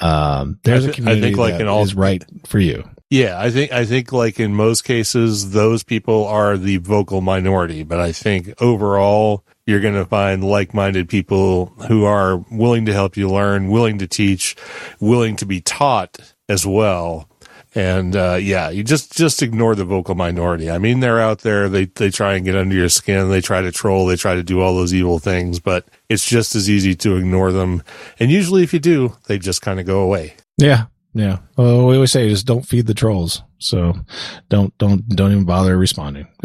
Um, 0.00 0.58
there's 0.62 0.84
th- 0.84 0.92
a 0.92 0.96
community 0.96 1.20
I 1.20 1.28
think 1.28 1.38
like 1.38 1.60
in 1.60 1.68
all, 1.68 1.82
is 1.82 1.94
right 1.94 2.24
for 2.46 2.58
you. 2.58 2.88
Yeah, 3.08 3.40
I 3.40 3.50
think 3.50 3.72
I 3.72 3.84
think 3.84 4.12
like 4.12 4.40
in 4.40 4.54
most 4.54 4.82
cases 4.82 5.52
those 5.52 5.82
people 5.84 6.26
are 6.26 6.56
the 6.56 6.78
vocal 6.78 7.20
minority, 7.20 7.84
but 7.84 8.00
I 8.00 8.12
think 8.12 8.60
overall 8.60 9.44
you're 9.64 9.80
going 9.80 9.94
to 9.94 10.04
find 10.04 10.44
like-minded 10.44 11.08
people 11.08 11.66
who 11.88 12.04
are 12.04 12.38
willing 12.50 12.86
to 12.86 12.92
help 12.92 13.16
you 13.16 13.28
learn, 13.28 13.68
willing 13.68 13.98
to 13.98 14.06
teach, 14.06 14.56
willing 15.00 15.34
to 15.36 15.46
be 15.46 15.60
taught 15.60 16.34
as 16.48 16.64
well. 16.64 17.28
And 17.76 18.16
uh, 18.16 18.38
yeah, 18.40 18.70
you 18.70 18.82
just 18.82 19.12
just 19.12 19.42
ignore 19.42 19.74
the 19.74 19.84
vocal 19.84 20.14
minority. 20.14 20.70
I 20.70 20.78
mean, 20.78 21.00
they're 21.00 21.20
out 21.20 21.40
there. 21.40 21.68
They 21.68 21.84
they 21.84 22.10
try 22.10 22.34
and 22.34 22.44
get 22.44 22.56
under 22.56 22.74
your 22.74 22.88
skin. 22.88 23.28
They 23.28 23.40
try 23.40 23.60
to 23.60 23.70
troll. 23.70 24.06
They 24.06 24.16
try 24.16 24.34
to 24.34 24.42
do 24.42 24.60
all 24.60 24.74
those 24.74 24.94
evil 24.94 25.18
things. 25.18 25.60
But 25.60 25.86
it's 26.08 26.26
just 26.26 26.56
as 26.56 26.68
easy 26.68 26.94
to 26.96 27.16
ignore 27.16 27.52
them. 27.52 27.82
And 28.18 28.32
usually, 28.32 28.62
if 28.64 28.72
you 28.72 28.80
do, 28.80 29.14
they 29.28 29.38
just 29.38 29.62
kind 29.62 29.78
of 29.78 29.86
go 29.86 30.00
away. 30.00 30.34
Yeah, 30.58 30.86
yeah. 31.16 31.38
Well, 31.56 31.86
we 31.86 31.94
always 31.94 32.12
say 32.12 32.28
just 32.28 32.46
don't 32.46 32.66
feed 32.66 32.86
the 32.86 32.94
trolls. 32.94 33.42
So 33.58 33.94
don't, 34.50 34.76
don't, 34.76 35.08
don't 35.08 35.32
even 35.32 35.44
bother 35.44 35.76
responding. 35.76 36.26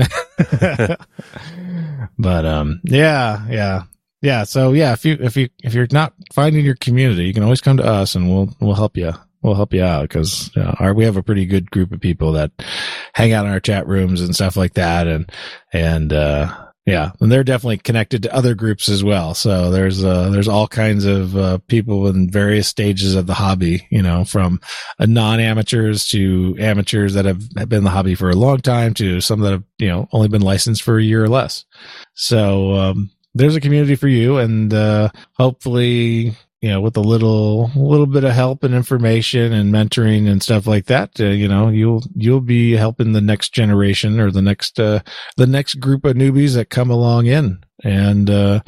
but, 2.18 2.46
um, 2.46 2.80
yeah, 2.86 3.46
yeah, 3.50 3.84
yeah. 4.22 4.44
So 4.46 4.72
yeah, 4.72 4.94
if 4.94 5.04
you, 5.04 5.18
if 5.20 5.36
you, 5.36 5.50
if 5.62 5.74
you're 5.74 5.88
not 5.92 6.14
finding 6.32 6.64
your 6.64 6.76
community, 6.76 7.26
you 7.26 7.34
can 7.34 7.44
always 7.44 7.60
come 7.60 7.78
to 7.78 7.86
us 7.86 8.16
and 8.16 8.30
we'll, 8.30 8.56
we'll 8.62 8.76
help 8.76 8.96
you. 8.96 9.14
We'll 9.42 9.56
help 9.56 9.74
you 9.74 9.84
out 9.84 10.04
because 10.04 10.52
you 10.56 10.64
know, 10.64 10.94
we 10.94 11.06
have 11.06 11.18
a 11.18 11.24
pretty 11.24 11.46
good 11.46 11.70
group 11.72 11.92
of 11.92 12.00
people 12.00 12.34
that 12.34 12.52
hang 13.14 13.34
out 13.34 13.46
in 13.46 13.52
our 13.52 13.60
chat 13.60 13.88
rooms 13.88 14.22
and 14.22 14.36
stuff 14.36 14.56
like 14.56 14.74
that. 14.76 15.08
And, 15.08 15.32
and, 15.74 16.14
uh, 16.14 16.68
yeah, 16.86 17.12
and 17.20 17.32
they're 17.32 17.44
definitely 17.44 17.78
connected 17.78 18.24
to 18.24 18.34
other 18.34 18.56
groups 18.56 18.90
as 18.90 19.04
well. 19.04 19.36
So 19.36 19.70
there's 19.70 20.04
uh, 20.04 20.32
there's 20.32 20.48
all 20.48 20.68
kinds 20.68 21.06
of 21.06 21.38
uh, 21.38 21.60
people 21.68 22.08
in 22.08 22.32
various 22.32 22.68
stages 22.68 23.14
of 23.14 23.28
the 23.28 23.36
hobby. 23.36 23.88
You 23.92 24.02
know, 24.02 24.26
from 24.26 24.60
uh, 24.98 25.06
non-amateurs 25.06 26.08
to 26.10 26.56
amateurs 26.60 27.14
that 27.14 27.26
have, 27.26 27.44
have 27.56 27.70
been 27.70 27.80
in 27.80 27.84
the 27.84 27.92
hobby 27.92 28.16
for 28.16 28.32
a 28.32 28.36
long 28.36 28.58
time 28.58 28.96
to 28.96 29.22
some 29.22 29.42
that 29.42 29.52
have 29.52 29.64
you 29.78 29.90
know 29.90 30.10
only 30.12 30.28
been 30.28 30.42
licensed 30.42 30.82
for 30.82 30.98
a 30.98 31.04
year 31.04 31.24
or 31.24 31.30
less. 31.30 31.66
So 32.16 32.74
um, 32.74 33.12
there's 33.36 33.56
a 33.56 33.62
community 33.62 33.96
for 33.96 34.08
you, 34.08 34.40
and 34.40 34.74
uh, 34.74 35.10
hopefully 35.38 36.36
you 36.62 36.70
know, 36.70 36.80
with 36.80 36.96
a 36.96 37.02
little, 37.02 37.72
little 37.76 38.06
bit 38.06 38.24
of 38.24 38.34
help 38.34 38.64
and 38.64 38.76
information 38.76 39.52
and 39.52 39.74
mentoring 39.74 40.30
and 40.30 40.44
stuff 40.44 40.68
like 40.68 40.86
that, 40.86 41.20
uh, 41.20 41.26
you 41.26 41.48
know, 41.48 41.70
you'll, 41.70 42.04
you'll 42.16 42.40
be 42.40 42.74
helping 42.74 43.14
the 43.14 43.22
next 43.22 43.54
generation 43.54 44.20
or 44.20 44.30
the 44.30 44.44
next, 44.44 44.80
uh, 44.80 45.00
the 45.38 45.48
next 45.48 45.76
group 45.76 46.06
of 46.06 46.16
newbies 46.16 46.54
that 46.54 46.70
come 46.70 46.92
along 46.92 47.26
in 47.26 47.64
and, 47.84 48.30
uh, 48.30 48.62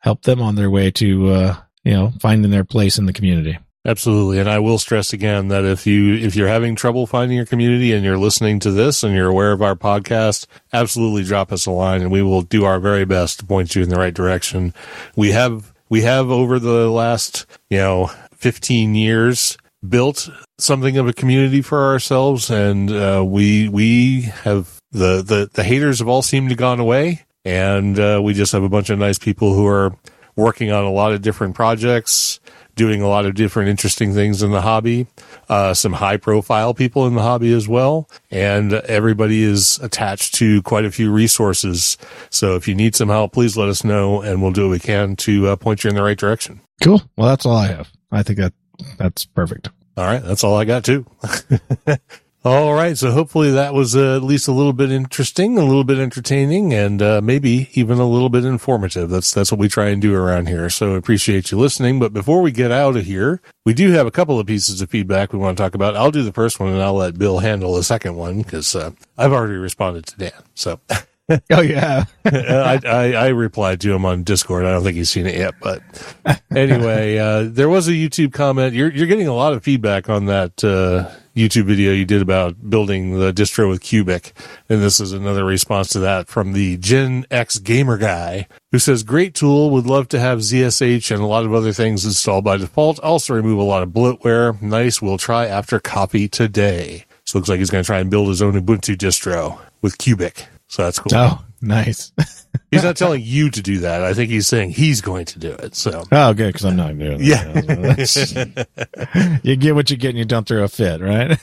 help 0.00 0.22
them 0.22 0.40
on 0.40 0.54
their 0.54 0.70
way 0.70 0.92
to, 0.92 1.28
uh, 1.28 1.56
you 1.82 1.92
know, 1.92 2.12
finding 2.20 2.52
their 2.52 2.64
place 2.64 2.98
in 2.98 3.06
the 3.06 3.12
community. 3.12 3.58
Absolutely. 3.84 4.38
And 4.38 4.48
I 4.48 4.58
will 4.58 4.78
stress 4.78 5.12
again 5.12 5.48
that 5.48 5.64
if 5.64 5.86
you, 5.86 6.14
if 6.14 6.36
you're 6.36 6.46
having 6.46 6.76
trouble 6.76 7.06
finding 7.06 7.36
your 7.36 7.46
community 7.46 7.94
and 7.94 8.04
you're 8.04 8.18
listening 8.18 8.60
to 8.60 8.70
this 8.70 9.02
and 9.02 9.14
you're 9.14 9.30
aware 9.30 9.52
of 9.52 9.62
our 9.62 9.74
podcast, 9.74 10.46
absolutely 10.72 11.24
drop 11.24 11.50
us 11.50 11.66
a 11.66 11.70
line 11.70 12.02
and 12.02 12.12
we 12.12 12.22
will 12.22 12.42
do 12.42 12.64
our 12.64 12.78
very 12.78 13.06
best 13.06 13.40
to 13.40 13.46
point 13.46 13.74
you 13.74 13.82
in 13.82 13.88
the 13.88 13.96
right 13.96 14.14
direction. 14.14 14.74
We 15.16 15.32
have, 15.32 15.69
we 15.90 16.02
have 16.02 16.30
over 16.30 16.58
the 16.58 16.88
last, 16.88 17.44
you 17.68 17.78
know, 17.78 18.10
15 18.36 18.94
years 18.94 19.58
built 19.86 20.30
something 20.58 20.96
of 20.96 21.08
a 21.08 21.12
community 21.12 21.60
for 21.60 21.84
ourselves 21.84 22.50
and 22.50 22.90
uh, 22.90 23.22
we 23.26 23.68
we 23.68 24.22
have 24.22 24.78
the, 24.92 25.22
the 25.22 25.48
the 25.54 25.64
haters 25.64 26.00
have 26.00 26.08
all 26.08 26.20
seemed 26.20 26.50
to 26.50 26.54
gone 26.54 26.80
away 26.80 27.24
and 27.46 27.98
uh, 27.98 28.20
we 28.22 28.34
just 28.34 28.52
have 28.52 28.62
a 28.62 28.68
bunch 28.68 28.90
of 28.90 28.98
nice 28.98 29.18
people 29.18 29.54
who 29.54 29.66
are 29.66 29.96
working 30.36 30.70
on 30.70 30.84
a 30.84 30.90
lot 30.90 31.12
of 31.12 31.22
different 31.22 31.54
projects 31.54 32.40
doing 32.80 33.02
a 33.02 33.08
lot 33.08 33.26
of 33.26 33.34
different 33.34 33.68
interesting 33.68 34.14
things 34.14 34.42
in 34.42 34.50
the 34.52 34.62
hobby 34.62 35.06
uh, 35.50 35.74
some 35.74 35.92
high 35.92 36.16
profile 36.16 36.72
people 36.72 37.06
in 37.06 37.14
the 37.14 37.20
hobby 37.20 37.52
as 37.52 37.68
well 37.68 38.08
and 38.30 38.72
everybody 38.72 39.42
is 39.42 39.78
attached 39.82 40.34
to 40.34 40.62
quite 40.62 40.86
a 40.86 40.90
few 40.90 41.12
resources 41.12 41.98
so 42.30 42.56
if 42.56 42.66
you 42.66 42.74
need 42.74 42.94
some 42.96 43.10
help 43.10 43.32
please 43.34 43.54
let 43.56 43.68
us 43.68 43.84
know 43.84 44.22
and 44.22 44.40
we'll 44.40 44.50
do 44.50 44.62
what 44.62 44.70
we 44.70 44.78
can 44.78 45.14
to 45.14 45.48
uh, 45.48 45.56
point 45.56 45.84
you 45.84 45.90
in 45.90 45.96
the 45.96 46.02
right 46.02 46.18
direction 46.18 46.60
Cool. 46.82 47.02
Well, 47.18 47.28
that's 47.28 47.44
all 47.44 47.56
I 47.56 47.66
have. 47.66 47.90
I 48.10 48.22
think 48.22 48.38
that 48.38 48.54
that's 48.96 49.26
perfect. 49.26 49.68
all 49.98 50.06
right 50.06 50.22
that's 50.22 50.42
all 50.42 50.56
i 50.56 50.64
got 50.64 50.82
too 50.84 51.04
all 52.42 52.72
right 52.72 52.96
so 52.96 53.10
hopefully 53.10 53.50
that 53.50 53.74
was 53.74 53.94
uh, 53.94 54.16
at 54.16 54.22
least 54.22 54.48
a 54.48 54.52
little 54.52 54.72
bit 54.72 54.90
interesting 54.90 55.58
a 55.58 55.64
little 55.64 55.84
bit 55.84 55.98
entertaining 55.98 56.72
and 56.72 57.02
uh, 57.02 57.20
maybe 57.22 57.68
even 57.74 57.98
a 57.98 58.08
little 58.08 58.30
bit 58.30 58.44
informative 58.44 59.10
that's 59.10 59.32
that's 59.32 59.52
what 59.52 59.58
we 59.58 59.68
try 59.68 59.88
and 59.88 60.00
do 60.00 60.14
around 60.14 60.48
here 60.48 60.70
so 60.70 60.94
appreciate 60.94 61.50
you 61.50 61.58
listening 61.58 61.98
but 61.98 62.12
before 62.12 62.40
we 62.40 62.50
get 62.50 62.70
out 62.70 62.96
of 62.96 63.04
here 63.04 63.42
we 63.66 63.74
do 63.74 63.90
have 63.90 64.06
a 64.06 64.10
couple 64.10 64.40
of 64.40 64.46
pieces 64.46 64.80
of 64.80 64.88
feedback 64.88 65.32
we 65.32 65.38
want 65.38 65.56
to 65.56 65.62
talk 65.62 65.74
about 65.74 65.96
i'll 65.96 66.10
do 66.10 66.22
the 66.22 66.32
first 66.32 66.58
one 66.58 66.72
and 66.72 66.82
i'll 66.82 66.94
let 66.94 67.18
bill 67.18 67.40
handle 67.40 67.74
the 67.74 67.82
second 67.84 68.16
one 68.16 68.42
because 68.42 68.74
uh, 68.74 68.90
i've 69.18 69.32
already 69.32 69.56
responded 69.56 70.06
to 70.06 70.16
dan 70.16 70.32
so 70.54 70.80
Oh 71.50 71.60
yeah. 71.60 72.04
I, 72.24 72.80
I, 72.84 73.12
I 73.12 73.28
replied 73.28 73.80
to 73.82 73.94
him 73.94 74.04
on 74.04 74.24
Discord. 74.24 74.64
I 74.64 74.72
don't 74.72 74.82
think 74.82 74.96
he's 74.96 75.10
seen 75.10 75.26
it 75.26 75.36
yet, 75.36 75.54
but 75.60 75.80
anyway, 76.50 77.18
uh, 77.18 77.44
there 77.44 77.68
was 77.68 77.86
a 77.86 77.92
YouTube 77.92 78.32
comment. 78.32 78.74
You're 78.74 78.90
you're 78.90 79.06
getting 79.06 79.28
a 79.28 79.34
lot 79.34 79.52
of 79.52 79.62
feedback 79.62 80.08
on 80.08 80.26
that 80.26 80.64
uh, 80.64 81.08
YouTube 81.36 81.64
video 81.64 81.92
you 81.92 82.04
did 82.04 82.22
about 82.22 82.68
building 82.68 83.18
the 83.18 83.32
distro 83.32 83.68
with 83.68 83.80
Cubic, 83.80 84.32
and 84.68 84.82
this 84.82 85.00
is 85.00 85.12
another 85.12 85.44
response 85.44 85.88
to 85.90 85.98
that 86.00 86.28
from 86.28 86.52
the 86.52 86.76
Gen 86.76 87.24
X 87.30 87.58
gamer 87.58 87.96
guy 87.96 88.48
who 88.72 88.78
says, 88.78 89.02
"Great 89.02 89.34
tool. 89.34 89.70
Would 89.70 89.86
love 89.86 90.08
to 90.08 90.18
have 90.20 90.42
ZSH 90.42 91.10
and 91.10 91.22
a 91.22 91.26
lot 91.26 91.44
of 91.44 91.54
other 91.54 91.72
things 91.72 92.04
installed 92.04 92.44
by 92.44 92.56
default. 92.56 92.98
Also 93.00 93.34
remove 93.34 93.58
a 93.58 93.62
lot 93.62 93.82
of 93.82 93.90
bloatware. 93.90 94.60
Nice. 94.60 95.00
We'll 95.00 95.18
try 95.18 95.46
after 95.46 95.78
copy 95.78 96.28
today." 96.28 97.04
So 97.24 97.38
looks 97.38 97.48
like 97.48 97.60
he's 97.60 97.70
going 97.70 97.84
to 97.84 97.86
try 97.86 98.00
and 98.00 98.10
build 98.10 98.28
his 98.28 98.42
own 98.42 98.60
Ubuntu 98.60 98.96
distro 98.96 99.58
with 99.82 99.98
Cubic. 99.98 100.46
So 100.66 100.82
that's 100.82 100.98
cool. 100.98 101.14
Oh, 101.14 101.44
nice. 101.60 102.12
He's 102.70 102.84
not 102.84 102.96
telling 102.96 103.22
you 103.22 103.50
to 103.50 103.62
do 103.62 103.78
that. 103.78 104.04
I 104.04 104.14
think 104.14 104.30
he's 104.30 104.46
saying 104.46 104.70
he's 104.70 105.00
going 105.00 105.24
to 105.26 105.40
do 105.40 105.50
it. 105.50 105.74
So 105.74 106.04
Oh, 106.12 106.32
good, 106.34 106.52
because 106.52 106.64
I'm 106.64 106.76
not 106.76 106.96
doing 106.96 107.18
that. 107.18 108.66
Yeah. 109.14 109.38
you 109.42 109.56
get 109.56 109.74
what 109.74 109.90
you 109.90 109.96
get 109.96 110.10
and 110.10 110.18
you 110.18 110.24
don't 110.24 110.46
throw 110.46 110.62
a 110.62 110.68
fit, 110.68 111.00
right? 111.00 111.36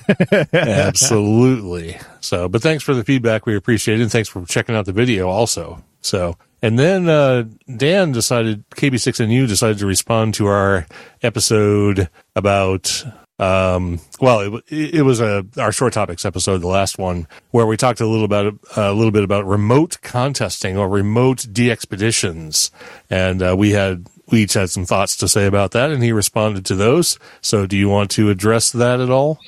absolutely. 0.53 1.97
So, 2.21 2.47
but 2.47 2.61
thanks 2.61 2.81
for 2.83 2.93
the 2.93 3.03
feedback. 3.03 3.45
We 3.45 3.57
appreciate 3.57 3.99
it. 3.99 4.03
And 4.03 4.11
thanks 4.11 4.29
for 4.29 4.45
checking 4.45 4.73
out 4.73 4.85
the 4.85 4.93
video 4.93 5.27
also. 5.27 5.83
So, 5.99 6.37
and 6.61 6.79
then, 6.79 7.09
uh, 7.09 7.43
Dan 7.75 8.13
decided, 8.13 8.63
KB6NU 8.71 9.47
decided 9.49 9.79
to 9.79 9.85
respond 9.85 10.33
to 10.35 10.47
our 10.47 10.87
episode 11.21 12.09
about, 12.37 13.03
um, 13.39 13.99
well, 14.19 14.57
it, 14.67 14.95
it 14.95 15.01
was 15.03 15.21
a, 15.21 15.45
our 15.57 15.71
short 15.71 15.93
topics 15.93 16.25
episode, 16.25 16.59
the 16.59 16.67
last 16.67 16.97
one, 16.97 17.27
where 17.51 17.65
we 17.65 17.77
talked 17.77 18.01
a 18.01 18.07
little 18.07 18.25
about, 18.25 18.53
uh, 18.75 18.81
a 18.81 18.93
little 18.93 19.11
bit 19.11 19.23
about 19.23 19.45
remote 19.45 20.01
contesting 20.01 20.77
or 20.77 20.89
remote 20.89 21.39
DXpeditions. 21.39 22.71
And, 23.09 23.41
uh, 23.43 23.55
we 23.57 23.71
had, 23.71 24.07
we 24.29 24.43
each 24.43 24.53
had 24.53 24.69
some 24.69 24.85
thoughts 24.85 25.15
to 25.17 25.27
say 25.27 25.45
about 25.45 25.71
that 25.71 25.91
and 25.91 26.03
he 26.03 26.11
responded 26.11 26.65
to 26.65 26.75
those. 26.75 27.17
So 27.41 27.65
do 27.65 27.77
you 27.77 27.87
want 27.89 28.11
to 28.11 28.29
address 28.29 28.71
that 28.71 28.99
at 28.99 29.09
all? 29.09 29.39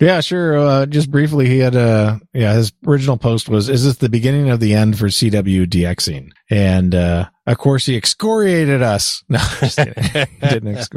Yeah, 0.00 0.20
sure. 0.20 0.58
Uh, 0.58 0.86
just 0.86 1.10
briefly, 1.10 1.46
he 1.48 1.58
had 1.58 1.74
a 1.74 2.20
yeah. 2.32 2.54
His 2.54 2.72
original 2.86 3.16
post 3.16 3.48
was, 3.48 3.68
"Is 3.68 3.84
this 3.84 3.96
the 3.96 4.08
beginning 4.08 4.50
of 4.50 4.60
the 4.60 4.74
end 4.74 4.98
for 4.98 5.06
CW 5.06 5.66
DXing?" 5.66 6.30
And 6.50 6.94
uh, 6.94 7.28
of 7.46 7.58
course, 7.58 7.84
he 7.86 7.96
excoriated 7.96 8.82
us. 8.82 9.22
No, 9.30 9.38
just 9.60 9.76
kidding. 9.76 10.26
didn't 10.40 10.88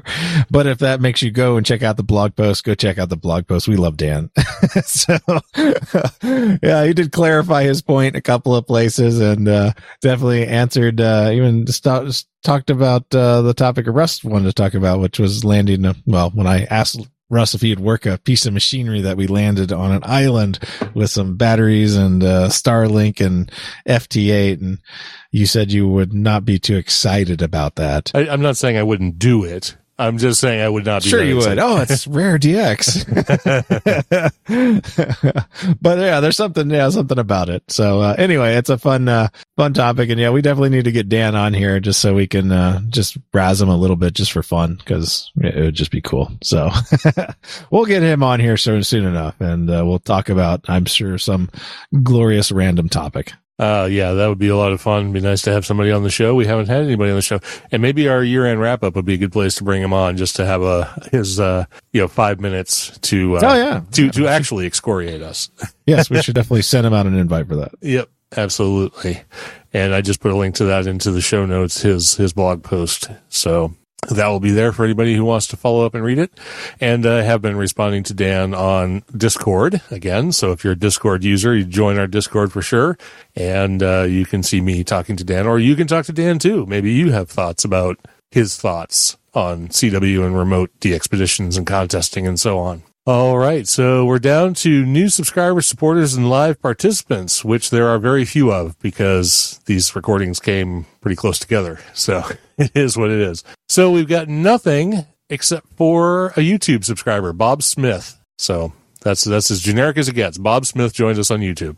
But 0.50 0.66
if 0.66 0.80
that 0.80 1.02
makes 1.02 1.22
you 1.22 1.32
go 1.32 1.58
and 1.58 1.66
check 1.66 1.84
out 1.84 1.98
the 1.98 2.04
blog 2.04 2.36
post, 2.36 2.64
go 2.64 2.76
check 2.76 2.98
out 2.98 3.10
the 3.10 3.18
blog 3.18 3.46
post. 3.48 3.68
We 3.68 3.76
love 3.76 3.98
Dan. 3.98 4.30
so 4.86 5.18
yeah, 6.24 6.86
he 6.86 6.94
did 6.94 7.12
clarify 7.12 7.64
his 7.64 7.82
point 7.82 8.16
a 8.16 8.22
couple 8.22 8.56
of 8.56 8.66
places 8.66 9.20
and 9.20 9.50
uh, 9.50 9.74
definitely 10.02 10.48
answered. 10.48 11.02
Uh, 11.02 11.32
even 11.34 11.66
just, 11.66 11.86
talked 12.44 12.72
about 12.72 13.14
uh, 13.14 13.44
the 13.44 13.54
topic 13.54 13.86
of 13.86 13.94
Russ 13.94 14.24
wanted 14.24 14.46
to 14.46 14.54
talk 14.54 14.74
about, 14.74 15.00
which 15.00 15.20
was 15.20 15.44
landing. 15.44 15.86
A, 15.86 15.96
well, 16.08 16.32
when 16.32 16.48
I 16.48 16.64
asked 16.66 17.00
Russ 17.32 17.56
if 17.56 17.62
he'd 17.62 17.80
work 17.80 18.06
a 18.06 18.18
piece 18.18 18.46
of 18.46 18.54
machinery 18.54 19.02
that 19.02 19.18
we 19.18 19.26
landed 19.26 19.72
on 19.72 19.92
an 19.92 20.04
island 20.04 20.60
with 20.94 21.10
some 21.10 21.38
batteries 21.38 21.96
and 21.96 22.24
uh, 22.24 22.50
Starlink 22.50 23.26
and 23.26 23.50
FT8, 23.88 24.62
and 24.62 24.80
you 25.32 25.46
said 25.46 25.72
you 25.72 25.88
would 25.88 26.14
not 26.14 26.44
be 26.44 26.60
too 26.60 26.76
excited 26.76 27.42
about 27.42 27.76
that. 27.76 28.12
I, 28.14 28.28
I'm 28.28 28.42
not 28.42 28.58
saying 28.58 28.78
I 28.78 28.84
wouldn't 28.84 29.18
do 29.18 29.46
it. 29.46 29.78
I'm 30.02 30.18
just 30.18 30.40
saying 30.40 30.62
I 30.62 30.68
would 30.68 30.86
not 30.86 31.04
be. 31.04 31.10
Sure, 31.10 31.24
you 31.24 31.38
would. 31.38 31.60
Oh, 31.60 31.78
it's 31.78 32.08
rare 32.08 32.40
DX. 32.40 33.06
but 35.82 36.00
yeah, 36.00 36.20
there's 36.20 36.38
something, 36.38 36.70
yeah, 36.72 36.90
something 36.90 37.20
about 37.20 37.50
it. 37.50 37.64
So 37.70 38.02
uh, 38.02 38.16
anyway, 38.18 38.56
it's 38.56 38.70
a 38.70 38.80
fun, 38.80 39.08
uh, 39.08 39.30
fun 39.58 39.74
topic, 39.74 40.10
and 40.10 40.20
yeah, 40.20 40.32
we 40.32 40.42
definitely 40.42 40.70
need 40.70 40.86
to 40.86 40.92
get 40.92 41.08
Dan 41.08 41.36
on 41.36 41.54
here 41.54 41.80
just 41.80 42.00
so 42.00 42.16
we 42.16 42.26
can 42.26 42.52
uh, 42.52 42.82
just 42.90 43.18
razz 43.32 43.62
him 43.62 43.70
a 43.70 43.78
little 43.78 43.96
bit 43.96 44.14
just 44.16 44.32
for 44.32 44.42
fun 44.42 44.76
because 44.76 45.32
it 45.38 45.56
would 45.56 45.76
just 45.76 45.92
be 45.92 46.02
cool. 46.02 46.32
So 46.42 46.72
we'll 47.72 47.86
get 47.86 48.02
him 48.02 48.24
on 48.24 48.40
here 48.40 48.58
soon, 48.58 48.84
soon 48.84 49.06
enough, 49.06 49.40
and 49.40 49.70
uh, 49.70 49.84
we'll 49.86 50.00
talk 50.00 50.30
about, 50.30 50.66
I'm 50.68 50.86
sure, 50.86 51.20
some 51.20 51.50
glorious 52.02 52.52
random 52.52 52.90
topic. 52.90 53.34
Uh, 53.60 53.88
yeah, 53.92 54.14
that 54.14 54.28
would 54.28 54.40
be 54.40 54.48
a 54.48 54.56
lot 54.58 54.72
of 54.72 54.82
fun. 54.82 55.02
It'd 55.02 55.14
be 55.14 55.20
nice 55.22 55.44
to 55.44 55.52
have 55.52 55.66
somebody 55.68 55.92
on 55.92 56.02
the 56.02 56.10
show. 56.10 56.34
We 56.34 56.48
haven't 56.48 56.68
had 56.68 56.82
anybody 56.84 57.12
on 57.12 57.16
the 57.16 57.22
show, 57.22 57.40
and 57.72 57.80
maybe 57.82 58.08
our 58.08 58.24
year-end 58.24 58.60
wrap-up 58.60 58.96
would 58.96 59.06
be 59.06 59.14
a 59.14 59.18
good 59.18 59.32
place 59.32 59.54
to 59.56 59.64
bring 59.64 59.84
him 59.84 59.94
on, 59.94 60.18
just 60.18 60.36
to 60.38 60.46
have 60.46 60.64
a 60.64 60.86
his 61.12 61.40
uh, 61.40 61.66
you 61.94 62.02
know 62.02 62.08
five 62.08 62.40
minutes 62.40 62.98
to 63.00 63.38
uh, 63.38 63.42
Oh, 63.44 63.56
yeah. 63.56 63.82
to 63.92 64.10
to 64.12 64.28
actually 64.28 64.66
excoriate 64.66 65.22
us. 65.22 65.50
Yes, 65.88 66.10
we 66.10 66.22
should 66.22 66.36
definitely 66.36 66.62
send 66.62 66.88
him 66.88 66.94
out 66.94 67.06
an 67.06 67.16
invite 67.18 67.48
for 67.50 67.58
that. 67.58 67.74
Yep, 67.82 68.08
absolutely. 68.38 69.22
And 69.74 69.94
I 69.94 70.00
just 70.02 70.22
put 70.22 70.32
a 70.32 70.38
link 70.38 70.56
to 70.56 70.66
that 70.66 70.88
into 70.88 71.12
the 71.12 71.20
show 71.22 71.46
notes, 71.46 71.82
his 71.82 72.14
his 72.16 72.32
blog 72.34 72.64
post. 72.64 73.10
So 73.30 73.74
that 74.10 74.28
will 74.28 74.40
be 74.40 74.52
there 74.52 74.72
for 74.72 74.84
anybody 74.84 75.16
who 75.16 75.24
wants 75.24 75.48
to 75.48 75.58
follow 75.58 75.86
up 75.86 75.94
and 75.94 76.04
read 76.04 76.18
it. 76.18 76.32
And 76.80 77.06
I 77.06 77.22
have 77.22 77.42
been 77.42 77.56
responding 77.56 78.04
to 78.04 78.14
Dan 78.14 78.54
on 78.54 79.04
Discord 79.16 79.82
again. 79.92 80.32
So 80.32 80.52
if 80.52 80.64
you're 80.64 80.74
a 80.74 80.80
Discord 80.80 81.24
user, 81.24 81.56
you 81.56 81.66
join 81.66 82.00
our 82.00 82.08
Discord 82.08 82.52
for 82.52 82.62
sure. 82.62 82.98
And 83.36 83.84
uh, 83.84 84.04
you 84.04 84.26
can 84.26 84.44
see 84.44 84.60
me 84.60 84.84
talking 84.84 85.16
to 85.18 85.24
Dan, 85.24 85.46
or 85.46 85.60
you 85.60 85.76
can 85.76 85.88
talk 85.88 86.06
to 86.06 86.14
Dan 86.14 86.40
too. 86.40 86.66
Maybe 86.66 86.92
you 86.92 87.12
have 87.12 87.30
thoughts 87.30 87.64
about 87.64 87.98
his 88.32 88.58
thoughts 88.58 89.18
on 89.34 89.68
CW 89.68 90.26
and 90.26 90.38
remote 90.38 90.72
DXpeditions 90.80 91.58
and 91.58 91.68
contesting 91.68 92.26
and 92.26 92.40
so 92.40 92.58
on. 92.58 92.84
All 93.08 93.40
right, 93.40 93.68
so 93.68 94.06
we're 94.06 94.20
down 94.20 94.54
to 94.54 94.86
new 94.86 95.10
subscribers, 95.10 95.66
supporters, 95.66 96.14
and 96.14 96.30
live 96.30 96.62
participants, 96.62 97.44
which 97.44 97.72
there 97.72 97.88
are 97.88 97.98
very 97.98 98.26
few 98.26 98.52
of 98.52 98.78
because 98.78 99.60
these 99.66 99.96
recordings 99.96 100.40
came 100.40 100.86
pretty 101.02 101.16
close 101.16 101.40
together. 101.40 101.80
So 101.96 102.24
it 102.60 102.70
is 102.76 102.98
what 102.98 103.10
it 103.10 103.20
is. 103.20 103.44
So 103.68 103.90
we've 103.90 104.08
got 104.08 104.28
nothing 104.28 105.08
except 105.32 105.66
for 105.78 106.28
a 106.28 106.42
YouTube 106.42 106.86
subscriber, 106.86 107.34
Bob 107.34 107.64
Smith. 107.64 108.20
So 108.38 108.72
that's 109.02 109.24
that's 109.24 109.50
as 109.50 109.62
generic 109.62 109.98
as 109.98 110.08
it 110.08 110.14
gets. 110.14 110.38
Bob 110.38 110.68
Smith 110.68 110.94
joined 110.94 111.18
us 111.18 111.32
on 111.32 111.40
YouTube. 111.40 111.78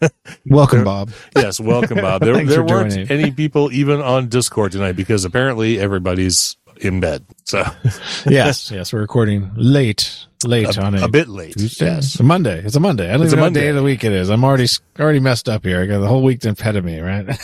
Welcome, 0.46 0.82
Bob. 0.82 1.12
Yes, 1.36 1.60
welcome, 1.60 1.98
Bob. 1.98 2.22
There, 2.22 2.44
there 2.44 2.64
weren't 2.64 3.08
any 3.08 3.30
people 3.30 3.70
even 3.72 4.00
on 4.00 4.28
Discord 4.28 4.72
tonight 4.72 4.96
because 4.96 5.24
apparently 5.24 5.78
everybody's 5.78 6.56
in 6.80 7.00
bed. 7.00 7.24
So 7.44 7.64
yes, 8.26 8.70
yes, 8.74 8.92
we're 8.92 9.00
recording 9.00 9.50
late, 9.56 10.26
late 10.44 10.78
on 10.78 10.94
a, 10.94 11.04
a 11.04 11.08
bit 11.08 11.28
late. 11.28 11.54
Tuesday? 11.54 11.86
Yes. 11.86 12.06
It's 12.06 12.20
a 12.20 12.22
Monday. 12.22 12.62
It's 12.64 12.76
a 12.76 12.80
Monday. 12.80 13.08
I 13.08 13.12
don't 13.12 13.22
It's 13.22 13.32
even 13.32 13.38
a 13.38 13.42
know 13.42 13.46
what 13.46 13.52
day 13.54 13.60
Monday. 13.60 13.68
of 13.70 13.76
the 13.76 13.82
week 13.82 14.04
it 14.04 14.12
is. 14.12 14.30
I'm 14.30 14.44
already 14.44 14.66
already 14.98 15.20
messed 15.20 15.48
up 15.48 15.64
here. 15.64 15.80
I 15.82 15.86
got 15.86 16.00
the 16.00 16.08
whole 16.08 16.22
week 16.22 16.44
ahead 16.44 16.76
of 16.76 16.84
me, 16.84 17.00
right? 17.00 17.26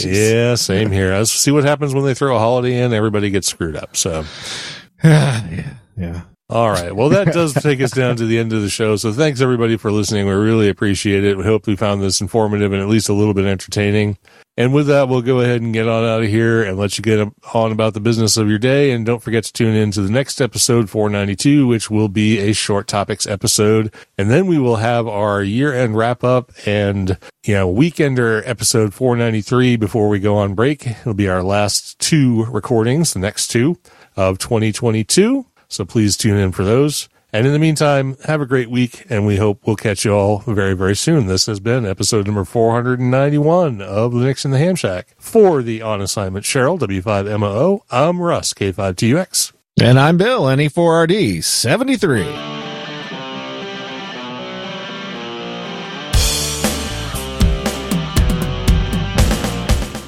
Yeah, 0.00 0.54
same 0.54 0.90
here. 0.90 1.12
Let's 1.12 1.30
see 1.30 1.50
what 1.50 1.64
happens 1.64 1.94
when 1.94 2.04
they 2.04 2.14
throw 2.14 2.34
a 2.34 2.38
holiday 2.38 2.82
in. 2.82 2.94
Everybody 2.94 3.28
gets 3.28 3.46
screwed 3.48 3.76
up. 3.76 3.94
So, 3.94 4.24
yeah, 5.04 5.74
yeah. 5.98 6.22
All 6.48 6.70
right. 6.70 6.94
Well, 6.94 7.08
that 7.08 7.32
does 7.32 7.52
take 7.62 7.80
us 7.80 7.90
down 7.90 8.16
to 8.16 8.26
the 8.26 8.38
end 8.38 8.52
of 8.52 8.62
the 8.62 8.70
show. 8.70 8.96
So, 8.96 9.12
thanks 9.12 9.40
everybody 9.40 9.76
for 9.76 9.90
listening. 9.90 10.26
We 10.26 10.32
really 10.32 10.68
appreciate 10.68 11.24
it. 11.24 11.36
We 11.36 11.44
hope 11.44 11.66
we 11.66 11.74
found 11.74 12.02
this 12.02 12.20
informative 12.20 12.72
and 12.72 12.80
at 12.80 12.88
least 12.88 13.08
a 13.08 13.12
little 13.12 13.34
bit 13.34 13.46
entertaining. 13.46 14.16
And 14.58 14.72
with 14.72 14.86
that, 14.86 15.08
we'll 15.08 15.22
go 15.22 15.40
ahead 15.40 15.60
and 15.60 15.74
get 15.74 15.86
on 15.86 16.04
out 16.04 16.22
of 16.22 16.28
here 16.28 16.62
and 16.62 16.78
let 16.78 16.96
you 16.96 17.02
get 17.02 17.28
on 17.52 17.72
about 17.72 17.92
the 17.92 18.00
business 18.00 18.38
of 18.38 18.48
your 18.48 18.58
day. 18.58 18.92
And 18.92 19.04
don't 19.04 19.22
forget 19.22 19.44
to 19.44 19.52
tune 19.52 19.74
in 19.74 19.90
to 19.90 20.00
the 20.00 20.10
next 20.10 20.40
episode, 20.40 20.88
492, 20.88 21.66
which 21.66 21.90
will 21.90 22.08
be 22.08 22.38
a 22.38 22.54
short 22.54 22.86
topics 22.86 23.26
episode. 23.26 23.92
And 24.16 24.30
then 24.30 24.46
we 24.46 24.58
will 24.58 24.76
have 24.76 25.06
our 25.06 25.42
year 25.42 25.74
end 25.74 25.94
wrap 25.96 26.24
up 26.24 26.52
and, 26.64 27.18
you 27.44 27.54
know, 27.54 27.70
weekender 27.70 28.42
episode 28.46 28.94
493 28.94 29.76
before 29.76 30.08
we 30.08 30.20
go 30.20 30.36
on 30.36 30.54
break. 30.54 30.86
It'll 30.86 31.12
be 31.12 31.28
our 31.28 31.42
last 31.42 31.98
two 31.98 32.44
recordings, 32.44 33.12
the 33.12 33.18
next 33.18 33.48
two 33.48 33.78
of 34.16 34.38
2022. 34.38 35.44
So 35.68 35.84
please 35.84 36.16
tune 36.16 36.38
in 36.38 36.52
for 36.52 36.64
those. 36.64 37.08
And 37.32 37.46
in 37.46 37.52
the 37.52 37.58
meantime, 37.58 38.16
have 38.24 38.40
a 38.40 38.46
great 38.46 38.70
week, 38.70 39.04
and 39.10 39.26
we 39.26 39.36
hope 39.36 39.66
we'll 39.66 39.76
catch 39.76 40.04
you 40.04 40.12
all 40.12 40.38
very, 40.46 40.74
very 40.74 40.96
soon. 40.96 41.26
This 41.26 41.46
has 41.46 41.60
been 41.60 41.84
episode 41.84 42.26
number 42.26 42.44
491 42.44 43.82
of 43.82 44.12
Linux 44.12 44.44
in 44.44 44.52
the 44.52 44.58
Ham 44.58 44.76
Shack. 44.76 45.08
For 45.18 45.62
the 45.62 45.82
On 45.82 46.00
Assignment 46.00 46.46
Cheryl, 46.46 46.78
W5MOO, 46.78 47.80
I'm 47.90 48.22
Russ, 48.22 48.54
K5TUX. 48.54 49.52
And 49.78 49.98
I'm 49.98 50.16
Bill, 50.16 50.50
E 50.50 50.56
NE4RD 50.56 51.44
73. 51.44 52.22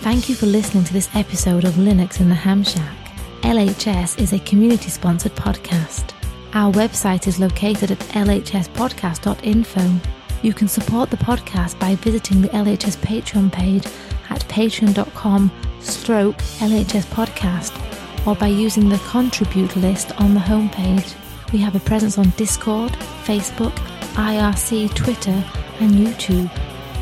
Thank 0.00 0.30
you 0.30 0.34
for 0.34 0.46
listening 0.46 0.84
to 0.84 0.92
this 0.94 1.10
episode 1.14 1.64
of 1.64 1.74
Linux 1.74 2.20
in 2.20 2.30
the 2.30 2.34
Ham 2.34 2.62
Shack. 2.64 3.07
LHS 3.42 4.20
is 4.20 4.32
a 4.32 4.38
community 4.40 4.90
sponsored 4.90 5.34
podcast. 5.34 6.12
Our 6.54 6.72
website 6.72 7.26
is 7.26 7.38
located 7.38 7.92
at 7.92 7.98
lhspodcast.info. 7.98 10.00
You 10.42 10.52
can 10.52 10.68
support 10.68 11.10
the 11.10 11.16
podcast 11.16 11.78
by 11.78 11.94
visiting 11.96 12.42
the 12.42 12.48
LHS 12.48 12.96
Patreon 12.98 13.52
page 13.52 13.86
at 14.30 14.40
patreon.com 14.48 15.52
stroke 15.80 16.36
LHS 16.58 17.06
podcast 17.06 18.26
or 18.26 18.34
by 18.34 18.48
using 18.48 18.88
the 18.88 18.98
contribute 18.98 19.76
list 19.76 20.12
on 20.20 20.34
the 20.34 20.40
homepage. 20.40 21.14
We 21.52 21.58
have 21.60 21.76
a 21.76 21.80
presence 21.80 22.18
on 22.18 22.30
Discord, 22.30 22.92
Facebook, 23.24 23.74
IRC, 24.14 24.94
Twitter, 24.94 25.44
and 25.80 25.92
YouTube. 25.92 26.50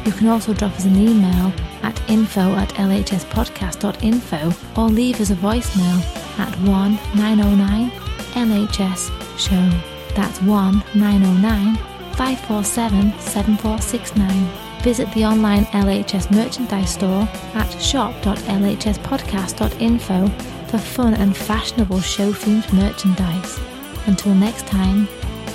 You 0.07 0.13
can 0.13 0.29
also 0.29 0.53
drop 0.53 0.73
us 0.73 0.85
an 0.85 0.97
email 0.97 1.53
at 1.83 2.11
info 2.11 2.55
at 2.55 2.69
lhspodcast.info 2.75 4.81
or 4.81 4.89
leave 4.89 5.21
us 5.21 5.31
a 5.31 5.35
voicemail 5.35 6.26
at 6.39 6.55
1 6.61 6.99
909 7.15 7.91
LHS 8.35 9.11
Show. 9.39 9.71
That's 10.15 10.41
1 10.43 10.83
909 10.95 11.77
547 12.17 13.19
7469. 13.19 14.49
Visit 14.83 15.11
the 15.13 15.25
online 15.25 15.65
LHS 15.67 16.31
merchandise 16.31 16.95
store 16.95 17.29
at 17.55 17.71
shop.lhspodcast.info 17.81 20.29
for 20.69 20.79
fun 20.79 21.15
and 21.15 21.37
fashionable 21.37 22.01
show 22.01 22.33
themed 22.33 22.73
merchandise. 22.73 23.61
Until 24.07 24.35
next 24.35 24.67
time, 24.67 25.07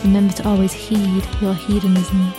remember 0.03 0.34
to 0.34 0.47
always 0.47 0.73
heed 0.73 1.25
your 1.41 1.53
hedonism. 1.53 2.34